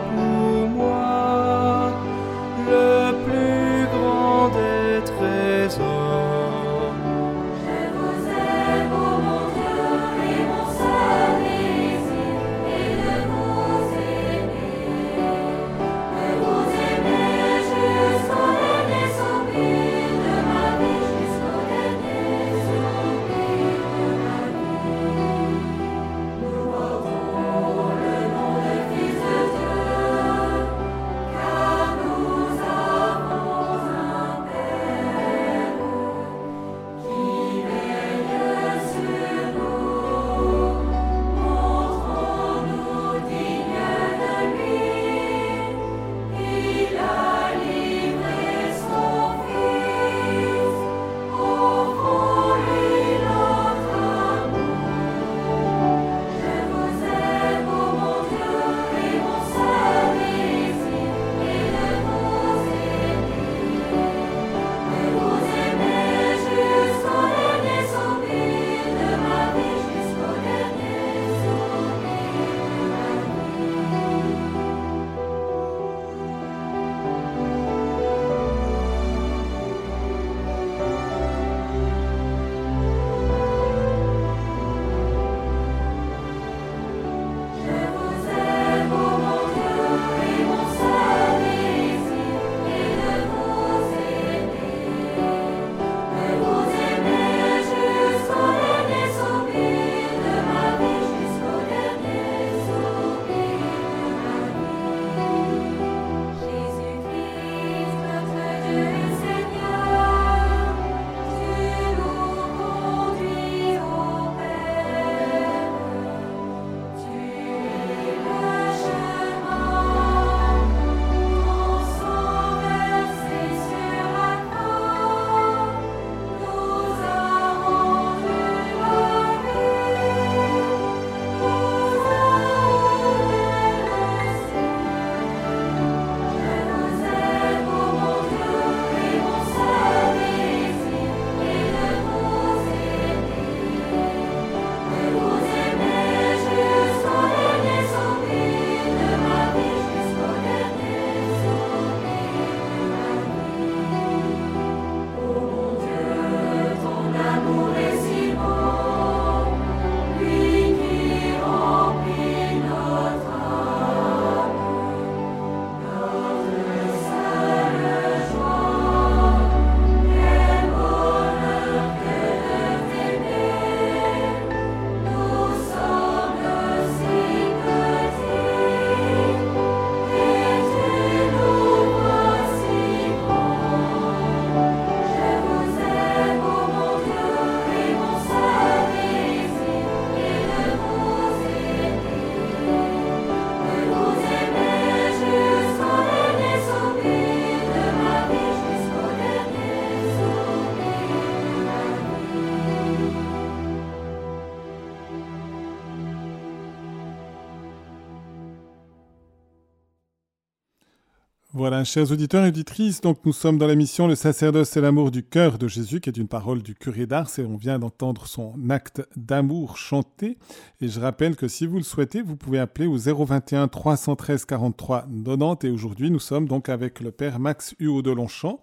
Chers 211.84 212.12
auditeurs 212.12 212.46
et 212.46 212.50
auditrices, 212.50 213.02
donc 213.02 213.18
nous 213.26 213.34
sommes 213.34 213.58
dans 213.58 213.68
l'émission 213.68 214.08
Le 214.08 214.16
sacerdoce 214.16 214.78
et 214.78 214.82
l'amour 214.82 215.10
du 215.10 215.24
cœur 215.24 215.58
de 215.58 215.68
Jésus, 215.68 216.00
qui 216.00 216.10
est 216.10 216.18
une 216.18 216.28
parole 216.28 216.62
du 216.62 216.76
curé 216.76 217.08
d'Ars, 217.08 217.30
et 217.40 217.44
on 217.44 217.58
vient 217.58 217.80
d'entendre 217.80 218.28
son 218.28 218.54
acte 218.70 219.02
d'amour 219.16 219.78
chanté. 219.78 220.38
Et 220.80 220.88
je 220.88 221.00
rappelle 221.00 221.36
que 221.36 221.48
si 221.48 221.66
vous 221.66 221.78
le 221.78 221.84
souhaitez, 221.84 222.22
vous 222.22 222.36
pouvez 222.36 222.60
appeler 222.60 222.86
au 222.86 222.98
021 222.98 223.68
313 223.68 224.46
43 224.46 225.08
90. 225.26 225.68
Et 225.68 225.72
aujourd'hui, 225.72 226.12
nous 226.12 226.20
sommes 226.20 226.48
donc 226.48 226.70
avec 226.70 227.00
le 227.02 227.12
père 227.12 227.40
Max 227.40 227.74
Huot 227.80 228.04
de 228.04 228.12
Longchamp, 228.12 228.60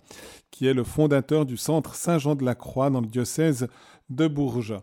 qui 0.51 0.67
est 0.67 0.75
le 0.75 0.85
fondateur 0.85 1.45
du 1.45 1.57
centre 1.57 1.97
Saint-Jean 1.97 2.37
de 2.37 2.45
la 2.45 2.55
Croix 2.55 2.89
dans 2.89 3.01
le 3.01 3.09
diocèse 3.09 3.67
de 4.11 4.29
Bourges. 4.29 4.77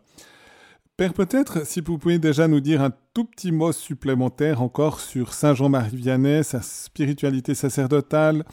Père, 0.99 1.13
peut-être 1.13 1.65
si 1.65 1.79
vous 1.79 1.97
pouvez 1.97 2.19
déjà 2.19 2.49
nous 2.49 2.59
dire 2.59 2.81
un 2.81 2.91
tout 3.13 3.23
petit 3.23 3.53
mot 3.53 3.71
supplémentaire 3.71 4.61
encore 4.61 4.99
sur 4.99 5.33
Saint 5.33 5.53
Jean-Marie 5.53 5.95
Vianney, 5.95 6.43
sa 6.43 6.61
spiritualité 6.61 7.55
sacerdotale. 7.55 8.43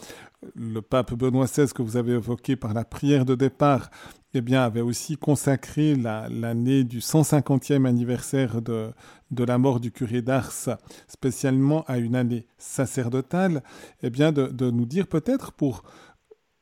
Le 0.55 0.81
pape 0.81 1.13
Benoît 1.15 1.47
XVI 1.47 1.67
que 1.75 1.83
vous 1.83 1.97
avez 1.97 2.13
évoqué 2.13 2.55
par 2.55 2.73
la 2.73 2.85
prière 2.85 3.25
de 3.25 3.35
départ, 3.35 3.91
eh 4.33 4.43
bien, 4.43 4.63
avait 4.63 4.81
aussi 4.81 5.17
consacré 5.17 5.97
l'année 5.97 6.85
du 6.85 7.01
150e 7.01 7.85
anniversaire 7.85 8.63
de, 8.63 8.93
la 9.37 9.59
mort 9.59 9.81
du 9.81 9.91
curé 9.91 10.23
d'Ars, 10.23 10.79
spécialement 11.09 11.83
à 11.89 11.99
une 11.99 12.15
année 12.15 12.47
sacerdotale. 12.59 13.65
Eh 14.05 14.11
bien, 14.11 14.31
de 14.31 14.71
nous 14.71 14.87
dire 14.87 15.09
peut-être 15.09 15.51
pour 15.51 15.83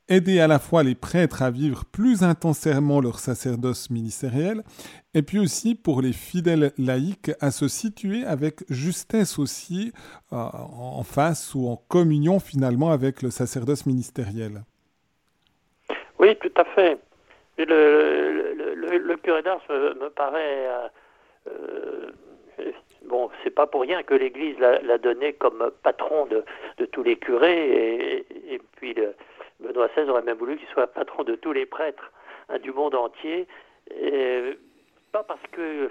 aider 0.09 0.39
à 0.39 0.47
la 0.47 0.59
fois 0.59 0.83
les 0.83 0.95
prêtres 0.95 1.41
à 1.41 1.51
vivre 1.51 1.83
plus 1.85 2.23
intensément 2.23 3.01
leur 3.01 3.19
sacerdoce 3.19 3.89
ministériel, 3.89 4.63
et 5.13 5.21
puis 5.21 5.39
aussi 5.39 5.75
pour 5.75 6.01
les 6.01 6.13
fidèles 6.13 6.71
laïcs 6.77 7.31
à 7.41 7.51
se 7.51 7.67
situer 7.67 8.23
avec 8.25 8.61
justesse 8.69 9.39
aussi 9.39 9.93
euh, 10.33 10.35
en 10.35 11.03
face 11.03 11.55
ou 11.55 11.67
en 11.67 11.77
communion 11.89 12.39
finalement 12.39 12.91
avec 12.91 13.21
le 13.21 13.29
sacerdoce 13.29 13.85
ministériel. 13.85 14.63
Oui, 16.19 16.35
tout 16.37 16.51
à 16.55 16.65
fait. 16.65 16.97
Le, 17.57 19.15
curé 19.23 19.41
d'Ars 19.41 19.61
me, 19.69 20.09
paraît... 20.09 20.67
Euh, 20.67 20.87
euh, 21.47 22.71
bon, 23.05 23.29
c'est 23.43 23.49
pas 23.49 23.67
pour 23.67 23.81
rien 23.81 24.03
que 24.03 24.13
l'Église 24.13 24.57
l'a 24.59 24.97
donné 24.97 25.33
comme 25.33 25.71
patron 25.83 26.25
de, 26.25 26.85
tous 26.85 27.03
les 27.03 27.17
curés, 27.17 28.25
et, 28.49 28.59
puis 28.75 28.95
Benoît 29.59 29.87
XVI 29.89 30.09
aurait 30.09 30.21
même 30.23 30.37
voulu 30.37 30.57
qu'il 30.57 30.67
soit 30.69 30.87
patron 30.87 31.23
de 31.23 31.35
tous 31.35 31.53
les 31.53 31.65
prêtres 31.65 32.11
hein, 32.49 32.59
du 32.59 32.71
monde 32.71 32.95
entier. 32.95 33.47
pas 35.11 35.23
parce 35.23 35.41
que 35.51 35.89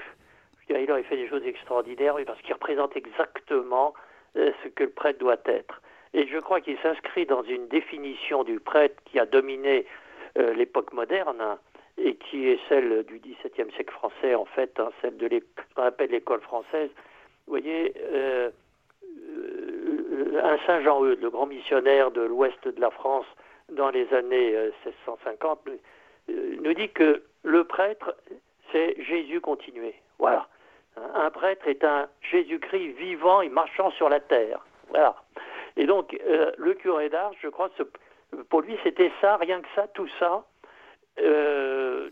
il 0.69 0.91
aurait 0.91 1.03
fait 1.03 1.17
des 1.17 1.29
choses 1.29 1.45
extraordinaires, 1.45 2.15
mais 2.17 2.25
parce 2.25 2.41
qu'il 2.43 2.55
représente 2.55 2.97
exactement 2.97 3.95
euh, 4.37 4.53
ce 4.62 4.69
que 4.69 4.85
le 4.85 4.91
prêtre 4.91 5.19
doit 5.19 5.41
être. 5.47 5.81
Et 6.12 6.27
je 6.27 6.39
crois 6.39 6.61
qu'il 6.61 6.79
s'inscrit 6.79 7.27
dans 7.27 7.43
une 7.43 7.69
définition 7.69 8.45
du 8.45 8.61
prêtre 8.61 8.97
qui 9.05 9.19
a 9.19 9.27
dominé 9.27 9.87
euh, 10.39 10.55
l'époque 10.55 10.93
moderne 10.93 11.41
hein, 11.41 11.59
et 11.99 12.17
qui 12.17 12.49
est 12.49 12.59
celle 12.69 13.05
du 13.05 13.19
XVIIe 13.19 13.71
siècle 13.75 13.93
français, 13.93 14.35
en 14.35 14.45
fait, 14.45 14.79
hein, 14.79 14.91
celle 15.03 15.17
de 15.17 15.29
qu'on 15.75 15.83
appelle 15.83 16.11
l'école 16.11 16.41
française. 16.41 16.91
Vous 17.47 17.51
voyez, 17.51 17.95
euh, 18.12 18.51
un 20.43 20.59
Saint 20.67 20.83
Jean-Eudes, 20.83 21.21
le 21.21 21.31
grand 21.31 21.47
missionnaire 21.47 22.11
de 22.11 22.23
l'ouest 22.23 22.67
de 22.67 22.81
la 22.81 22.91
France, 22.91 23.27
dans 23.71 23.91
les 23.91 24.12
années 24.12 24.53
1650, 24.87 25.61
euh, 25.69 25.77
euh, 26.31 26.57
nous 26.61 26.75
dit 26.75 26.91
que 26.91 27.23
le 27.43 27.65
prêtre, 27.65 28.15
c'est 28.73 28.97
Jésus 29.03 29.41
continué. 29.41 29.95
Voilà. 30.19 30.49
Un 31.15 31.31
prêtre 31.31 31.67
est 31.67 31.85
un 31.85 32.09
Jésus-Christ 32.23 32.93
vivant 32.93 33.41
et 33.41 33.49
marchant 33.49 33.91
sur 33.93 34.09
la 34.09 34.21
terre. 34.21 34.65
Voilà. 34.91 35.17
Et 35.77 35.87
donc, 35.87 36.17
euh, 36.27 36.53
le 36.57 36.75
curé 36.75 37.09
d'Ars, 37.09 37.33
je 37.43 37.49
crois, 37.49 37.69
pour 38.49 38.61
lui, 38.61 38.79
c'était 38.85 39.11
ça, 39.21 39.37
rien 39.37 39.61
que 39.61 39.69
ça, 39.75 39.89
tout 39.89 40.09
ça, 40.19 40.45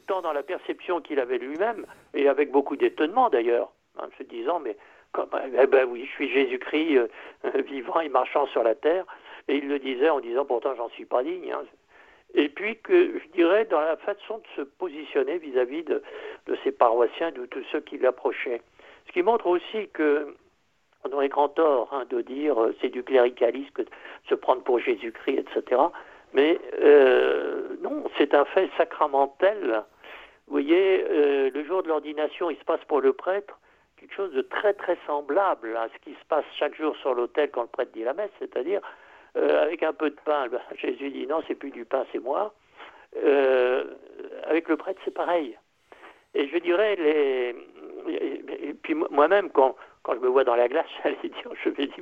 tant 0.07 0.21
dans 0.21 0.33
la 0.33 0.43
perception 0.43 1.01
qu'il 1.01 1.21
avait 1.21 1.39
lui-même, 1.39 1.87
et 2.15 2.29
avec 2.29 2.51
beaucoup 2.51 2.77
d'étonnement 2.77 3.31
d'ailleurs, 3.31 3.73
en 3.99 4.07
se 4.19 4.23
disant, 4.25 4.61
mais 4.61 4.77
eh 5.59 5.67
ben 5.67 5.87
oui, 5.89 6.07
je 6.07 6.11
suis 6.13 6.31
Jésus-Christ 6.31 6.99
vivant 7.67 8.01
et 8.01 8.09
marchant 8.09 8.47
sur 8.47 8.63
la 8.63 8.75
terre. 8.75 9.05
Et 9.49 9.57
il 9.57 9.69
le 9.69 9.79
disait 9.79 10.09
en 10.09 10.21
disant 10.21 10.45
pourtant 10.45 10.75
j'en 10.77 10.89
suis 10.91 11.05
pas 11.05 11.23
digne. 11.23 11.53
Hein. 11.53 11.65
Et 12.35 12.49
puis 12.49 12.79
que 12.79 13.19
je 13.19 13.29
dirais 13.33 13.67
dans 13.67 13.81
la 13.81 13.97
façon 13.97 14.39
de 14.39 14.47
se 14.57 14.63
positionner 14.63 15.39
vis-à-vis 15.39 15.83
de, 15.85 16.03
ses 16.65 16.73
paroissiens, 16.73 17.31
de 17.31 17.47
tous 17.47 17.65
ceux 17.71 17.81
qui 17.81 17.99
l'approchaient. 17.99 18.63
Ce 19.07 19.13
qui 19.13 19.23
montre 19.23 19.47
aussi 19.47 19.89
que 19.93 20.35
on 21.05 21.13
aurait 21.13 21.29
grand 21.29 21.49
tort 21.49 21.89
hein, 21.93 22.05
de 22.09 22.21
dire 22.21 22.63
euh, 22.63 22.75
c'est 22.81 22.89
du 22.89 23.03
cléricalisme 23.03 23.83
de 23.83 23.89
se 24.29 24.35
prendre 24.37 24.63
pour 24.63 24.79
Jésus-Christ, 24.79 25.41
etc. 25.57 25.83
Mais 26.33 26.59
euh, 26.81 27.77
non, 27.83 28.05
c'est 28.17 28.35
un 28.35 28.45
fait 28.45 28.71
sacramentel. 28.79 29.83
Vous 30.47 30.53
voyez, 30.53 31.05
euh, 31.11 31.51
le 31.53 31.65
jour 31.65 31.83
de 31.83 31.89
l'ordination, 31.89 32.51
il 32.51 32.57
se 32.57 32.65
passe 32.65 32.83
pour 32.87 33.01
le 33.01 33.13
prêtre 33.13 33.59
quelque 34.03 34.15
chose 34.15 34.33
de 34.33 34.43
très 34.43 34.75
très 34.75 34.99
semblable 35.07 35.77
à 35.77 35.89
ce 35.89 35.99
qui 36.03 36.11
se 36.11 36.25
passe 36.29 36.45
chaque 36.59 36.75
jour 36.75 36.97
sur 36.97 37.15
l'autel 37.15 37.51
quand 37.53 37.63
le 37.63 37.69
prêtre 37.69 37.93
dit 37.93 38.03
la 38.03 38.15
messe, 38.15 38.31
c'est-à-dire 38.41 38.81
euh, 39.37 39.63
avec 39.63 39.83
un 39.83 39.93
peu 39.93 40.11
de 40.11 40.17
pain, 40.25 40.49
Jésus 40.77 41.11
dit 41.11 41.27
non, 41.27 41.43
c'est 41.47 41.55
plus 41.55 41.71
du 41.71 41.85
pain, 41.85 42.05
c'est 42.13 42.19
moi. 42.19 42.55
Euh, 43.25 43.85
avec 44.45 44.69
le 44.69 44.77
prêtre, 44.77 45.01
c'est 45.05 45.15
pareil. 45.15 45.57
Et 46.35 46.49
je 46.49 46.59
dirais, 46.59 46.97
les... 46.97 47.55
et 48.09 48.75
puis 48.83 48.95
moi-même, 48.95 49.51
quand, 49.51 49.77
quand 50.03 50.15
je 50.15 50.21
me 50.21 50.29
vois 50.29 50.45
dans 50.45 50.55
la 50.55 50.69
glace, 50.69 50.87
je 51.05 51.69
me 51.69 51.87
dis, 51.87 51.93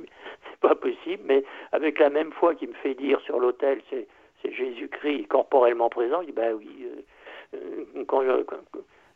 c'est 0.49 0.59
pas 0.61 0.75
possible, 0.75 1.23
mais 1.25 1.43
avec 1.73 1.99
la 1.99 2.09
même 2.09 2.31
foi 2.31 2.55
qui 2.55 2.67
me 2.67 2.73
fait 2.73 2.93
dire 2.93 3.19
sur 3.21 3.39
l'autel, 3.39 3.81
c'est, 3.89 4.07
Jésus-Christ 4.43 5.27
corporellement 5.27 5.89
présent, 5.89 6.21
je 6.21 6.27
dis, 6.27 6.31
ben 6.31 6.53
oui, 6.55 6.87
euh, 7.53 8.43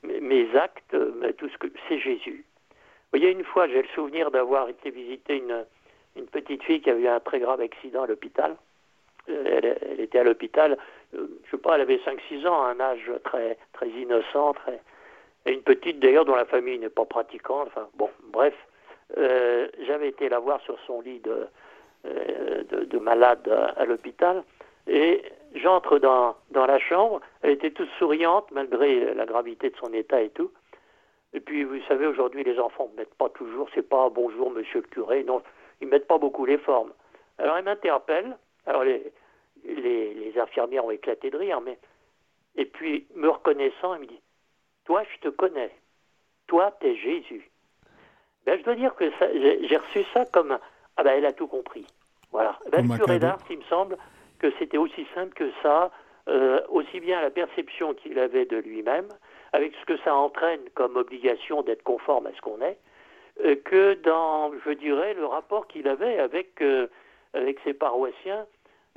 mes 0.03 0.55
actes, 0.55 0.95
tout 1.37 1.49
ce 1.49 1.57
que 1.57 1.67
c'est 1.87 1.97
Jésus. 1.99 2.45
Y 3.15 3.25
a 3.25 3.29
une 3.29 3.43
fois, 3.43 3.67
j'ai 3.67 3.81
le 3.81 3.87
souvenir 3.95 4.29
d'avoir 4.29 4.69
été 4.69 4.91
visiter 4.91 5.37
une, 5.37 5.65
une 6.15 6.27
petite 6.27 6.63
fille 6.63 6.81
qui 6.81 6.89
a 6.89 6.93
eu 6.93 7.07
un 7.07 7.19
très 7.19 7.39
grave 7.39 7.61
accident 7.61 8.03
à 8.03 8.07
l'hôpital. 8.07 8.55
Euh, 9.29 9.75
elle, 9.81 9.99
était 9.99 10.19
à 10.19 10.23
l'hôpital, 10.23 10.77
euh, 11.15 11.27
je 11.45 11.51
sais 11.51 11.57
pas, 11.57 11.75
elle 11.75 11.81
avait 11.81 11.97
5-6 11.97 12.47
ans, 12.47 12.63
un 12.63 12.79
âge 12.79 13.11
très, 13.23 13.57
très 13.73 13.89
innocent, 13.89 14.53
très... 14.53 14.79
et 15.47 15.53
une 15.53 15.63
petite 15.63 15.99
d'ailleurs 15.99 16.25
dont 16.25 16.35
la 16.35 16.45
famille 16.45 16.77
n'est 16.77 16.89
pas 16.89 17.05
pratiquante, 17.05 17.67
enfin 17.67 17.87
bon, 17.95 18.09
bref, 18.31 18.53
euh, 19.17 19.67
j'avais 19.87 20.09
été 20.09 20.29
la 20.29 20.37
voir 20.37 20.61
sur 20.61 20.77
son 20.85 21.01
lit 21.01 21.21
de, 21.21 21.47
de, 22.85 22.99
malade 22.99 23.51
à, 23.77 23.83
l'hôpital, 23.85 24.43
et 24.85 25.23
j'entre 25.55 25.97
dans, 25.97 26.35
dans 26.51 26.67
la 26.67 26.77
chambre, 26.77 27.19
elle 27.41 27.51
était 27.51 27.71
toute 27.71 27.89
souriante 27.97 28.51
malgré 28.51 29.11
la 29.15 29.25
gravité 29.25 29.71
de 29.71 29.77
son 29.77 29.91
état 29.91 30.21
et 30.21 30.29
tout, 30.29 30.51
et 31.33 31.39
puis 31.39 31.63
vous 31.63 31.81
savez 31.87 32.05
aujourd'hui 32.05 32.43
les 32.43 32.59
enfants 32.59 32.89
ne 32.93 32.99
mettent 32.99 33.15
pas 33.15 33.29
toujours, 33.29 33.67
c'est 33.73 33.89
pas 33.89 34.09
bonjour 34.09 34.51
monsieur 34.51 34.81
le 34.81 34.87
curé, 34.87 35.23
non, 35.23 35.41
ils 35.81 35.87
mettent 35.87 36.07
pas 36.07 36.17
beaucoup 36.17 36.45
les 36.45 36.57
formes. 36.57 36.91
Alors 37.37 37.57
elle 37.57 37.65
m'interpelle, 37.65 38.37
alors 38.65 38.83
les, 38.83 39.11
les, 39.65 40.33
infirmières 40.39 40.85
ont 40.85 40.91
éclaté 40.91 41.29
de 41.29 41.37
rire, 41.37 41.61
mais 41.61 41.77
et 42.55 42.65
puis 42.65 43.07
me 43.15 43.29
reconnaissant, 43.29 43.95
elle 43.95 44.01
me 44.01 44.07
dit 44.07 44.21
Toi, 44.85 45.03
je 45.13 45.29
te 45.29 45.29
connais. 45.29 45.71
Toi, 46.47 46.71
tu 46.79 46.87
es 46.87 46.95
Jésus. 46.95 47.49
Ben, 48.45 48.59
je 48.59 48.63
dois 48.63 48.75
dire 48.75 48.93
que 48.95 49.09
j'ai 49.21 49.77
reçu 49.77 50.03
ça 50.13 50.25
comme 50.25 50.57
Ah 50.97 51.03
ben 51.03 51.13
elle 51.17 51.25
a 51.25 51.33
tout 51.33 51.47
compris. 51.47 51.85
Voilà. 52.31 52.59
Ben, 52.71 52.87
le 52.87 52.97
curé 52.97 53.19
d'Ars, 53.19 53.39
il 53.49 53.57
me 53.57 53.63
semble 53.63 53.97
que 54.39 54.51
c'était 54.59 54.77
aussi 54.77 55.07
simple 55.15 55.33
que 55.33 55.49
ça, 55.63 55.91
euh, 56.27 56.61
aussi 56.69 56.99
bien 56.99 57.21
la 57.21 57.31
perception 57.31 57.93
qu'il 57.93 58.19
avait 58.19 58.45
de 58.45 58.57
lui-même, 58.57 59.07
avec 59.53 59.73
ce 59.79 59.85
que 59.85 59.97
ça 60.03 60.13
entraîne 60.13 60.61
comme 60.73 60.97
obligation 60.97 61.61
d'être 61.61 61.83
conforme 61.83 62.27
à 62.27 62.33
ce 62.33 62.41
qu'on 62.41 62.61
est, 62.61 62.77
que 63.37 63.95
dans, 63.95 64.51
je 64.65 64.71
dirais, 64.71 65.13
le 65.13 65.25
rapport 65.25 65.67
qu'il 65.67 65.87
avait 65.87 66.19
avec, 66.19 66.61
euh, 66.61 66.87
avec 67.33 67.59
ses 67.63 67.73
paroissiens. 67.73 68.45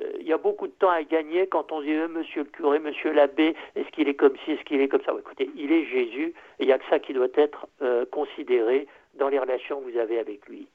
Euh, 0.00 0.12
il 0.20 0.26
y 0.26 0.32
a 0.32 0.38
beaucoup 0.38 0.66
de 0.66 0.72
temps 0.72 0.90
à 0.90 1.02
gagner 1.02 1.46
quand 1.46 1.72
on 1.72 1.80
dit 1.82 1.94
Monsieur 2.08 2.42
le 2.44 2.48
curé, 2.50 2.78
Monsieur 2.78 3.12
l'abbé, 3.12 3.56
est-ce 3.74 3.88
qu'il 3.90 4.08
est 4.08 4.14
comme 4.14 4.36
ci, 4.44 4.52
est-ce 4.52 4.62
qu'il 4.64 4.80
est 4.80 4.88
comme 4.88 5.02
ça? 5.02 5.12
Écoutez, 5.18 5.50
il 5.56 5.72
est 5.72 5.84
Jésus, 5.86 6.34
et 6.58 6.62
il 6.62 6.66
n'y 6.66 6.72
a 6.72 6.78
que 6.78 6.88
ça 6.88 6.98
qui 6.98 7.12
doit 7.12 7.26
être 7.34 7.66
considéré 8.12 8.86
dans 9.14 9.28
les 9.28 9.38
relations 9.38 9.80
que 9.80 9.90
vous 9.90 9.98
avez 9.98 10.20
avec 10.20 10.46
lui. 10.46 10.68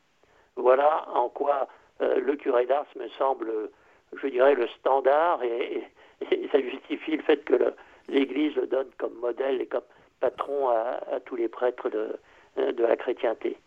Voilà 0.57 1.07
en 1.14 1.30
quoi 1.30 1.68
le 2.01 2.36
curé 2.36 2.66
d'Ars 2.66 2.86
me 2.97 3.07
semble, 3.18 3.49
je 4.14 4.28
dirais, 4.28 4.55
le 4.55 4.68
standard, 4.80 5.41
et, 5.43 5.84
ça 6.51 6.59
justifie 6.59 7.16
le 7.16 7.24
fait 7.24 7.45
que 7.45 7.74
l'Église 8.09 8.55
le 8.55 8.68
donne 8.68 8.89
comme 8.97 9.14
modèle 9.22 9.61
et 9.61 9.68
comme 9.68 9.84
patron 10.20 10.68
à 10.70 11.20
tous 11.26 11.38
les 11.38 11.47
prêtres 11.47 11.89
de, 11.89 11.97
euh, 11.97 12.18
de 12.58 12.84
la 12.84 12.95
chrétienté. 12.95 13.58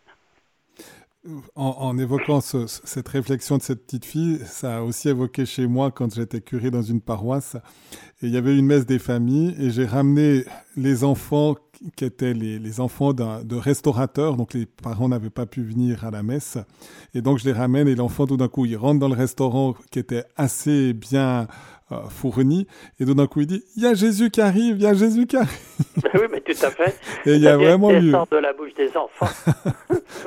en, 1.57 1.99
évoquant 1.99 2.41
cette 2.41 3.09
réflexion 3.09 3.57
de 3.57 3.63
cette 3.63 3.85
petite 3.85 4.05
fille, 4.05 4.39
ça 4.45 4.79
a 4.79 4.83
aussi 4.83 5.09
évoqué 5.09 5.45
chez 5.45 5.67
moi 5.67 5.91
quand 5.91 6.15
j'étais 6.15 6.41
curé 6.41 6.71
dans 6.71 6.83
une 6.83 7.01
paroisse. 7.01 7.57
Et 8.23 8.27
il 8.27 8.35
y 8.35 8.37
avait 8.37 8.57
une 8.57 8.67
messe 8.67 8.87
des 8.87 8.99
familles 8.99 9.55
et 9.59 9.71
j'ai 9.71 9.85
ramené 9.85 10.45
les 10.77 11.05
enfants 11.05 11.57
qui 11.97 12.05
étaient 12.05 12.33
les, 12.33 12.81
enfants 12.81 13.13
de 13.13 13.57
restaurateurs. 13.57 14.37
Donc 14.37 14.55
les 14.55 14.67
parents 14.67 15.09
n'avaient 15.09 15.31
pas 15.31 15.47
pu 15.47 15.63
venir 15.63 16.05
à 16.05 16.11
la 16.11 16.23
messe. 16.23 16.59
Et 17.15 17.23
donc 17.23 17.39
je 17.39 17.45
les 17.45 17.53
ramène 17.53 17.89
et 17.89 17.95
l'enfant 17.95 18.27
tout 18.27 18.37
d'un 18.37 18.49
coup 18.49 18.65
il 18.65 18.77
rentre 18.77 19.01
dans 19.01 19.09
le 19.09 19.15
restaurant 19.15 19.75
qui 19.91 19.99
était 19.99 20.25
assez 20.37 20.93
bien 20.93 21.49
euh, 21.93 22.09
fourni. 22.09 22.67
Et 23.01 23.05
d'un 23.05 23.27
coup, 23.27 23.41
il 23.41 23.47
dit 23.47 23.65
Il 23.77 23.83
y 23.83 23.87
a 23.87 23.95
Jésus 23.95 24.31
qui 24.31 24.41
arrive, 24.41 24.77
il 24.77 24.83
y 24.83 24.87
a 24.87 24.95
Jésus 24.95 25.27
qui 25.27 25.37
arrive. 25.37 25.49
oui, 26.15 26.27
mais 26.31 26.41
tout 26.41 26.65
à 26.65 26.71
fait. 26.71 26.97
Et 27.29 27.35
il 27.35 27.43
y 27.43 27.49
a 27.49 27.57
vraiment 27.57 27.91
eu. 27.91 28.13
de 28.13 28.37
la 28.37 28.53
bouche 28.53 28.75
des 28.75 28.97
enfants. 28.97 29.27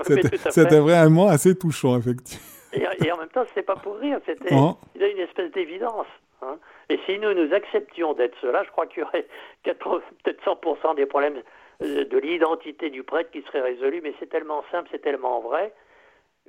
C'était 0.49 0.79
vraiment 0.79 1.27
assez 1.27 1.55
touchant, 1.55 1.97
effectivement. 1.97 2.43
Et, 2.73 3.11
en 3.11 3.17
même 3.17 3.29
temps, 3.29 3.45
ce 3.51 3.59
n'est 3.59 3.65
pas 3.65 3.75
pour 3.75 3.97
rire, 3.97 4.19
c'était 4.25 4.53
oh. 4.53 4.77
il 4.95 5.03
a 5.03 5.07
une 5.07 5.19
espèce 5.19 5.51
d'évidence. 5.51 6.05
Hein. 6.43 6.57
Et 6.89 6.99
si 7.05 7.17
nous 7.17 7.33
nous 7.33 7.53
acceptions 7.53 8.13
d'être 8.13 8.35
cela, 8.41 8.63
je 8.63 8.69
crois 8.69 8.85
qu'il 8.85 8.99
y 8.99 9.03
aurait 9.03 9.27
peut-être 9.63 10.43
100% 10.45 10.95
des 10.95 11.05
problèmes 11.07 11.41
euh, 11.81 12.05
de 12.05 12.17
l'identité 12.17 12.89
du 12.89 13.03
prêtre 13.03 13.31
qui 13.31 13.41
seraient 13.43 13.61
résolus, 13.61 14.01
mais 14.03 14.13
c'est 14.19 14.29
tellement 14.29 14.63
simple, 14.71 14.87
c'est 14.91 15.01
tellement 15.01 15.41
vrai. 15.41 15.73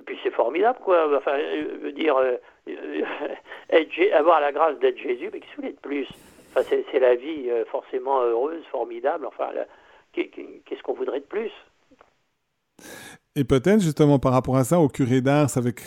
Et 0.01 0.03
puis 0.03 0.17
c'est 0.23 0.31
formidable, 0.31 0.79
quoi. 0.83 1.15
Enfin, 1.15 1.37
euh, 1.37 1.91
dire, 1.95 2.15
avoir 4.15 4.41
la 4.41 4.51
grâce 4.51 4.79
d'être 4.79 4.97
Jésus, 4.97 5.29
mais 5.31 5.39
qu'est-ce 5.39 5.55
que 5.57 5.61
vous 5.61 5.67
de 5.67 5.77
plus? 5.79 6.07
Enfin, 6.49 6.67
C'est 6.91 6.99
la 6.99 7.15
vie 7.15 7.51
euh, 7.51 7.65
forcément 7.65 8.19
heureuse, 8.23 8.63
formidable. 8.71 9.27
Enfin, 9.27 9.49
qu'est-ce 10.11 10.81
qu'on 10.81 10.95
voudrait 10.95 11.19
de 11.19 11.25
plus? 11.25 11.51
Et 13.35 13.43
peut-être 13.43 13.79
justement 13.79 14.17
par 14.17 14.33
rapport 14.33 14.57
à 14.57 14.63
ça, 14.63 14.79
au 14.79 14.87
curé 14.87 15.21
d'Ars, 15.21 15.55
avec 15.55 15.79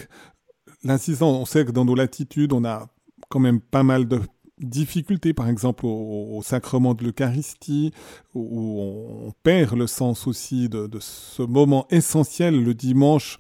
l'insistance, 0.84 1.36
on 1.36 1.44
sait 1.44 1.64
que 1.64 1.72
dans 1.72 1.84
nos 1.84 1.96
latitudes, 1.96 2.52
on 2.52 2.64
a 2.64 2.86
quand 3.28 3.40
même 3.40 3.60
pas 3.60 3.82
mal 3.82 4.06
de 4.06 4.20
difficultés, 4.58 5.34
par 5.34 5.48
exemple 5.48 5.86
au, 5.86 6.40
sacrement 6.44 6.94
de 6.94 7.02
l'Eucharistie, 7.02 7.92
où 8.32 8.80
on, 8.80 9.32
perd 9.42 9.76
le 9.76 9.88
sens 9.88 10.28
aussi 10.28 10.68
de, 10.68 10.88
ce 11.00 11.42
moment 11.42 11.86
essentiel 11.90 12.62
le 12.62 12.74
dimanche 12.74 13.38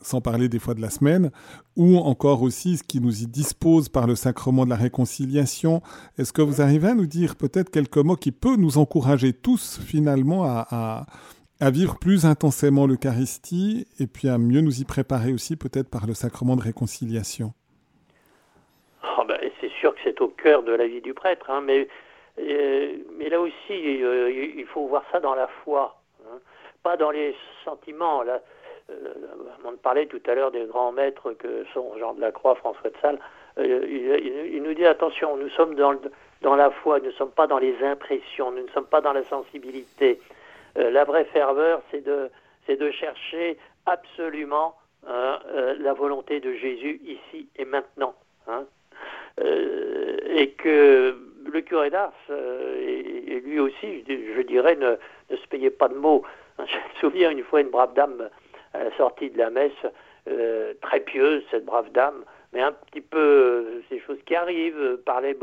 sans 0.00 0.20
parler 0.20 0.48
des 0.48 0.58
fois 0.58 0.74
de 0.74 0.80
la 0.80 0.90
semaine, 0.90 1.30
ou 1.76 1.96
encore 1.98 2.42
aussi 2.42 2.76
ce 2.76 2.82
qui 2.82 3.00
nous 3.00 3.22
y 3.22 3.26
dispose 3.26 3.88
par 3.88 4.06
le 4.06 4.14
sacrement 4.14 4.64
de 4.64 4.70
la 4.70 4.76
réconciliation. 4.76 5.82
Est-ce 6.18 6.32
que 6.32 6.42
vous 6.42 6.60
arrivez 6.60 6.88
à 6.88 6.94
nous 6.94 7.06
dire 7.06 7.36
peut-être 7.36 7.70
quelques 7.70 7.98
mots 7.98 8.16
qui 8.16 8.32
peuvent 8.32 8.58
nous 8.58 8.78
encourager 8.78 9.32
tous 9.32 9.80
finalement 9.80 10.44
à, 10.44 11.06
vivre 11.70 11.98
plus 11.98 12.24
intensément 12.24 12.86
l'Eucharistie 12.86 13.86
et 13.98 14.06
puis 14.06 14.28
à 14.28 14.38
mieux 14.38 14.62
nous 14.62 14.80
y 14.80 14.84
préparer 14.84 15.32
aussi 15.32 15.56
peut-être 15.56 15.90
par 15.90 16.06
le 16.06 16.14
sacrement 16.14 16.56
de 16.56 16.62
réconciliation? 16.62 17.52
Oh 19.18 19.24
ben, 19.28 19.38
C'est 19.60 19.70
sûr 19.72 19.94
que 19.94 20.00
c'est 20.02 20.20
au 20.22 20.28
cœur 20.28 20.62
de 20.62 20.72
la 20.72 20.86
vie 20.86 21.02
du 21.02 21.12
prêtre, 21.12 21.50
hein, 21.50 21.60
mais, 21.60 21.86
euh, 22.38 22.96
mais 23.18 23.28
là 23.28 23.40
aussi 23.40 24.02
euh, 24.02 24.30
il 24.56 24.64
faut 24.66 24.86
voir 24.86 25.04
ça 25.12 25.20
dans 25.20 25.34
la 25.34 25.48
foi, 25.62 26.00
hein. 26.24 26.38
pas 26.82 26.96
dans 26.96 27.10
les 27.10 27.36
sentiments. 27.66 28.22
Là 28.22 28.40
on 29.64 29.76
parlait 29.76 30.06
tout 30.06 30.20
à 30.26 30.34
l'heure 30.34 30.50
des 30.50 30.64
grands 30.64 30.92
maîtres 30.92 31.32
que 31.32 31.64
sont 31.72 31.96
Jean 31.98 32.14
de 32.14 32.20
la 32.20 32.32
Croix, 32.32 32.54
François 32.54 32.90
de 32.90 32.96
Sales. 33.00 33.18
Euh, 33.58 34.46
il, 34.52 34.62
nous 34.62 34.74
dit 34.74 34.86
attention, 34.86 35.36
nous 35.36 35.48
sommes 35.50 35.74
dans, 35.74 36.54
la 36.54 36.70
foi, 36.70 37.00
nous 37.00 37.06
ne 37.06 37.12
sommes 37.12 37.30
pas 37.30 37.46
dans 37.46 37.58
les 37.58 37.76
impressions, 37.82 38.50
nous 38.52 38.62
ne 38.62 38.70
sommes 38.70 38.86
pas 38.86 39.00
dans 39.00 39.12
la 39.12 39.24
sensibilité. 39.24 40.20
Euh, 40.78 40.90
la 40.90 41.04
vraie 41.04 41.24
ferveur, 41.26 41.82
c'est 41.90 42.04
de, 42.04 42.30
chercher 42.92 43.58
absolument 43.86 44.74
la 45.06 45.92
volonté 45.94 46.40
de 46.40 46.52
Jésus 46.54 47.00
ici 47.04 47.48
et 47.56 47.64
maintenant. 47.64 48.14
Hein. 48.46 48.64
et 49.38 50.50
que 50.52 51.16
le 51.46 51.60
curé 51.62 51.90
d'Ars, 51.90 52.12
et, 52.28 53.40
lui 53.44 53.58
aussi, 53.58 54.04
je, 54.06 54.42
dirais, 54.42 54.76
ne, 54.76 54.96
se 55.34 55.46
payait 55.48 55.70
pas 55.70 55.88
de 55.88 55.94
mots. 55.94 56.22
Je 56.58 56.76
me 56.76 57.00
souviens 57.00 57.30
une 57.30 57.42
fois 57.42 57.60
une 57.60 57.70
brave 57.70 57.94
dame 57.94 58.28
à 58.72 58.84
la 58.84 58.96
sortie 58.96 59.30
de 59.30 59.38
la 59.38 59.50
messe, 59.50 59.72
euh, 60.28 60.74
très 60.82 61.00
pieuse, 61.00 61.42
cette 61.50 61.64
brave 61.64 61.90
dame, 61.92 62.24
mais 62.52 62.60
un 62.60 62.72
petit 62.72 63.00
peu, 63.00 63.18
euh, 63.18 63.82
ces 63.88 64.00
choses 64.00 64.18
qui 64.26 64.34
arrivent, 64.34 64.78
euh, 64.78 65.02
parler, 65.04 65.36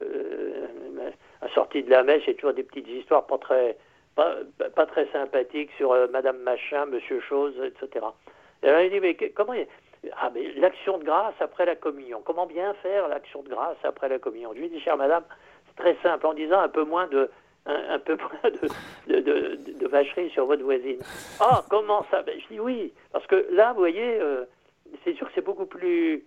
à 0.00 1.46
la 1.46 1.54
sortie 1.54 1.82
de 1.82 1.90
la 1.90 2.02
messe, 2.02 2.22
a 2.26 2.34
toujours 2.34 2.54
des 2.54 2.62
petites 2.62 2.88
histoires 2.88 3.26
pas 3.26 3.38
très, 3.38 3.76
pas, 4.16 4.86
très 4.86 5.06
sympathiques 5.12 5.70
sur 5.76 5.94
Madame 6.10 6.38
Machin, 6.38 6.86
Monsieur 6.86 7.20
Chose, 7.20 7.54
etc. 7.64 8.06
Et 8.62 8.68
elle 8.68 8.90
dit, 8.90 9.00
mais 9.00 9.14
comment... 9.14 9.54
Ah, 10.16 10.30
mais 10.34 10.52
l'action 10.54 10.98
de 10.98 11.04
grâce 11.04 11.34
après 11.38 11.64
la 11.64 11.76
communion. 11.76 12.20
Comment 12.24 12.46
bien 12.46 12.74
faire 12.82 13.06
l'action 13.06 13.42
de 13.42 13.48
grâce 13.48 13.76
après 13.84 14.08
la 14.08 14.18
communion? 14.18 14.52
Je 14.52 14.60
lui 14.60 14.68
dis, 14.68 14.80
chère 14.80 14.96
madame, 14.96 15.22
c'est 15.68 15.80
très 15.80 15.96
simple, 16.02 16.26
en 16.26 16.34
disant 16.34 16.60
un 16.60 16.68
peu 16.68 16.82
moins 16.82 17.06
de 17.06 17.30
un, 17.66 17.98
peu 17.98 18.16
de, 19.08 19.86
vacherie 19.86 20.30
sur 20.30 20.46
votre 20.46 20.62
voisine. 20.62 20.98
Ah, 21.40 21.64
comment 21.68 22.04
ça 22.10 22.22
ben, 22.22 22.38
Je 22.40 22.54
dis 22.54 22.60
oui, 22.60 22.92
parce 23.12 23.26
que 23.26 23.46
là, 23.50 23.72
vous 23.72 23.78
voyez, 23.78 24.18
euh, 24.20 24.44
c'est 25.04 25.14
sûr 25.14 25.26
que 25.26 25.32
c'est 25.34 25.44
beaucoup 25.44 25.66
plus 25.66 26.24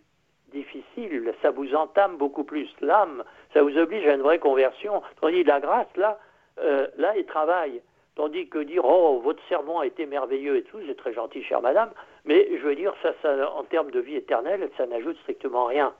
difficile, 0.53 1.33
ça 1.41 1.51
vous 1.51 1.75
entame 1.75 2.17
beaucoup 2.17 2.43
plus 2.43 2.69
l'âme, 2.79 3.23
ça 3.53 3.61
vous 3.61 3.77
oblige 3.77 4.07
à 4.07 4.13
une 4.13 4.21
vraie 4.21 4.39
conversion. 4.39 5.01
Tandis 5.19 5.43
que 5.43 5.49
la 5.49 5.59
grâce, 5.59 5.97
là, 5.97 6.19
euh, 6.59 6.87
là, 6.97 7.17
il 7.17 7.25
travaille. 7.25 7.81
Tandis 8.15 8.47
que 8.47 8.59
dire, 8.59 8.85
oh, 8.85 9.19
votre 9.21 9.43
sermon 9.49 9.79
a 9.79 9.85
été 9.85 10.05
merveilleux 10.05 10.55
et 10.55 10.63
tout, 10.63 10.77
c'est 10.87 10.95
très 10.95 11.13
gentil, 11.13 11.43
chère 11.43 11.61
madame, 11.61 11.89
mais 12.23 12.47
je 12.57 12.65
veux 12.65 12.75
dire, 12.75 12.93
ça, 13.01 13.13
ça 13.21 13.51
en 13.51 13.63
termes 13.63 13.91
de 13.91 13.99
vie 13.99 14.15
éternelle, 14.15 14.69
ça 14.77 14.85
n'ajoute 14.85 15.17
strictement 15.19 15.65
rien. 15.65 15.93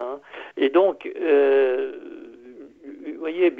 Hein. 0.00 0.20
Et 0.56 0.70
donc, 0.70 1.04
euh, 1.04 1.98
vous 3.06 3.18
voyez, 3.18 3.50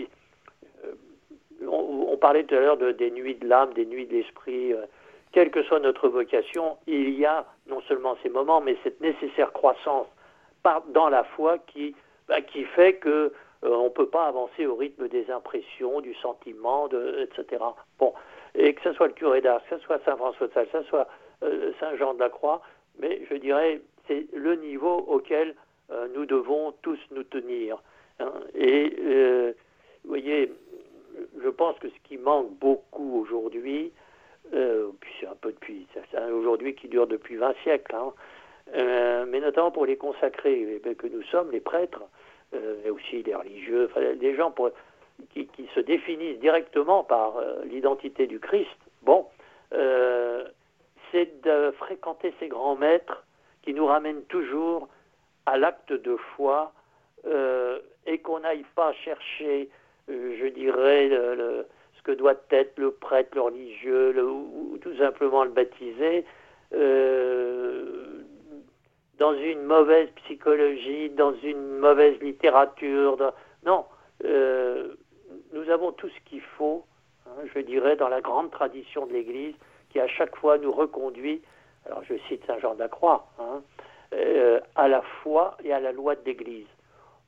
on, 1.67 2.17
parlait 2.17 2.45
tout 2.45 2.55
à 2.55 2.61
l'heure 2.61 2.77
de, 2.77 2.93
des 2.93 3.11
nuits 3.11 3.35
de 3.35 3.47
l'âme, 3.47 3.73
des 3.75 3.87
nuits 3.87 4.07
de 4.07 4.15
l'esprit. 4.15 4.73
Euh, 4.73 4.85
quelle 5.33 5.51
que 5.51 5.63
soit 5.63 5.81
notre 5.81 6.09
vocation, 6.09 6.77
il 6.87 7.19
y 7.19 7.25
a 7.25 7.47
non 7.69 7.81
seulement 7.83 8.17
ces 8.23 8.29
moments, 8.29 8.61
mais 8.61 8.77
cette 8.83 9.01
nécessaire 9.01 9.53
croissance 9.53 10.07
dans 10.93 11.09
la 11.09 11.25
foi 11.25 11.59
qui, 11.59 11.95
bah, 12.29 12.37
fait 12.75 12.95
que 12.95 13.09
euh, 13.09 13.33
on 13.63 13.85
ne 13.85 13.89
peut 13.91 14.09
pas 14.09 14.27
avancer 14.27 14.67
au 14.67 14.75
rythme 14.75 15.09
des 15.09 15.31
impressions, 15.31 16.01
du 16.01 16.15
sentiment, 16.15 16.89
etc. 16.89 17.65
Bon, 17.99 18.13
et 18.55 18.75
que 18.75 18.83
ce 18.83 18.93
soit 18.93 19.07
le 19.07 19.13
curé 19.13 19.41
d'Ars, 19.41 19.63
que 19.69 19.77
ce 19.77 19.85
soit 19.85 20.01
Saint 20.05 20.17
François 20.17 20.49
de 20.49 20.53
Sales, 20.53 20.69
que 20.73 20.83
ce 20.83 20.89
soit 20.89 21.09
euh, 21.43 21.73
Saint 21.79 21.97
Jean 21.97 22.15
de 22.15 22.21
la 22.21 22.29
Croix, 22.29 22.61
mais 22.99 23.23
je 23.31 23.37
dirais 23.37 23.81
c'est 24.09 24.27
le 24.35 24.57
niveau 24.57 24.97
auquel 25.09 25.55
nous 26.15 26.25
devons 26.25 26.73
tous 26.83 27.01
nous 27.11 27.25
tenir. 27.25 27.77
Hein. 28.21 28.31
Et 28.55 28.95
vous 30.05 30.11
voyez, 30.11 30.53
je 31.43 31.49
pense 31.49 31.79
que 31.79 31.89
ce 31.89 32.09
qui 32.09 32.19
manque 32.19 32.51
beaucoup 32.59 33.21
aujourd'hui, 33.21 33.93
euh, 34.55 34.91
c'est 35.19 35.27
un 35.27 35.35
peu 35.41 35.53
depuis, 35.53 35.87
aujourd'hui 36.33 36.75
qui 36.75 36.89
dure 36.89 37.07
depuis 37.07 37.37
20 37.37 37.55
siècles, 37.63 37.95
hein, 37.95 38.13
euh, 38.75 39.25
mais 39.29 39.41
notamment 39.41 39.71
pour 39.71 39.87
les 39.87 39.97
consacrés 39.97 40.81
que 40.99 41.07
nous 41.07 41.23
sommes, 41.25 41.51
les 41.51 41.61
prêtres, 41.61 42.03
euh, 42.55 42.77
et 42.85 42.91
aussi 42.91 43.23
les 43.23 43.35
religieux, 43.35 43.91
les 44.21 44.35
gens 44.35 44.53
qui, 45.33 45.49
se 45.75 45.81
définissent 45.81 46.41
directement 46.41 47.05
par 47.05 47.35
l'identité 47.65 48.27
du 48.27 48.41
Christ, 48.41 48.69
bon, 49.03 49.27
c'est 51.13 51.43
de 51.43 51.71
fréquenter 51.73 52.35
ces 52.41 52.49
grands 52.49 52.77
maîtres 52.77 53.25
qui 53.63 53.75
nous 53.75 53.87
ramènent 53.87 54.25
toujours 54.25 54.89
à 55.47 55.59
l'acte 55.59 55.93
de 55.93 56.17
foi 56.35 56.73
et 58.07 58.19
qu'on 58.19 58.41
n'aille 58.41 58.65
pas 58.75 58.93
chercher 58.95 59.69
euh, 59.69 59.80
je 60.09 60.47
dirais, 60.49 61.09
le, 61.09 61.67
ce 62.01 62.03
que 62.03 62.13
doit 62.13 62.35
être 62.51 62.79
le 62.79 62.93
prêtre, 62.93 63.31
le 63.35 63.43
religieux, 63.43 64.25
ou, 64.25 64.79
tout 64.81 64.97
simplement 64.97 65.45
le 65.45 65.51
baptisé, 65.51 66.25
euh, 66.73 68.23
dans 69.19 69.35
une 69.35 69.63
mauvaise 69.65 70.09
psychologie, 70.25 71.11
dans 71.11 71.35
une 71.43 71.79
mauvaise 71.79 72.19
littérature. 72.21 73.35
Non, 73.67 73.85
euh, 74.25 74.95
nous 75.53 75.69
avons 75.69 75.93
tout 75.93 76.09
ce 76.09 76.31
qu'il 76.31 76.41
faut, 76.41 76.85
hein, 77.27 77.43
je 77.55 77.61
dirais, 77.61 77.97
dans 77.97 78.09
la 78.09 78.23
grande 78.23 78.51
tradition 78.51 79.07
de 79.07 79.13
l'Église, 79.13 79.55
qui 79.91 80.01
à 80.01 80.09
chaque 80.09 80.35
fois 80.37 80.57
nous 80.57 80.73
reconduit, 80.73 81.43
alors 81.85 82.03
je 82.05 82.15
cite 82.29 82.45
Saint 82.47 82.59
Jean 82.61 82.75
de 82.75 82.81
la 82.81 82.89
Croix, 82.89 83.27
hein, 83.39 83.61
à 84.75 84.89
la 84.89 85.03
foi 85.23 85.57
et 85.63 85.73
à 85.73 85.81
la 85.81 85.93
loi 85.93 86.15
de 86.15 86.25
l'Église. 86.25 86.67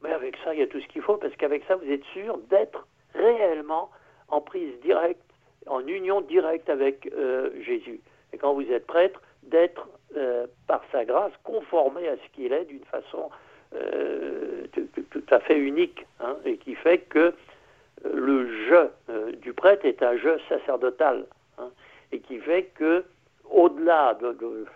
Mais 0.02 0.12
avec 0.12 0.36
ça, 0.44 0.54
il 0.54 0.60
y 0.60 0.62
a 0.62 0.66
tout 0.66 0.80
ce 0.80 0.86
qu'il 0.88 1.02
faut, 1.02 1.16
parce 1.16 1.34
qu'avec 1.36 1.64
ça, 1.66 1.76
vous 1.76 1.90
êtes 1.90 2.04
sûr 2.12 2.38
d'être 2.50 2.86
réellement 3.14 3.90
en 4.28 4.40
prise 4.40 4.72
directe, 4.80 5.22
en 5.66 5.86
union 5.86 6.20
directe 6.22 6.68
avec 6.68 7.08
euh, 7.12 7.50
Jésus. 7.62 8.00
Et 8.32 8.38
quand 8.38 8.54
vous 8.54 8.70
êtes 8.70 8.86
prêtre, 8.86 9.20
d'être, 9.42 9.88
euh, 10.16 10.46
par 10.66 10.82
sa 10.90 11.04
grâce, 11.04 11.32
conformé 11.44 12.08
à 12.08 12.16
ce 12.16 12.34
qu'il 12.34 12.52
est 12.52 12.64
d'une 12.64 12.84
façon 12.84 13.30
euh, 13.74 14.66
tout, 15.10 15.24
à 15.30 15.40
fait 15.40 15.58
unique, 15.58 16.06
hein, 16.20 16.36
et 16.44 16.56
qui 16.56 16.74
fait 16.74 16.98
que 16.98 17.34
le 18.04 18.66
jeu 18.66 18.90
du 19.40 19.52
prêtre 19.52 19.84
est 19.84 20.02
un 20.02 20.16
jeu 20.16 20.38
sacerdotal, 20.48 21.24
hein, 21.58 21.70
et 22.10 22.18
qui 22.18 22.38
fait 22.38 22.64
que 22.74 23.04
au-delà 23.50 24.14
de, 24.14 24.66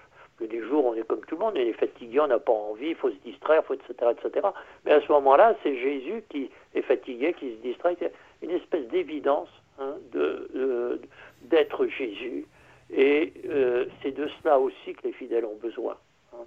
des 0.45 0.61
jours, 0.62 0.84
on 0.84 0.95
est 0.95 1.07
comme 1.07 1.20
tout 1.20 1.37
le 1.37 1.41
monde, 1.41 1.55
on 1.57 1.61
est 1.61 1.72
fatigué, 1.72 2.20
on 2.20 2.26
n'a 2.26 2.39
pas 2.39 2.53
envie, 2.53 2.89
il 2.89 2.95
faut 2.95 3.11
se 3.11 3.16
distraire, 3.24 3.64
faut, 3.64 3.74
etc., 3.74 3.95
etc. 4.11 4.49
Mais 4.84 4.93
à 4.93 5.01
ce 5.01 5.11
moment-là, 5.12 5.57
c'est 5.62 5.76
Jésus 5.76 6.22
qui 6.28 6.51
est 6.74 6.82
fatigué, 6.82 7.34
qui 7.39 7.53
se 7.53 7.62
distrait. 7.62 7.97
Une 8.43 8.51
espèce 8.51 8.87
d'évidence 8.89 9.49
hein, 9.78 9.95
de, 10.12 11.01
d'être 11.43 11.87
Jésus. 11.87 12.47
Et 12.91 13.32
euh, 13.49 13.87
c'est 14.03 14.12
de 14.12 14.28
cela 14.41 14.59
aussi 14.59 14.95
que 14.95 15.07
les 15.07 15.12
fidèles 15.12 15.45
ont 15.45 15.57
besoin. 15.57 15.97
Hein. 16.32 16.45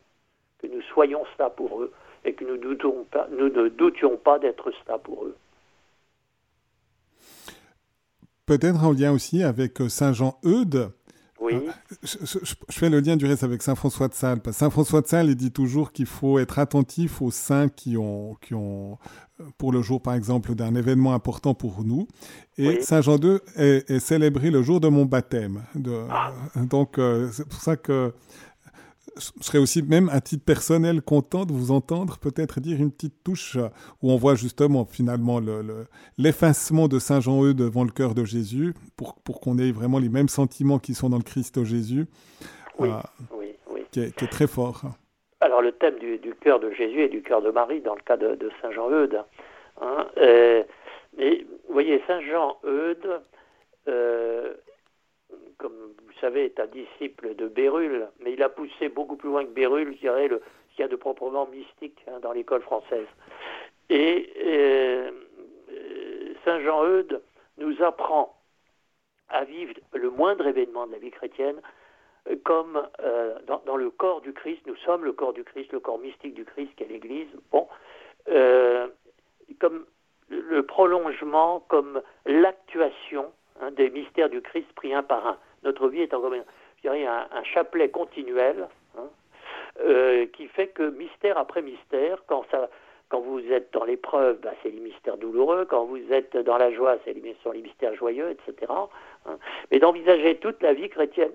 que 0.59 0.67
nous 0.67 0.81
soyons 0.93 1.23
cela 1.35 1.49
pour 1.49 1.81
eux 1.81 1.91
et 2.25 2.33
que 2.33 2.45
nous, 2.45 2.57
nous 2.57 3.49
ne 3.49 3.69
doutions 3.69 4.17
pas 4.17 4.39
d'être 4.39 4.71
cela 4.83 4.97
pour 4.97 5.25
eux. 5.25 5.35
Peut-être 8.45 8.83
en 8.83 8.93
lien 8.93 9.11
aussi 9.11 9.43
avec 9.43 9.79
euh, 9.79 9.89
Saint 9.89 10.11
Jean 10.11 10.39
Eudes. 10.43 10.91
Oui. 11.41 11.53
Euh, 11.53 11.71
je, 12.03 12.53
fais 12.69 12.89
le 12.89 12.99
lien 12.99 13.15
du 13.15 13.25
reste 13.25 13.43
avec 13.43 13.61
Saint 13.61 13.75
François 13.75 14.07
de 14.07 14.13
Sales. 14.13 14.41
Saint 14.51 14.69
François 14.69 15.01
de 15.01 15.07
Sales, 15.07 15.29
il 15.29 15.35
dit 15.35 15.51
toujours 15.51 15.91
qu'il 15.91 16.05
faut 16.05 16.39
être 16.39 16.59
attentif 16.59 17.21
aux 17.21 17.31
saints 17.31 17.69
qui 17.69 17.97
ont, 17.97 18.35
qui 18.41 18.53
ont 18.53 18.97
pour 19.57 19.71
le 19.71 19.81
jour, 19.81 20.01
par 20.01 20.13
exemple, 20.15 20.53
d'un 20.55 20.75
événement 20.75 21.13
important 21.13 21.53
pour 21.53 21.83
nous. 21.83 22.07
Et 22.57 22.81
Saint 22.81 23.01
Jean 23.01 23.17
II 23.17 23.37
est, 23.55 23.99
célébré 23.99 24.51
le 24.51 24.61
jour 24.63 24.81
de 24.81 24.89
mon 24.89 25.05
baptême. 25.05 25.63
De, 25.75 26.03
ah. 26.09 26.33
Donc, 26.55 26.97
euh, 26.97 27.29
c'est 27.31 27.47
pour 27.47 27.61
ça 27.61 27.77
que 27.77 28.13
serais 29.17 29.57
aussi, 29.57 29.81
même 29.83 30.09
à 30.09 30.21
titre 30.21 30.43
personnel, 30.45 31.01
content 31.01 31.45
de 31.45 31.53
vous 31.53 31.71
entendre 31.71 32.17
peut-être 32.19 32.59
dire 32.59 32.79
une 32.79 32.91
petite 32.91 33.23
touche 33.23 33.57
où 34.01 34.11
on 34.11 34.15
voit 34.17 34.35
justement 34.35 34.85
finalement 34.85 35.39
l'effacement 36.17 36.87
de 36.87 36.99
Saint 36.99 37.19
Jean-Eudes 37.19 37.57
devant 37.57 37.83
le 37.83 37.91
cœur 37.91 38.15
de 38.15 38.25
Jésus 38.25 38.73
pour, 38.97 39.15
pour 39.15 39.39
qu'on 39.41 39.57
ait 39.57 39.71
vraiment 39.71 39.99
les 39.99 40.09
mêmes 40.09 40.29
sentiments 40.29 40.79
qui 40.79 40.93
sont 40.93 41.09
dans 41.09 41.17
le 41.17 41.23
Christ 41.23 41.59
Jésus, 41.63 42.05
oui, 42.79 42.89
euh, 42.89 43.25
oui, 43.31 43.55
oui. 43.69 43.85
Qui, 43.91 44.01
est, 44.01 44.29
très 44.29 44.47
fort. 44.47 44.83
Alors 45.41 45.61
le 45.61 45.71
thème 45.71 45.97
du, 45.99 46.19
cœur 46.41 46.59
de 46.59 46.71
Jésus 46.71 47.01
et 47.01 47.09
du 47.09 47.21
cœur 47.21 47.41
de 47.41 47.51
Marie 47.51 47.81
dans 47.81 47.95
le 47.95 48.01
cas 48.01 48.17
de, 48.17 48.49
Saint 48.61 48.71
Jean-Eudes. 48.71 49.23
Hein, 49.81 50.07
euh, 50.17 50.63
mais 51.17 51.45
vous 51.67 51.73
voyez, 51.73 52.01
Saint 52.07 52.21
Jean-Eudes, 52.21 53.21
euh, 53.87 54.53
comme 55.57 55.93
savez, 56.21 56.45
est 56.45 56.59
un 56.59 56.67
disciple 56.67 57.35
de 57.35 57.47
Bérulle, 57.47 58.07
mais 58.19 58.33
il 58.33 58.43
a 58.43 58.49
poussé 58.49 58.89
beaucoup 58.89 59.15
plus 59.15 59.29
loin 59.29 59.43
que 59.43 59.49
Bérulle, 59.49 59.93
je 59.93 59.99
dirais, 59.99 60.27
le, 60.27 60.41
ce 60.69 60.75
qu'il 60.75 60.83
y 60.83 60.85
a 60.85 60.87
de 60.87 60.95
proprement 60.95 61.47
mystique 61.47 61.97
hein, 62.07 62.19
dans 62.21 62.31
l'école 62.31 62.61
française. 62.61 63.07
Et 63.89 64.31
euh, 64.45 65.11
Saint 66.45 66.61
Jean-Eudes 66.61 67.21
nous 67.57 67.81
apprend 67.83 68.35
à 69.29 69.43
vivre 69.43 69.73
le 69.93 70.09
moindre 70.09 70.47
événement 70.47 70.87
de 70.87 70.93
la 70.93 70.97
vie 70.99 71.11
chrétienne 71.11 71.61
comme 72.43 72.87
euh, 73.01 73.37
dans, 73.65 73.75
le 73.75 73.89
corps 73.89 74.21
du 74.21 74.33
Christ, 74.33 74.61
nous 74.67 74.75
sommes 74.77 75.03
le 75.03 75.13
corps 75.13 75.33
du 75.33 75.43
Christ, 75.43 75.71
le 75.71 75.79
corps 75.79 75.99
mystique 75.99 76.33
du 76.33 76.45
Christ 76.45 76.71
qu'est 76.75 76.85
l'Église, 76.85 77.27
bon, 77.51 77.67
euh, 78.29 78.87
comme 79.59 79.85
le 80.29 80.63
prolongement, 80.63 81.61
comme 81.67 82.01
l'actuation 82.25 83.31
hein, 83.61 83.71
des 83.71 83.89
mystères 83.89 84.29
du 84.29 84.41
Christ 84.41 84.67
pris 84.75 84.93
un 84.93 85.03
par 85.03 85.25
un. 85.25 85.37
Notre 85.63 85.87
vie 85.89 86.01
est 86.01 86.13
en 86.13 86.21
un, 86.31 87.43
chapelet 87.43 87.89
continuel 87.89 88.67
hein, 88.97 89.09
euh, 89.81 90.25
qui 90.27 90.47
fait 90.47 90.67
que 90.67 90.89
mystère 90.89 91.37
après 91.37 91.61
mystère, 91.61 92.23
quand 92.27 92.45
ça, 92.51 92.69
quand 93.09 93.19
vous 93.19 93.41
êtes 93.51 93.73
dans 93.73 93.83
l'épreuve, 93.83 94.39
bah, 94.39 94.53
c'est 94.61 94.69
les 94.69 94.79
mystères 94.79 95.17
douloureux. 95.17 95.65
Quand 95.65 95.85
vous 95.85 96.01
êtes 96.11 96.37
dans 96.37 96.57
la 96.57 96.71
joie, 96.71 96.97
c'est 97.03 97.13
les, 97.13 97.35
sont 97.43 97.51
les 97.51 97.61
mystères 97.61 97.95
joyeux, 97.95 98.29
etc. 98.31 98.71
Hein. 99.25 99.37
Mais 99.71 99.79
d'envisager 99.79 100.37
toute 100.37 100.61
la 100.61 100.73
vie 100.73 100.89
chrétienne 100.89 101.33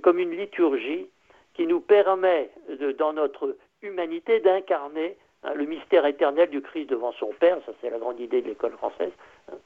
comme 0.00 0.18
une 0.18 0.30
liturgie 0.30 1.08
qui 1.54 1.66
nous 1.66 1.80
permet, 1.80 2.50
dans 2.98 3.12
notre 3.12 3.56
humanité, 3.82 4.40
d'incarner 4.40 5.16
hein, 5.42 5.54
le 5.54 5.64
mystère 5.66 6.06
éternel 6.06 6.48
du 6.48 6.62
Christ 6.62 6.86
devant 6.86 7.12
son 7.12 7.32
Père, 7.38 7.58
ça 7.66 7.72
c'est 7.80 7.90
la 7.90 7.98
grande 7.98 8.20
idée 8.20 8.40
de 8.40 8.48
l'école 8.48 8.72
française, 8.72 9.12
hein, 9.50 9.56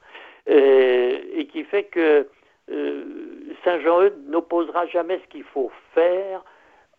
euh, 0.49 1.19
et 1.33 1.45
qui 1.47 1.63
fait 1.63 1.85
que 1.85 2.27
euh, 2.71 3.05
Saint 3.63 3.79
Jean-Eudes 3.79 4.29
n'opposera 4.29 4.85
jamais 4.87 5.19
ce 5.19 5.27
qu'il 5.27 5.43
faut 5.43 5.71
faire 5.93 6.43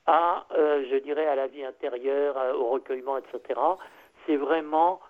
à, 0.07 0.47
euh, 0.53 0.85
je 0.91 0.97
dirais, 0.97 1.27
à 1.27 1.35
la 1.35 1.47
vie 1.47 1.65
intérieure, 1.65 2.37
au 2.59 2.69
recueillement, 2.71 3.19
etc. 3.19 3.61
C'est 4.27 4.37
vraiment 4.37 5.01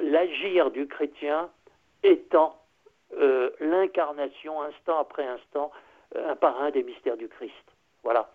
l'agir 0.00 0.70
du 0.70 0.86
chrétien 0.86 1.50
étant 2.02 2.56
l'incarnation, 3.60 4.62
instant 4.62 4.98
après 4.98 5.26
instant, 5.26 5.70
un 6.14 6.36
par 6.36 6.60
un 6.60 6.70
des 6.70 6.82
mystères 6.82 7.16
du 7.16 7.28
Christ. 7.28 7.54
Voilà. 8.02 8.28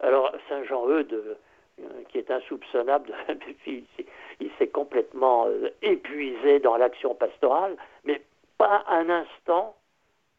Alors, 0.00 0.32
Saint 0.48 0.64
Jean-Eudes, 0.64 1.36
euh, 1.80 1.84
qui 2.08 2.18
est 2.18 2.30
insoupçonnable, 2.30 3.12
il 3.66 4.50
s'est 4.58 4.68
complètement 4.68 5.46
euh, 5.46 5.70
épuisé 5.82 6.60
dans 6.60 6.76
l'action 6.76 7.14
pastorale, 7.14 7.76
mais 8.04 8.22
pas 8.58 8.84
un 8.88 9.08
instant 9.08 9.74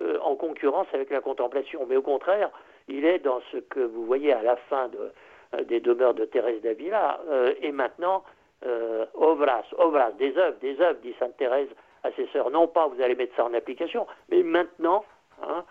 euh, 0.01 0.17
en 0.21 0.35
concurrence 0.35 0.87
avec 0.93 1.09
la 1.09 1.21
contemplation. 1.21 1.85
Mais 1.87 1.95
au 1.95 2.01
contraire, 2.01 2.49
il 2.87 3.05
est 3.05 3.19
dans 3.19 3.41
ce 3.51 3.57
que 3.57 3.79
vous 3.79 4.05
voyez 4.05 4.33
à 4.33 4.41
la 4.41 4.55
fin 4.55 4.89
de, 4.89 5.63
des 5.63 5.79
demeures 5.79 6.13
de 6.13 6.25
Thérèse 6.25 6.61
d'Avila, 6.61 7.19
et 7.61 7.71
maintenant, 7.71 8.23
obras, 9.13 9.63
obras, 9.77 10.11
des 10.11 10.37
œuvres, 10.37 10.57
des 10.59 10.79
œuvres, 10.81 10.99
dit 11.01 11.15
Sainte 11.17 11.37
Thérèse 11.37 11.69
à 12.03 12.11
ses 12.11 12.27
sœurs. 12.27 12.51
Non 12.51 12.67
pas 12.67 12.87
vous 12.87 13.01
allez 13.01 13.15
mettre 13.15 13.35
ça 13.35 13.45
en 13.45 13.53
application, 13.53 14.05
mais 14.29 14.43
maintenant, 14.43 15.05
hein, 15.41 15.63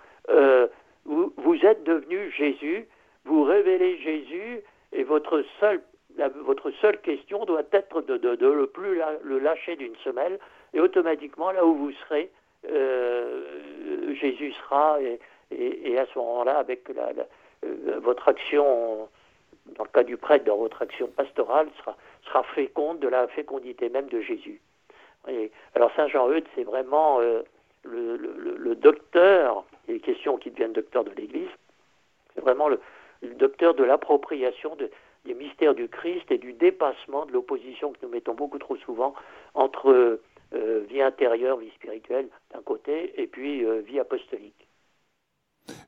vous, 1.04 1.58
êtes 1.62 1.84
devenu 1.84 2.30
Jésus, 2.30 2.88
vous 3.24 3.44
révélez 3.44 3.98
Jésus, 3.98 4.60
et 4.92 5.02
votre 5.02 5.44
seule, 5.60 5.82
votre 6.44 6.70
seule 6.80 7.00
question 7.00 7.44
doit 7.44 7.62
être 7.72 8.02
de, 8.02 8.16
de, 8.16 8.46
le 8.46 8.66
plus 8.66 9.00
le 9.22 9.38
lâcher 9.38 9.76
d'une 9.76 9.96
semelle, 9.96 10.38
et 10.72 10.80
automatiquement, 10.80 11.50
là 11.50 11.64
où 11.64 11.74
vous 11.74 11.92
serez, 11.92 12.30
euh, 12.70 13.42
Jésus 14.14 14.52
sera, 14.52 14.98
et, 15.50 15.98
à 15.98 16.06
ce 16.06 16.18
moment-là, 16.18 16.58
avec 16.58 16.88
euh, 16.90 18.00
votre 18.00 18.28
action, 18.28 19.08
dans 19.76 19.84
le 19.84 19.90
cas 19.90 20.02
du 20.02 20.16
prêtre, 20.16 20.44
dans 20.44 20.56
votre 20.56 20.82
action 20.82 21.08
pastorale, 21.08 21.68
sera, 21.78 21.96
sera 22.24 22.42
féconde 22.42 23.00
de 23.00 23.08
la 23.08 23.28
fécondité 23.28 23.88
même 23.88 24.08
de 24.08 24.20
Jésus. 24.20 24.60
Alors 25.74 25.90
Saint 25.96 26.08
Jean-Eudes, 26.08 26.46
c'est 26.54 26.64
vraiment 26.64 27.20
euh, 27.20 27.42
le, 27.82 28.16
le, 28.16 28.74
docteur, 28.74 29.64
il 29.88 29.96
est 29.96 30.00
question 30.00 30.36
qu'il 30.36 30.52
devienne 30.52 30.72
docteur 30.72 31.04
de 31.04 31.10
l'Église, 31.10 31.48
c'est 32.34 32.42
vraiment 32.42 32.68
le, 32.68 32.78
docteur 33.22 33.74
de 33.74 33.84
l'appropriation 33.84 34.76
des 35.24 35.34
mystères 35.34 35.74
du 35.74 35.88
Christ 35.88 36.30
et 36.30 36.36
du 36.36 36.52
dépassement 36.52 37.24
de 37.24 37.32
l'opposition 37.32 37.92
que 37.92 37.98
nous 38.02 38.10
mettons 38.10 38.34
beaucoup 38.34 38.58
trop 38.58 38.76
souvent 38.76 39.14
entre 39.54 40.20
vie 40.88 41.02
intérieure, 41.02 41.58
vie 41.58 41.70
spirituelle 41.70 42.28
d'un 42.52 42.62
côté, 42.62 43.20
et 43.20 43.26
puis 43.26 43.64
euh, 43.64 43.80
vie 43.80 43.98
apostolique. 43.98 44.68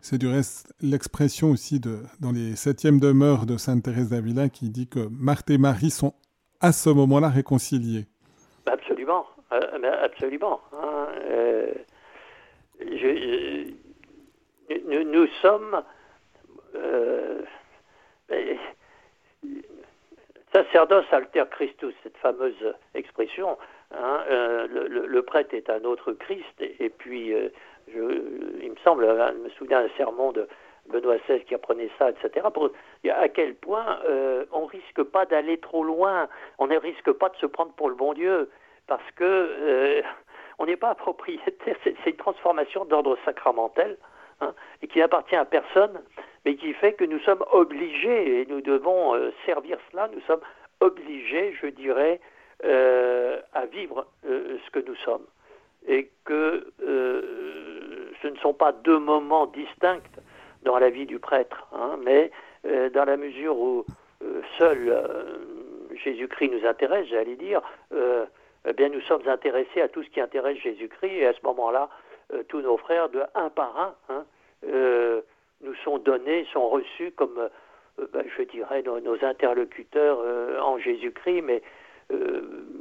C'est 0.00 0.18
du 0.18 0.26
reste 0.26 0.72
l'expression 0.80 1.50
aussi 1.50 1.80
de, 1.80 1.98
dans 2.20 2.32
les 2.32 2.56
septièmes 2.56 2.98
demeures 2.98 3.44
de 3.44 3.56
Sainte 3.56 3.82
Thérèse 3.84 4.10
d'Avila 4.10 4.48
qui 4.48 4.70
dit 4.70 4.88
que 4.88 5.08
Marthe 5.10 5.50
et 5.50 5.58
Marie 5.58 5.90
sont 5.90 6.14
à 6.60 6.72
ce 6.72 6.88
moment-là 6.90 7.28
réconciliés. 7.28 8.06
Absolument, 8.66 9.26
euh, 9.52 10.04
absolument. 10.04 10.60
Hein, 10.72 11.08
je, 12.80 13.70
nous, 14.86 15.26
sommes 15.42 15.82
euh, 16.74 17.42
sacerdos 20.52 21.02
alter 21.12 21.44
Christus, 21.50 21.94
cette 22.02 22.16
fameuse 22.16 22.74
expression. 22.94 23.56
Hein, 23.94 24.24
euh, 24.30 24.66
le, 24.88 25.22
prêtre 25.22 25.54
est 25.54 25.70
un 25.70 25.84
autre 25.84 26.12
Christ, 26.12 26.60
et, 26.60 26.90
puis 26.90 27.32
euh, 27.32 27.48
il 27.88 28.70
me 28.70 28.76
semble, 28.82 29.08
hein, 29.08 29.32
je 29.32 29.44
me 29.44 29.48
souviens 29.50 29.82
d'un 29.82 29.94
sermon 29.96 30.32
de 30.32 30.48
Benoît 30.88 31.16
XVI 31.18 31.44
qui 31.44 31.54
apprenait 31.54 31.90
ça, 31.98 32.10
etc. 32.10 32.46
À 33.14 33.28
quel 33.28 33.54
point 33.54 34.00
euh, 34.08 34.44
on 34.52 34.66
risque 34.66 35.02
pas 35.04 35.24
d'aller 35.24 35.58
trop 35.58 35.84
loin, 35.84 36.28
on 36.58 36.66
ne 36.66 36.76
risque 36.76 37.12
pas 37.12 37.28
de 37.28 37.36
se 37.36 37.46
prendre 37.46 37.72
pour 37.72 37.88
le 37.88 37.94
bon 37.94 38.12
Dieu, 38.12 38.50
parce 38.88 39.08
que 39.14 40.02
on 40.58 40.66
n'est 40.66 40.76
pas 40.76 40.94
propriétaire, 40.94 41.76
c'est 41.84 42.06
une 42.06 42.16
transformation 42.16 42.84
d'ordre 42.84 43.16
sacramentel 43.24 43.96
hein, 44.40 44.52
et 44.82 44.88
qui 44.88 44.98
n'appartient 44.98 45.36
à 45.36 45.44
personne, 45.44 46.00
mais 46.44 46.54
qui 46.54 46.72
fait 46.74 46.92
que 46.92 47.04
nous 47.04 47.18
sommes 47.20 47.44
obligés, 47.52 48.40
et 48.40 48.46
nous 48.46 48.60
devons 48.60 49.14
euh, 49.14 49.32
servir 49.44 49.78
cela, 49.90 50.08
nous 50.14 50.20
sommes 50.22 50.40
obligés, 50.80 51.54
je 51.60 51.66
dirais, 51.66 52.20
euh, 52.64 53.40
à 53.52 53.66
vivre 53.66 54.06
euh, 54.26 54.58
ce 54.64 54.70
que 54.70 54.80
nous 54.86 54.96
sommes. 54.96 55.26
Et 55.88 56.10
que 56.24 56.72
ce 56.80 58.26
ne 58.26 58.36
sont 58.38 58.54
pas 58.54 58.72
deux 58.72 58.98
moments 58.98 59.46
distincts 59.46 60.00
dans 60.62 60.78
la 60.78 60.90
vie 60.90 61.06
du 61.06 61.20
prêtre, 61.20 61.68
hein, 61.72 61.96
mais 62.02 62.32
dans 62.64 63.04
la 63.04 63.16
mesure 63.16 63.56
où 63.56 63.84
seul 64.58 64.92
Jésus-Christ 66.02 66.48
nous 66.48 66.66
intéresse, 66.66 67.06
j'allais 67.08 67.36
dire, 67.36 67.62
eh 67.92 68.72
bien, 68.72 68.88
nous 68.88 69.00
sommes 69.02 69.28
intéressés 69.28 69.80
à 69.80 69.86
tout 69.86 70.02
ce 70.02 70.10
qui 70.10 70.20
intéresse 70.20 70.58
Jésus-Christ, 70.58 71.12
et 71.12 71.26
à 71.26 71.34
ce 71.34 71.38
moment-là, 71.44 71.88
euh, 72.32 72.42
tous 72.48 72.60
nos 72.60 72.76
frères, 72.76 73.08
de 73.08 73.22
un 73.34 73.48
par 73.48 73.78
un, 73.78 73.94
hein, 74.08 74.24
nous 75.62 75.74
sont 75.84 75.98
donnés, 75.98 76.46
sont 76.52 76.68
reçus 76.68 77.12
comme, 77.12 77.48
ben, 78.12 78.24
je 78.36 78.42
dirais, 78.42 78.82
nos, 78.82 79.24
interlocuteurs 79.24 80.18
en 80.62 80.78
Jésus-Christ, 80.78 81.42
mais 81.42 81.62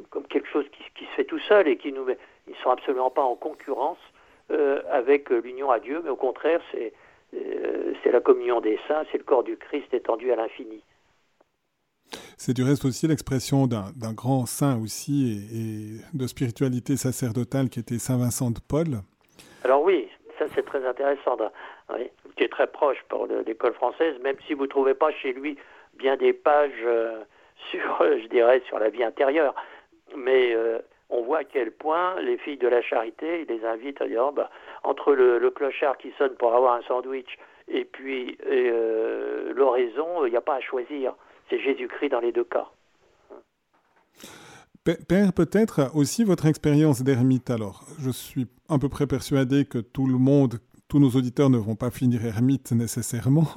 comme 0.10 0.28
quelque 0.28 0.48
chose 0.48 0.66
qui, 0.72 0.84
qui, 0.96 1.06
se 1.06 1.12
fait 1.12 1.26
tout 1.26 1.40
seul 1.40 1.68
et 1.68 1.78
qui 1.78 1.92
nous 1.92 2.06
met, 2.06 2.18
ils 2.48 2.54
ne 2.54 2.58
sont 2.58 2.70
absolument 2.70 3.10
pas 3.10 3.24
en 3.24 3.36
concurrence 3.36 3.98
avec 4.92 5.30
l'union 5.30 5.72
à 5.72 5.80
Dieu, 5.80 6.02
mais 6.04 6.10
au 6.10 6.16
contraire, 6.16 6.62
c'est 6.72 6.94
c'est 8.04 8.12
la 8.12 8.22
communion 8.22 8.62
des 8.62 8.80
saints, 8.88 9.04
c'est 9.12 9.18
le 9.18 9.24
corps 9.24 9.44
du 9.44 9.58
Christ 9.58 9.94
étendu 9.94 10.32
à 10.32 10.36
l'infini. 10.36 10.82
C'est 12.38 12.54
du 12.54 12.64
reste 12.64 12.86
aussi 12.86 13.08
l'expression 13.08 13.68
d'un 13.68 14.14
grand 14.14 14.46
saint 14.46 14.80
aussi 14.82 16.00
et, 16.14 16.18
de 16.18 16.28
spiritualité 16.28 16.98
sacerdotale 16.98 17.70
qui 17.70 17.80
était 17.80 17.98
Saint 17.98 18.18
Vincent 18.18 18.52
de 18.52 18.60
Paul. 18.60 19.02
Alors 19.64 19.82
oui, 19.84 20.08
ça 20.38 20.46
c'est 20.54 20.66
très 20.66 20.86
intéressant, 20.86 21.38
qui 22.38 22.44
est 22.44 22.52
très 22.52 22.68
proche 22.68 22.98
pour 23.10 23.28
l'école 23.46 23.74
française, 23.74 24.16
même 24.22 24.36
si 24.46 24.54
vous 24.54 24.64
ne 24.64 24.70
trouvez 24.70 24.94
pas 24.94 25.12
chez 25.12 25.34
lui 25.34 25.58
bien 25.98 26.18
des 26.18 26.34
pages 26.34 26.72
euh, 26.84 27.24
sur, 27.72 27.98
je 28.02 28.28
dirais, 28.28 28.62
sur 28.68 28.80
la 28.80 28.90
vie 28.90 29.04
intérieure. 29.04 29.56
Mais 30.16 30.54
euh, 30.56 30.80
on 31.10 31.22
voit 31.24 31.40
à 31.40 31.44
quel 31.44 31.72
point 31.72 32.20
les 32.22 32.38
filles 32.38 32.58
de 32.58 32.68
la 32.68 32.82
charité, 32.82 33.46
les 33.46 33.66
invite 33.66 34.02
à 34.02 34.08
dire, 34.08 34.32
bah, 34.32 34.50
entre 34.84 35.14
le, 35.14 35.50
clochard 35.52 35.98
qui 35.98 36.14
sonne 36.18 36.36
pour 36.36 36.54
avoir 36.54 36.74
un 36.74 36.82
sandwich 36.84 37.38
et 37.68 37.86
puis 37.86 38.38
euh, 38.46 39.54
l'oraison, 39.54 40.26
il 40.26 40.32
n'y 40.32 40.38
a 40.38 40.42
pas 40.42 40.56
à 40.56 40.62
choisir 40.62 41.16
c'est 41.50 41.60
Jésus-Christ 41.60 42.10
dans 42.10 42.20
les 42.20 42.32
deux 42.32 42.44
cas. 42.44 42.68
Père, 44.84 45.34
peut-être 45.34 45.92
aussi 45.96 46.24
votre 46.24 46.46
expérience 46.46 47.02
d'ermite. 47.02 47.50
Alors, 47.50 47.84
je 48.00 48.12
suis 48.12 48.48
à 48.70 48.78
peu 48.78 48.88
près 48.88 49.08
persuadé 49.08 49.66
que 49.66 49.80
tout 49.80 50.06
le 50.06 50.18
monde, 50.18 50.60
tous 50.88 51.00
nos 51.00 51.10
auditeurs 51.10 51.50
ne 51.50 51.58
vont 51.58 51.76
pas 51.76 51.90
finir 51.90 52.24
ermite 52.24 52.72
nécessairement. 52.72 53.48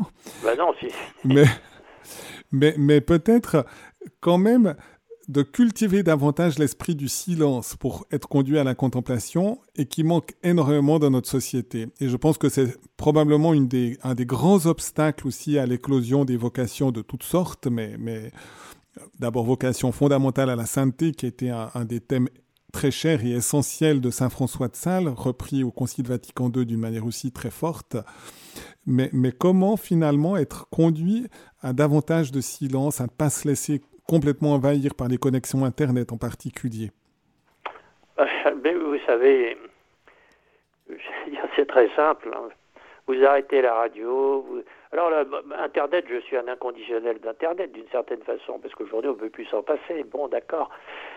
Ben 0.42 0.57
non, 0.57 0.72
si. 0.80 0.88
mais, 1.24 1.44
mais, 2.53 3.01
peut-être 3.01 3.66
quand 4.20 4.38
même 4.38 4.74
de 5.28 5.42
cultiver 5.42 6.03
davantage 6.03 6.59
l'esprit 6.59 6.94
du 6.94 7.09
silence 7.09 7.76
pour 7.76 8.07
être 8.11 8.28
conduit 8.28 8.59
à 8.59 8.64
la 8.64 8.74
contemplation 8.74 9.61
et 9.76 9.84
qui 9.84 10.03
manque 10.03 10.32
énormément 10.42 10.99
dans 10.99 11.11
notre 11.11 11.28
société. 11.28 11.88
Et 12.01 12.09
je 12.09 12.16
pense 12.16 12.38
que 12.38 12.49
c'est 12.49 12.78
probablement 12.96 13.53
un 13.53 14.14
des 14.14 14.26
grands 14.26 14.64
obstacles 14.64 15.26
aussi 15.26 15.59
à 15.59 15.66
l'éclosion 15.66 16.24
des 16.24 16.38
vocations 16.38 16.92
de 16.92 17.03
toutes 17.03 17.24
sortes, 17.24 17.66
mais, 17.66 17.96
mais 17.99 18.32
d'abord 19.18 19.44
vocation 19.44 19.92
fondamentale 19.92 20.49
à 20.49 20.57
la 20.57 20.64
sainteté 20.64 21.12
qui 21.12 21.26
était 21.26 21.51
un, 21.51 21.70
un 21.74 21.84
des 21.84 22.01
thèmes 22.01 22.28
très 22.72 22.90
chers 22.90 23.24
et 23.24 23.30
essentiels 23.30 24.01
de 24.01 24.11
Saint 24.11 24.30
François 24.30 24.68
de 24.68 24.76
Sales, 24.76 25.09
repris 25.09 25.64
au 25.64 25.70
Concile 25.70 26.07
Vatican 26.07 26.51
II 26.55 26.66
d'une 26.66 26.80
manière 26.80 27.07
aussi 27.07 27.32
très 27.32 27.51
forte. 27.51 27.96
Mais, 28.91 29.32
comment 29.39 29.76
finalement 29.76 30.39
être 30.39 30.66
conduit 30.70 31.26
à 31.62 31.74
davantage 31.74 32.32
de 32.32 32.41
silence, 32.41 33.03
à 33.03 33.05
ne 33.05 33.11
pas 33.11 33.28
se 33.28 33.47
laisser 33.47 33.82
complètement 34.09 34.55
envahir 34.55 34.95
par 34.95 35.09
les 35.09 35.18
connexions 35.18 35.66
Internet 35.66 36.11
en 36.11 36.16
particulier? 36.16 36.91
Mais 38.62 38.74
Vous 38.74 38.99
savez, 39.07 39.59
c'est 41.57 41.68
très 41.68 41.89
simple. 41.95 42.30
Hein. 42.34 42.49
Vous 43.07 43.22
arrêtez 43.24 43.61
la 43.61 43.74
radio. 43.74 44.62
Alors, 44.93 45.11
là, 45.11 45.24
Internet, 45.59 46.07
je 46.09 46.20
suis 46.20 46.36
un 46.39 46.49
inconditionnel 46.49 47.18
d'Internet 47.18 47.72
d'une 47.72 47.89
certaine 47.89 48.22
façon, 48.22 48.59
parce 48.59 48.74
qu'aujourd'hui, 48.74 49.11
on 49.11 49.14
ne 49.14 49.18
peut 49.18 49.28
plus 49.28 49.45
s'en 49.47 49.62
passer. 49.62 50.03
Bon, 50.05 50.28
d'accord. 50.28 50.70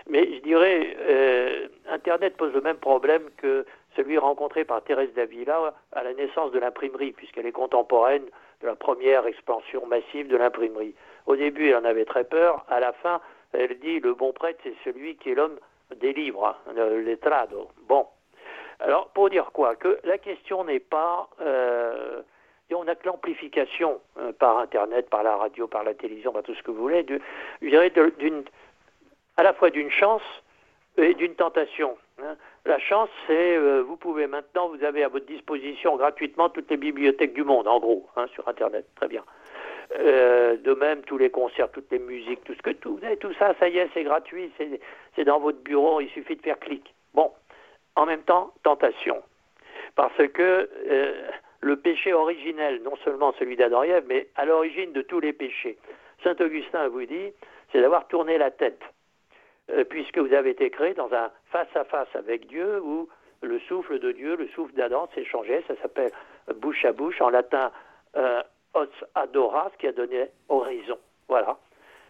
Mais 0.10 0.28
je 0.36 0.42
dirais, 0.42 0.96
euh, 1.00 1.68
Internet 1.90 2.36
pose 2.36 2.54
le 2.54 2.62
même 2.62 2.78
problème 2.78 3.24
que 3.38 3.66
celui 3.96 4.18
rencontré 4.18 4.64
par 4.64 4.84
Thérèse 4.84 5.14
Davila 5.14 5.74
à 5.92 6.04
la 6.04 6.14
naissance 6.14 6.52
de 6.52 6.60
l'imprimerie, 6.60 7.12
puisqu'elle 7.12 7.46
est 7.46 7.52
contemporaine 7.52 8.26
de 8.62 8.68
la 8.68 8.76
première 8.76 9.26
expansion 9.26 9.86
massive 9.86 10.28
de 10.28 10.38
l'imprimerie. 10.38 10.96
Au 11.26 11.36
début, 11.36 11.70
elle 11.70 11.78
en 11.78 11.86
avait 11.86 12.06
très 12.06 12.24
peur. 12.24 12.66
À 12.70 12.80
la 12.80 12.94
fin, 12.94 13.22
elle 13.54 13.80
dit 13.80 14.00
le 14.00 14.14
bon 14.14 14.34
prêtre, 14.34 14.60
c'est 14.64 14.76
celui 14.84 15.16
qui 15.16 15.32
est 15.32 15.36
l'homme 15.36 15.60
des 15.98 16.14
livres, 16.14 16.48
hein, 16.48 16.74
le 16.76 17.02
letrado. 17.02 17.68
Bon. 17.88 18.06
Alors, 18.80 19.10
pour 19.10 19.30
dire 19.30 19.52
quoi? 19.52 19.76
Que 19.76 20.00
la 20.04 20.18
question 20.18 20.64
n'est 20.64 20.80
pas. 20.80 21.30
Euh, 21.42 22.22
on 22.74 22.86
n'a 22.86 22.96
que 22.96 23.06
l'amplification 23.06 24.00
euh, 24.18 24.32
par 24.32 24.58
Internet, 24.60 25.10
par 25.10 25.24
la 25.24 25.36
radio, 25.36 25.68
par 25.68 25.84
la 25.84 25.94
télévision, 25.94 26.32
par 26.32 26.44
tout 26.44 26.56
ce 26.56 26.64
que 26.64 26.72
vous 26.72 26.82
voulez, 26.82 27.06
je 27.62 27.68
dirais 27.68 27.92
à 29.38 29.44
la 29.44 29.54
fois 29.54 29.70
d'une 29.70 29.92
chance 29.92 30.22
et 30.98 31.14
d'une 31.14 31.36
tentation. 31.36 31.98
Hein. 32.20 32.36
La 32.66 32.80
chance, 32.80 33.10
c'est 33.28 33.58
euh, 33.58 33.82
vous 33.82 33.98
pouvez 33.98 34.28
maintenant, 34.28 34.70
vous 34.70 34.84
avez 34.84 35.04
à 35.04 35.08
votre 35.08 35.26
disposition 35.26 35.98
gratuitement 35.98 36.50
toutes 36.50 36.70
les 36.70 36.78
bibliothèques 36.78 37.34
du 37.34 37.44
monde, 37.44 37.68
en 37.68 37.80
gros, 37.80 38.08
hein, 38.16 38.28
sur 38.34 38.48
Internet. 38.48 38.86
Très 38.96 39.08
bien. 39.08 39.24
Euh, 40.00 40.56
de 40.58 40.74
même, 40.74 41.02
tous 41.02 41.18
les 41.18 41.30
concerts, 41.30 41.70
toutes 41.72 41.92
les 41.92 42.00
musiques, 42.00 42.44
tout 42.44 42.54
ce 42.54 42.62
que 42.62 42.70
tout, 42.70 43.00
tout 43.20 43.34
ça, 43.34 43.54
ça 43.60 43.68
y 43.68 43.78
est, 43.78 43.90
c'est 43.94 44.04
gratuit, 44.04 44.52
c'est 45.16 45.24
dans 45.26 45.40
votre 45.40 45.60
bureau, 45.60 46.00
il 46.00 46.10
suffit 46.10 46.36
de 46.36 46.42
faire 46.42 46.60
clic. 46.60 46.94
Bon, 47.14 47.32
en 47.96 48.06
même 48.06 48.24
temps, 48.24 48.54
tentation. 48.64 49.22
Parce 49.96 50.16
que 50.16 50.70
euh, 50.90 51.14
le 51.60 51.76
péché 51.76 52.14
originel, 52.14 52.82
non 52.84 52.96
seulement 53.04 53.34
celui 53.38 53.58
d'Adam 53.58 53.84
mais 54.08 54.28
à 54.36 54.46
l'origine 54.46 54.94
de 54.94 55.02
tous 55.02 55.20
les 55.20 55.34
péchés, 55.34 55.78
Saint 56.24 56.36
Augustin 56.40 56.88
vous 56.88 57.06
dit, 57.06 57.34
c'est 57.72 57.82
d'avoir 57.82 58.08
tourné 58.08 58.38
la 58.38 58.52
tête. 58.52 58.82
Euh, 59.74 59.84
puisque 59.84 60.18
vous 60.18 60.34
avez 60.34 60.52
été 60.52 60.70
créé 60.70 60.94
dans 60.94 61.14
un 61.14 61.32
face-à-face 61.52 62.14
avec 62.16 62.48
Dieu 62.48 62.82
où 62.82 63.08
le 63.42 63.60
souffle 63.62 64.00
de 64.00 64.12
Dieu, 64.12 64.36
le 64.36 64.48
souffle 64.50 64.74
d'Adam 64.74 65.08
s'échangeait, 65.16 65.64
ça 65.68 65.76
s'appelle 65.82 66.12
bouche 66.56 66.86
à 66.86 66.92
bouche, 66.92 67.22
en 67.22 67.30
latin 67.30 67.72
os 68.74 68.90
adoras, 69.16 69.72
qui 69.80 69.88
a 69.88 69.92
donné 69.92 70.28
horizon. 70.50 70.98
Voilà. 71.28 71.58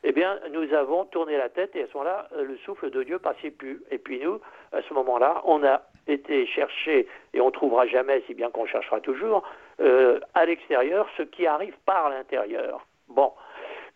Eh 0.04 0.14
bien, 0.14 0.40
nous 0.52 0.74
avons 0.74 1.06
tourné 1.06 1.38
la 1.38 1.50
tête 1.50 1.76
et 1.76 1.84
à 1.84 1.88
ce 1.88 1.94
moment-là, 1.94 2.28
euh, 2.34 2.44
le 2.44 2.58
souffle 2.58 2.90
de 2.90 3.04
Dieu 3.04 3.20
passait 3.20 3.52
plus. 3.52 3.84
Et 3.92 4.00
puis 4.00 4.20
nous, 4.20 4.40
à 4.72 4.82
ce 4.82 4.94
moment-là, 4.96 5.42
on 5.46 5.64
a 5.64 5.84
été 6.08 6.48
chercher, 6.48 7.08
et 7.34 7.42
on 7.42 7.52
trouvera 7.52 7.86
jamais, 7.86 8.24
si 8.26 8.34
bien 8.34 8.50
qu'on 8.50 8.66
cherchera 8.66 9.00
toujours, 9.00 9.44
euh, 9.80 10.20
à 10.34 10.46
l'extérieur 10.46 11.08
ce 11.18 11.22
qui 11.22 11.46
arrive 11.46 11.76
par 11.86 12.10
l'intérieur. 12.10 12.86
Bon. 13.10 13.32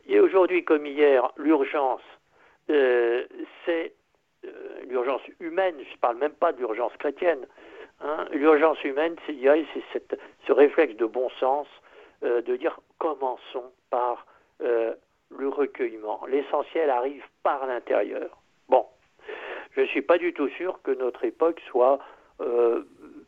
Et 0.07 0.19
aujourd'hui, 0.19 0.63
comme 0.63 0.85
hier, 0.85 1.31
l'urgence, 1.37 2.03
euh, 2.69 3.25
c'est 3.65 3.93
l'urgence 4.87 5.21
humaine, 5.39 5.75
je 5.79 5.91
ne 5.91 5.97
parle 5.97 6.17
même 6.17 6.33
pas 6.33 6.51
d'urgence 6.51 6.95
chrétienne. 6.97 7.47
Hein. 8.01 8.25
L'urgence 8.31 8.83
humaine, 8.83 9.15
c'est 9.25 9.35
ce 10.47 10.51
réflexe 10.51 10.95
de 10.95 11.05
bon 11.05 11.29
sens 11.39 11.67
euh, 12.23 12.41
de 12.41 12.55
dire 12.55 12.79
commençons 12.97 13.71
par 13.89 14.25
euh, 14.61 14.93
le 15.37 15.49
recueillement. 15.49 16.21
L'essentiel 16.27 16.89
arrive 16.89 17.23
par 17.43 17.65
l'intérieur. 17.65 18.37
Bon, 18.69 18.85
je 19.75 19.81
ne 19.81 19.85
suis 19.87 20.01
pas 20.01 20.17
du 20.17 20.33
tout 20.33 20.47
sûr 20.49 20.81
que 20.83 20.91
notre 20.91 21.25
époque 21.25 21.61
soit 21.69 21.99
euh, 22.41 22.83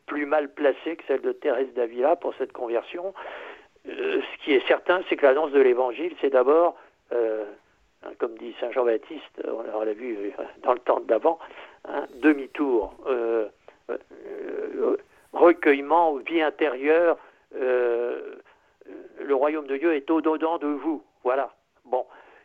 plus 0.06 0.26
mal 0.26 0.52
placée 0.52 0.96
que 0.96 1.04
celle 1.06 1.20
de 1.20 1.32
Thérèse 1.32 1.72
d'Avila 1.74 2.16
pour 2.16 2.34
cette 2.36 2.52
conversion. 2.52 3.14
ce 3.84 4.44
qui 4.44 4.52
est 4.52 4.66
certain, 4.66 5.02
c'est 5.08 5.16
que 5.16 5.26
l'annonce 5.26 5.52
de 5.52 5.60
l'Évangile, 5.60 6.14
c'est 6.20 6.30
d'abord, 6.30 6.76
hein, 8.04 8.10
comme 8.18 8.36
dit 8.38 8.54
Saint 8.60 8.70
Jean-Baptiste, 8.72 9.42
on 9.46 9.84
l'a 9.84 9.92
vu 9.92 10.32
dans 10.62 10.72
le 10.72 10.78
temps 10.80 11.00
d'avant, 11.00 11.38
un 11.84 12.06
demi-tour, 12.16 12.94
recueillement, 15.32 16.16
vie 16.16 16.42
intérieure, 16.42 17.16
le 19.28 19.34
royaume 19.34 19.66
de 19.66 19.76
Dieu 19.76 19.94
est 19.94 20.10
au-dedans 20.10 20.58
de 20.58 20.66
vous. 20.66 21.02
Voilà. 21.22 21.52
Bon. 21.84 22.04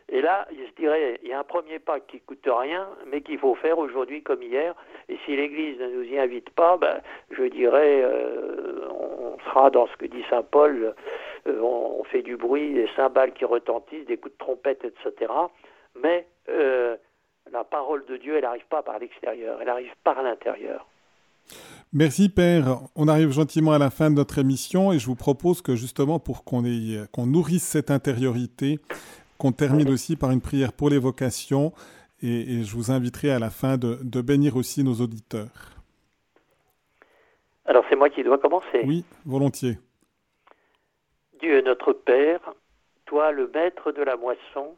Et 0.10 0.22
là, 0.22 0.48
je 0.52 0.82
dirais, 0.82 1.20
il 1.24 1.30
y 1.30 1.34
a 1.34 1.40
un 1.40 1.44
premier 1.44 1.80
pas 1.80 2.00
qui 2.00 2.20
coûte 2.20 2.46
rien, 2.46 2.88
mais 3.08 3.22
qu'il 3.22 3.40
faut 3.40 3.56
faire 3.56 3.80
aujourd'hui 3.80 4.22
comme 4.22 4.44
hier. 4.44 4.76
Et 5.10 5.18
si 5.26 5.36
l'Église 5.36 5.80
ne 5.80 5.88
nous 5.88 6.04
y 6.04 6.20
invite 6.20 6.50
pas, 6.52 6.78
ben, 6.78 7.02
je 7.32 7.44
dirais, 7.44 8.02
euh, 8.04 8.88
on 8.90 9.38
sera 9.46 9.70
dans 9.70 9.88
ce 9.88 9.96
que 9.96 10.06
dit 10.06 10.24
Saint 10.30 10.44
Paul, 10.44 10.94
euh, 11.48 11.60
on, 11.62 12.04
fait 12.06 12.22
du 12.22 12.38
bruit, 12.38 12.74
des 12.74 12.88
cymbales 12.96 13.34
qui 13.34 13.46
retentissent, 13.46 14.06
des 14.06 14.18
coups 14.18 14.34
de 14.34 14.38
trompette, 14.38 14.86
etc. 14.86 15.32
Mais 16.02 16.28
euh, 16.50 16.96
la 17.52 17.64
parole 17.64 18.06
de 18.06 18.18
Dieu, 18.18 18.36
elle 18.36 18.44
n'arrive 18.44 18.68
pas 18.70 18.84
par 18.84 19.00
l'extérieur, 19.00 19.60
elle 19.62 19.70
arrive 19.70 19.94
par 20.04 20.22
l'intérieur. 20.22 20.88
Merci 21.92 22.30
Père. 22.30 22.80
On 22.96 23.08
arrive 23.08 23.32
gentiment 23.32 23.74
à 23.74 23.78
la 23.78 23.90
fin 23.90 24.10
de 24.10 24.16
notre 24.16 24.40
émission 24.40 24.92
et 24.92 25.00
je 25.00 25.06
vous 25.06 25.16
propose 25.16 25.62
que 25.62 25.76
justement 25.76 26.20
pour 26.20 26.44
qu'on 26.44 26.64
nourrisse 27.26 27.64
cette 27.64 27.92
intériorité, 27.92 28.80
qu'on 29.38 29.52
termine 29.52 29.90
aussi 29.90 30.16
par 30.16 30.32
une 30.32 30.42
prière 30.42 30.74
pour 30.74 30.90
les 30.90 30.98
vocations 30.98 31.74
et, 32.22 32.64
je 32.64 32.76
vous 32.76 32.92
inviterai 32.92 33.32
à 33.32 33.40
la 33.40 33.50
fin 33.50 33.78
de, 33.78 34.00
de 34.02 34.22
bénir 34.22 34.56
aussi 34.56 34.84
nos 34.84 34.94
auditeurs. 34.94 35.74
Alors 37.66 37.84
c'est 37.90 37.96
moi 37.96 38.10
qui 38.10 38.24
dois 38.24 38.38
commencer. 38.38 38.84
Oui, 38.86 39.04
volontiers. 39.26 39.78
Dieu 41.44 41.62
notre 41.62 41.92
Père, 41.92 42.40
toi 43.06 43.34
le 43.34 43.52
maître 43.54 43.92
de 43.92 44.02
la 44.02 44.16
moisson, 44.16 44.78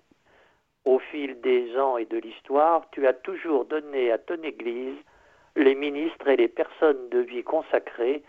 au 0.83 0.97
fil 0.97 1.39
des 1.41 1.77
ans 1.77 1.97
et 1.97 2.05
de 2.05 2.17
l'histoire, 2.17 2.81
tu 2.91 3.05
as 3.05 3.13
toujours 3.13 3.65
donné 3.65 4.11
à 4.11 4.17
ton 4.17 4.41
Église 4.41 4.97
les 5.55 5.75
ministres 5.75 6.27
et 6.27 6.35
les 6.35 6.47
personnes 6.47 7.07
de 7.11 7.19
vie 7.19 7.43
consacrées 7.43 8.23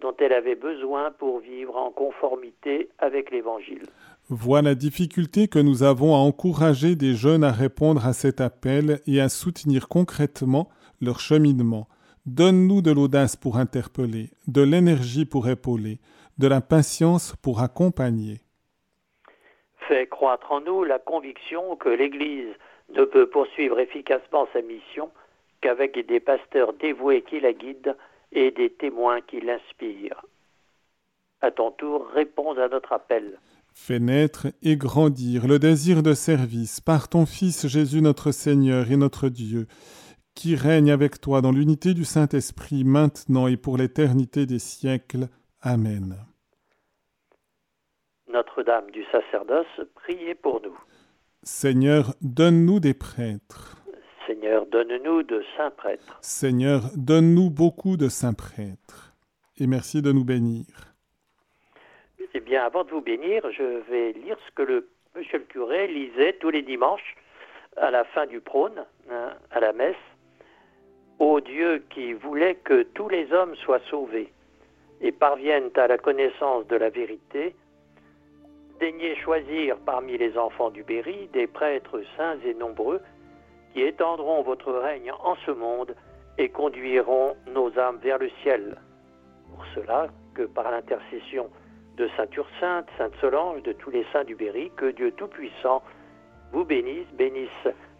dont 0.00 0.14
elle 0.20 0.32
avait 0.32 0.54
besoin 0.54 1.10
pour 1.10 1.40
vivre 1.40 1.76
en 1.76 1.90
conformité 1.90 2.88
avec 3.00 3.32
l'Évangile. 3.32 3.82
Vois 4.28 4.62
la 4.62 4.76
difficulté 4.76 5.48
que 5.48 5.58
nous 5.58 5.82
avons 5.82 6.14
à 6.14 6.18
encourager 6.18 6.94
des 6.94 7.14
jeunes 7.14 7.42
à 7.42 7.50
répondre 7.50 8.06
à 8.06 8.12
cet 8.12 8.40
appel 8.40 9.00
et 9.08 9.20
à 9.20 9.28
soutenir 9.28 9.88
concrètement 9.88 10.68
leur 11.00 11.18
cheminement. 11.18 11.88
Donne-nous 12.26 12.80
de 12.80 12.92
l'audace 12.92 13.34
pour 13.34 13.56
interpeller, 13.56 14.30
de 14.46 14.62
l'énergie 14.62 15.24
pour 15.24 15.48
épauler, 15.48 15.98
de 16.38 16.48
la 16.48 16.60
patience 16.60 17.34
pour 17.42 17.60
accompagner. 17.60 18.40
Fais 19.88 20.06
croître 20.06 20.52
en 20.52 20.60
nous 20.60 20.84
la 20.84 20.98
conviction 20.98 21.76
que 21.76 21.88
l'Église 21.88 22.54
ne 22.94 23.04
peut 23.04 23.28
poursuivre 23.28 23.78
efficacement 23.78 24.46
sa 24.52 24.62
mission 24.62 25.10
qu'avec 25.60 26.06
des 26.06 26.20
pasteurs 26.20 26.72
dévoués 26.74 27.22
qui 27.22 27.40
la 27.40 27.52
guident 27.52 27.96
et 28.32 28.50
des 28.50 28.70
témoins 28.70 29.20
qui 29.20 29.40
l'inspirent. 29.40 30.24
À 31.40 31.50
ton 31.50 31.70
tour, 31.72 32.06
réponds 32.14 32.56
à 32.58 32.68
notre 32.68 32.92
appel. 32.92 33.38
Fais 33.74 33.98
naître 33.98 34.48
et 34.62 34.76
grandir 34.76 35.46
le 35.48 35.58
désir 35.58 36.02
de 36.02 36.14
service 36.14 36.80
par 36.80 37.08
ton 37.08 37.26
Fils 37.26 37.66
Jésus 37.66 38.02
notre 38.02 38.30
Seigneur 38.30 38.90
et 38.90 38.96
notre 38.96 39.28
Dieu, 39.28 39.66
qui 40.34 40.56
règne 40.56 40.90
avec 40.90 41.20
toi 41.20 41.40
dans 41.40 41.52
l'unité 41.52 41.94
du 41.94 42.04
Saint-Esprit 42.04 42.84
maintenant 42.84 43.46
et 43.46 43.56
pour 43.56 43.76
l'éternité 43.76 44.46
des 44.46 44.58
siècles. 44.58 45.28
Amen. 45.64 46.16
Notre-Dame 48.26 48.90
du 48.90 49.04
sacerdoce, 49.12 49.80
priez 49.94 50.34
pour 50.34 50.60
nous. 50.60 50.76
Seigneur, 51.44 52.14
donne-nous 52.20 52.80
des 52.80 52.94
prêtres. 52.94 53.80
Seigneur, 54.26 54.66
donne-nous 54.66 55.22
de 55.22 55.44
saints 55.56 55.70
prêtres. 55.70 56.18
Seigneur, 56.20 56.82
donne-nous 56.96 57.50
beaucoup 57.50 57.96
de 57.96 58.08
saints 58.08 58.32
prêtres. 58.32 59.14
Et 59.56 59.68
merci 59.68 60.02
de 60.02 60.10
nous 60.10 60.24
bénir. 60.24 60.66
Eh 62.34 62.40
bien, 62.40 62.64
avant 62.64 62.82
de 62.82 62.90
vous 62.90 63.00
bénir, 63.00 63.42
je 63.52 63.88
vais 63.88 64.12
lire 64.14 64.36
ce 64.48 64.54
que 64.56 64.62
le 64.62 64.88
monsieur 65.14 65.38
le 65.38 65.44
curé 65.44 65.86
lisait 65.86 66.32
tous 66.40 66.50
les 66.50 66.62
dimanches 66.62 67.14
à 67.76 67.92
la 67.92 68.02
fin 68.04 68.26
du 68.26 68.40
prône, 68.40 68.84
hein, 69.10 69.34
à 69.52 69.60
la 69.60 69.72
messe. 69.72 69.94
Ô 71.20 71.40
Dieu 71.40 71.84
qui 71.90 72.14
voulait 72.14 72.56
que 72.56 72.82
tous 72.82 73.08
les 73.08 73.32
hommes 73.32 73.54
soient 73.56 73.82
sauvés 73.90 74.32
et 75.02 75.12
parviennent 75.12 75.70
à 75.76 75.86
la 75.86 75.98
connaissance 75.98 76.66
de 76.68 76.76
la 76.76 76.88
vérité, 76.88 77.54
daignez 78.80 79.16
choisir 79.16 79.76
parmi 79.84 80.16
les 80.16 80.38
enfants 80.38 80.70
du 80.70 80.82
Berry 80.82 81.28
des 81.32 81.46
prêtres 81.46 82.00
saints 82.16 82.38
et 82.44 82.54
nombreux 82.54 83.00
qui 83.72 83.82
étendront 83.82 84.42
votre 84.42 84.72
règne 84.72 85.12
en 85.24 85.34
ce 85.46 85.50
monde 85.50 85.94
et 86.38 86.48
conduiront 86.48 87.36
nos 87.52 87.76
âmes 87.78 87.98
vers 88.02 88.18
le 88.18 88.30
ciel. 88.42 88.76
Pour 89.54 89.64
cela, 89.74 90.08
que 90.34 90.42
par 90.42 90.70
l'intercession 90.70 91.50
de 91.96 92.08
Sainte 92.16 92.34
Ursainte, 92.36 92.88
Sainte 92.96 93.12
Solange, 93.20 93.62
de 93.62 93.72
tous 93.72 93.90
les 93.90 94.06
saints 94.12 94.24
du 94.24 94.34
Berry, 94.34 94.70
que 94.76 94.90
Dieu 94.90 95.12
Tout-Puissant 95.12 95.82
vous 96.52 96.64
bénisse, 96.64 97.06
bénisse 97.14 97.48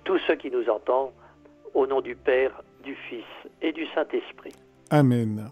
tous 0.05 0.19
ceux 0.27 0.37
qui 0.37 0.51
nous 0.51 0.69
entendent, 0.69 1.13
au 1.75 1.87
nom 1.87 2.01
du 2.01 2.17
Père, 2.17 2.63
du 2.83 2.95
Fils 2.95 3.25
et 3.61 3.73
du 3.73 3.87
Saint-Esprit. 3.95 4.55
Amen. 4.91 5.51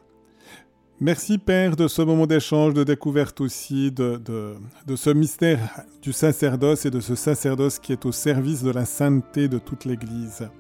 Merci 1.03 1.39
Père 1.39 1.77
de 1.77 1.89
ce 1.89 2.03
moment 2.03 2.27
d'échange, 2.27 2.75
de 2.75 2.85
découverte 2.85 3.41
aussi, 3.41 3.91
de, 3.91 4.19
de, 4.19 4.55
de, 4.87 4.97
ce 4.97 5.09
mystère 5.09 5.59
du 6.03 6.13
sacerdoce 6.13 6.85
et 6.85 6.91
de 6.91 7.01
ce 7.01 7.15
sacerdoce 7.15 7.79
qui 7.79 7.93
est 7.93 8.05
au 8.05 8.13
service 8.13 8.63
de 8.63 8.71
la 8.71 8.85
sainteté 8.85 9.49
de 9.49 9.59
toute 9.59 9.87
l'Église. 9.87 10.51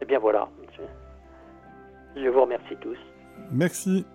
Eh 0.00 0.04
bien 0.04 0.20
voilà, 0.20 0.48
je 2.14 2.28
vous 2.28 2.42
remercie 2.42 2.76
tous. 2.80 2.98
Merci. 3.50 4.06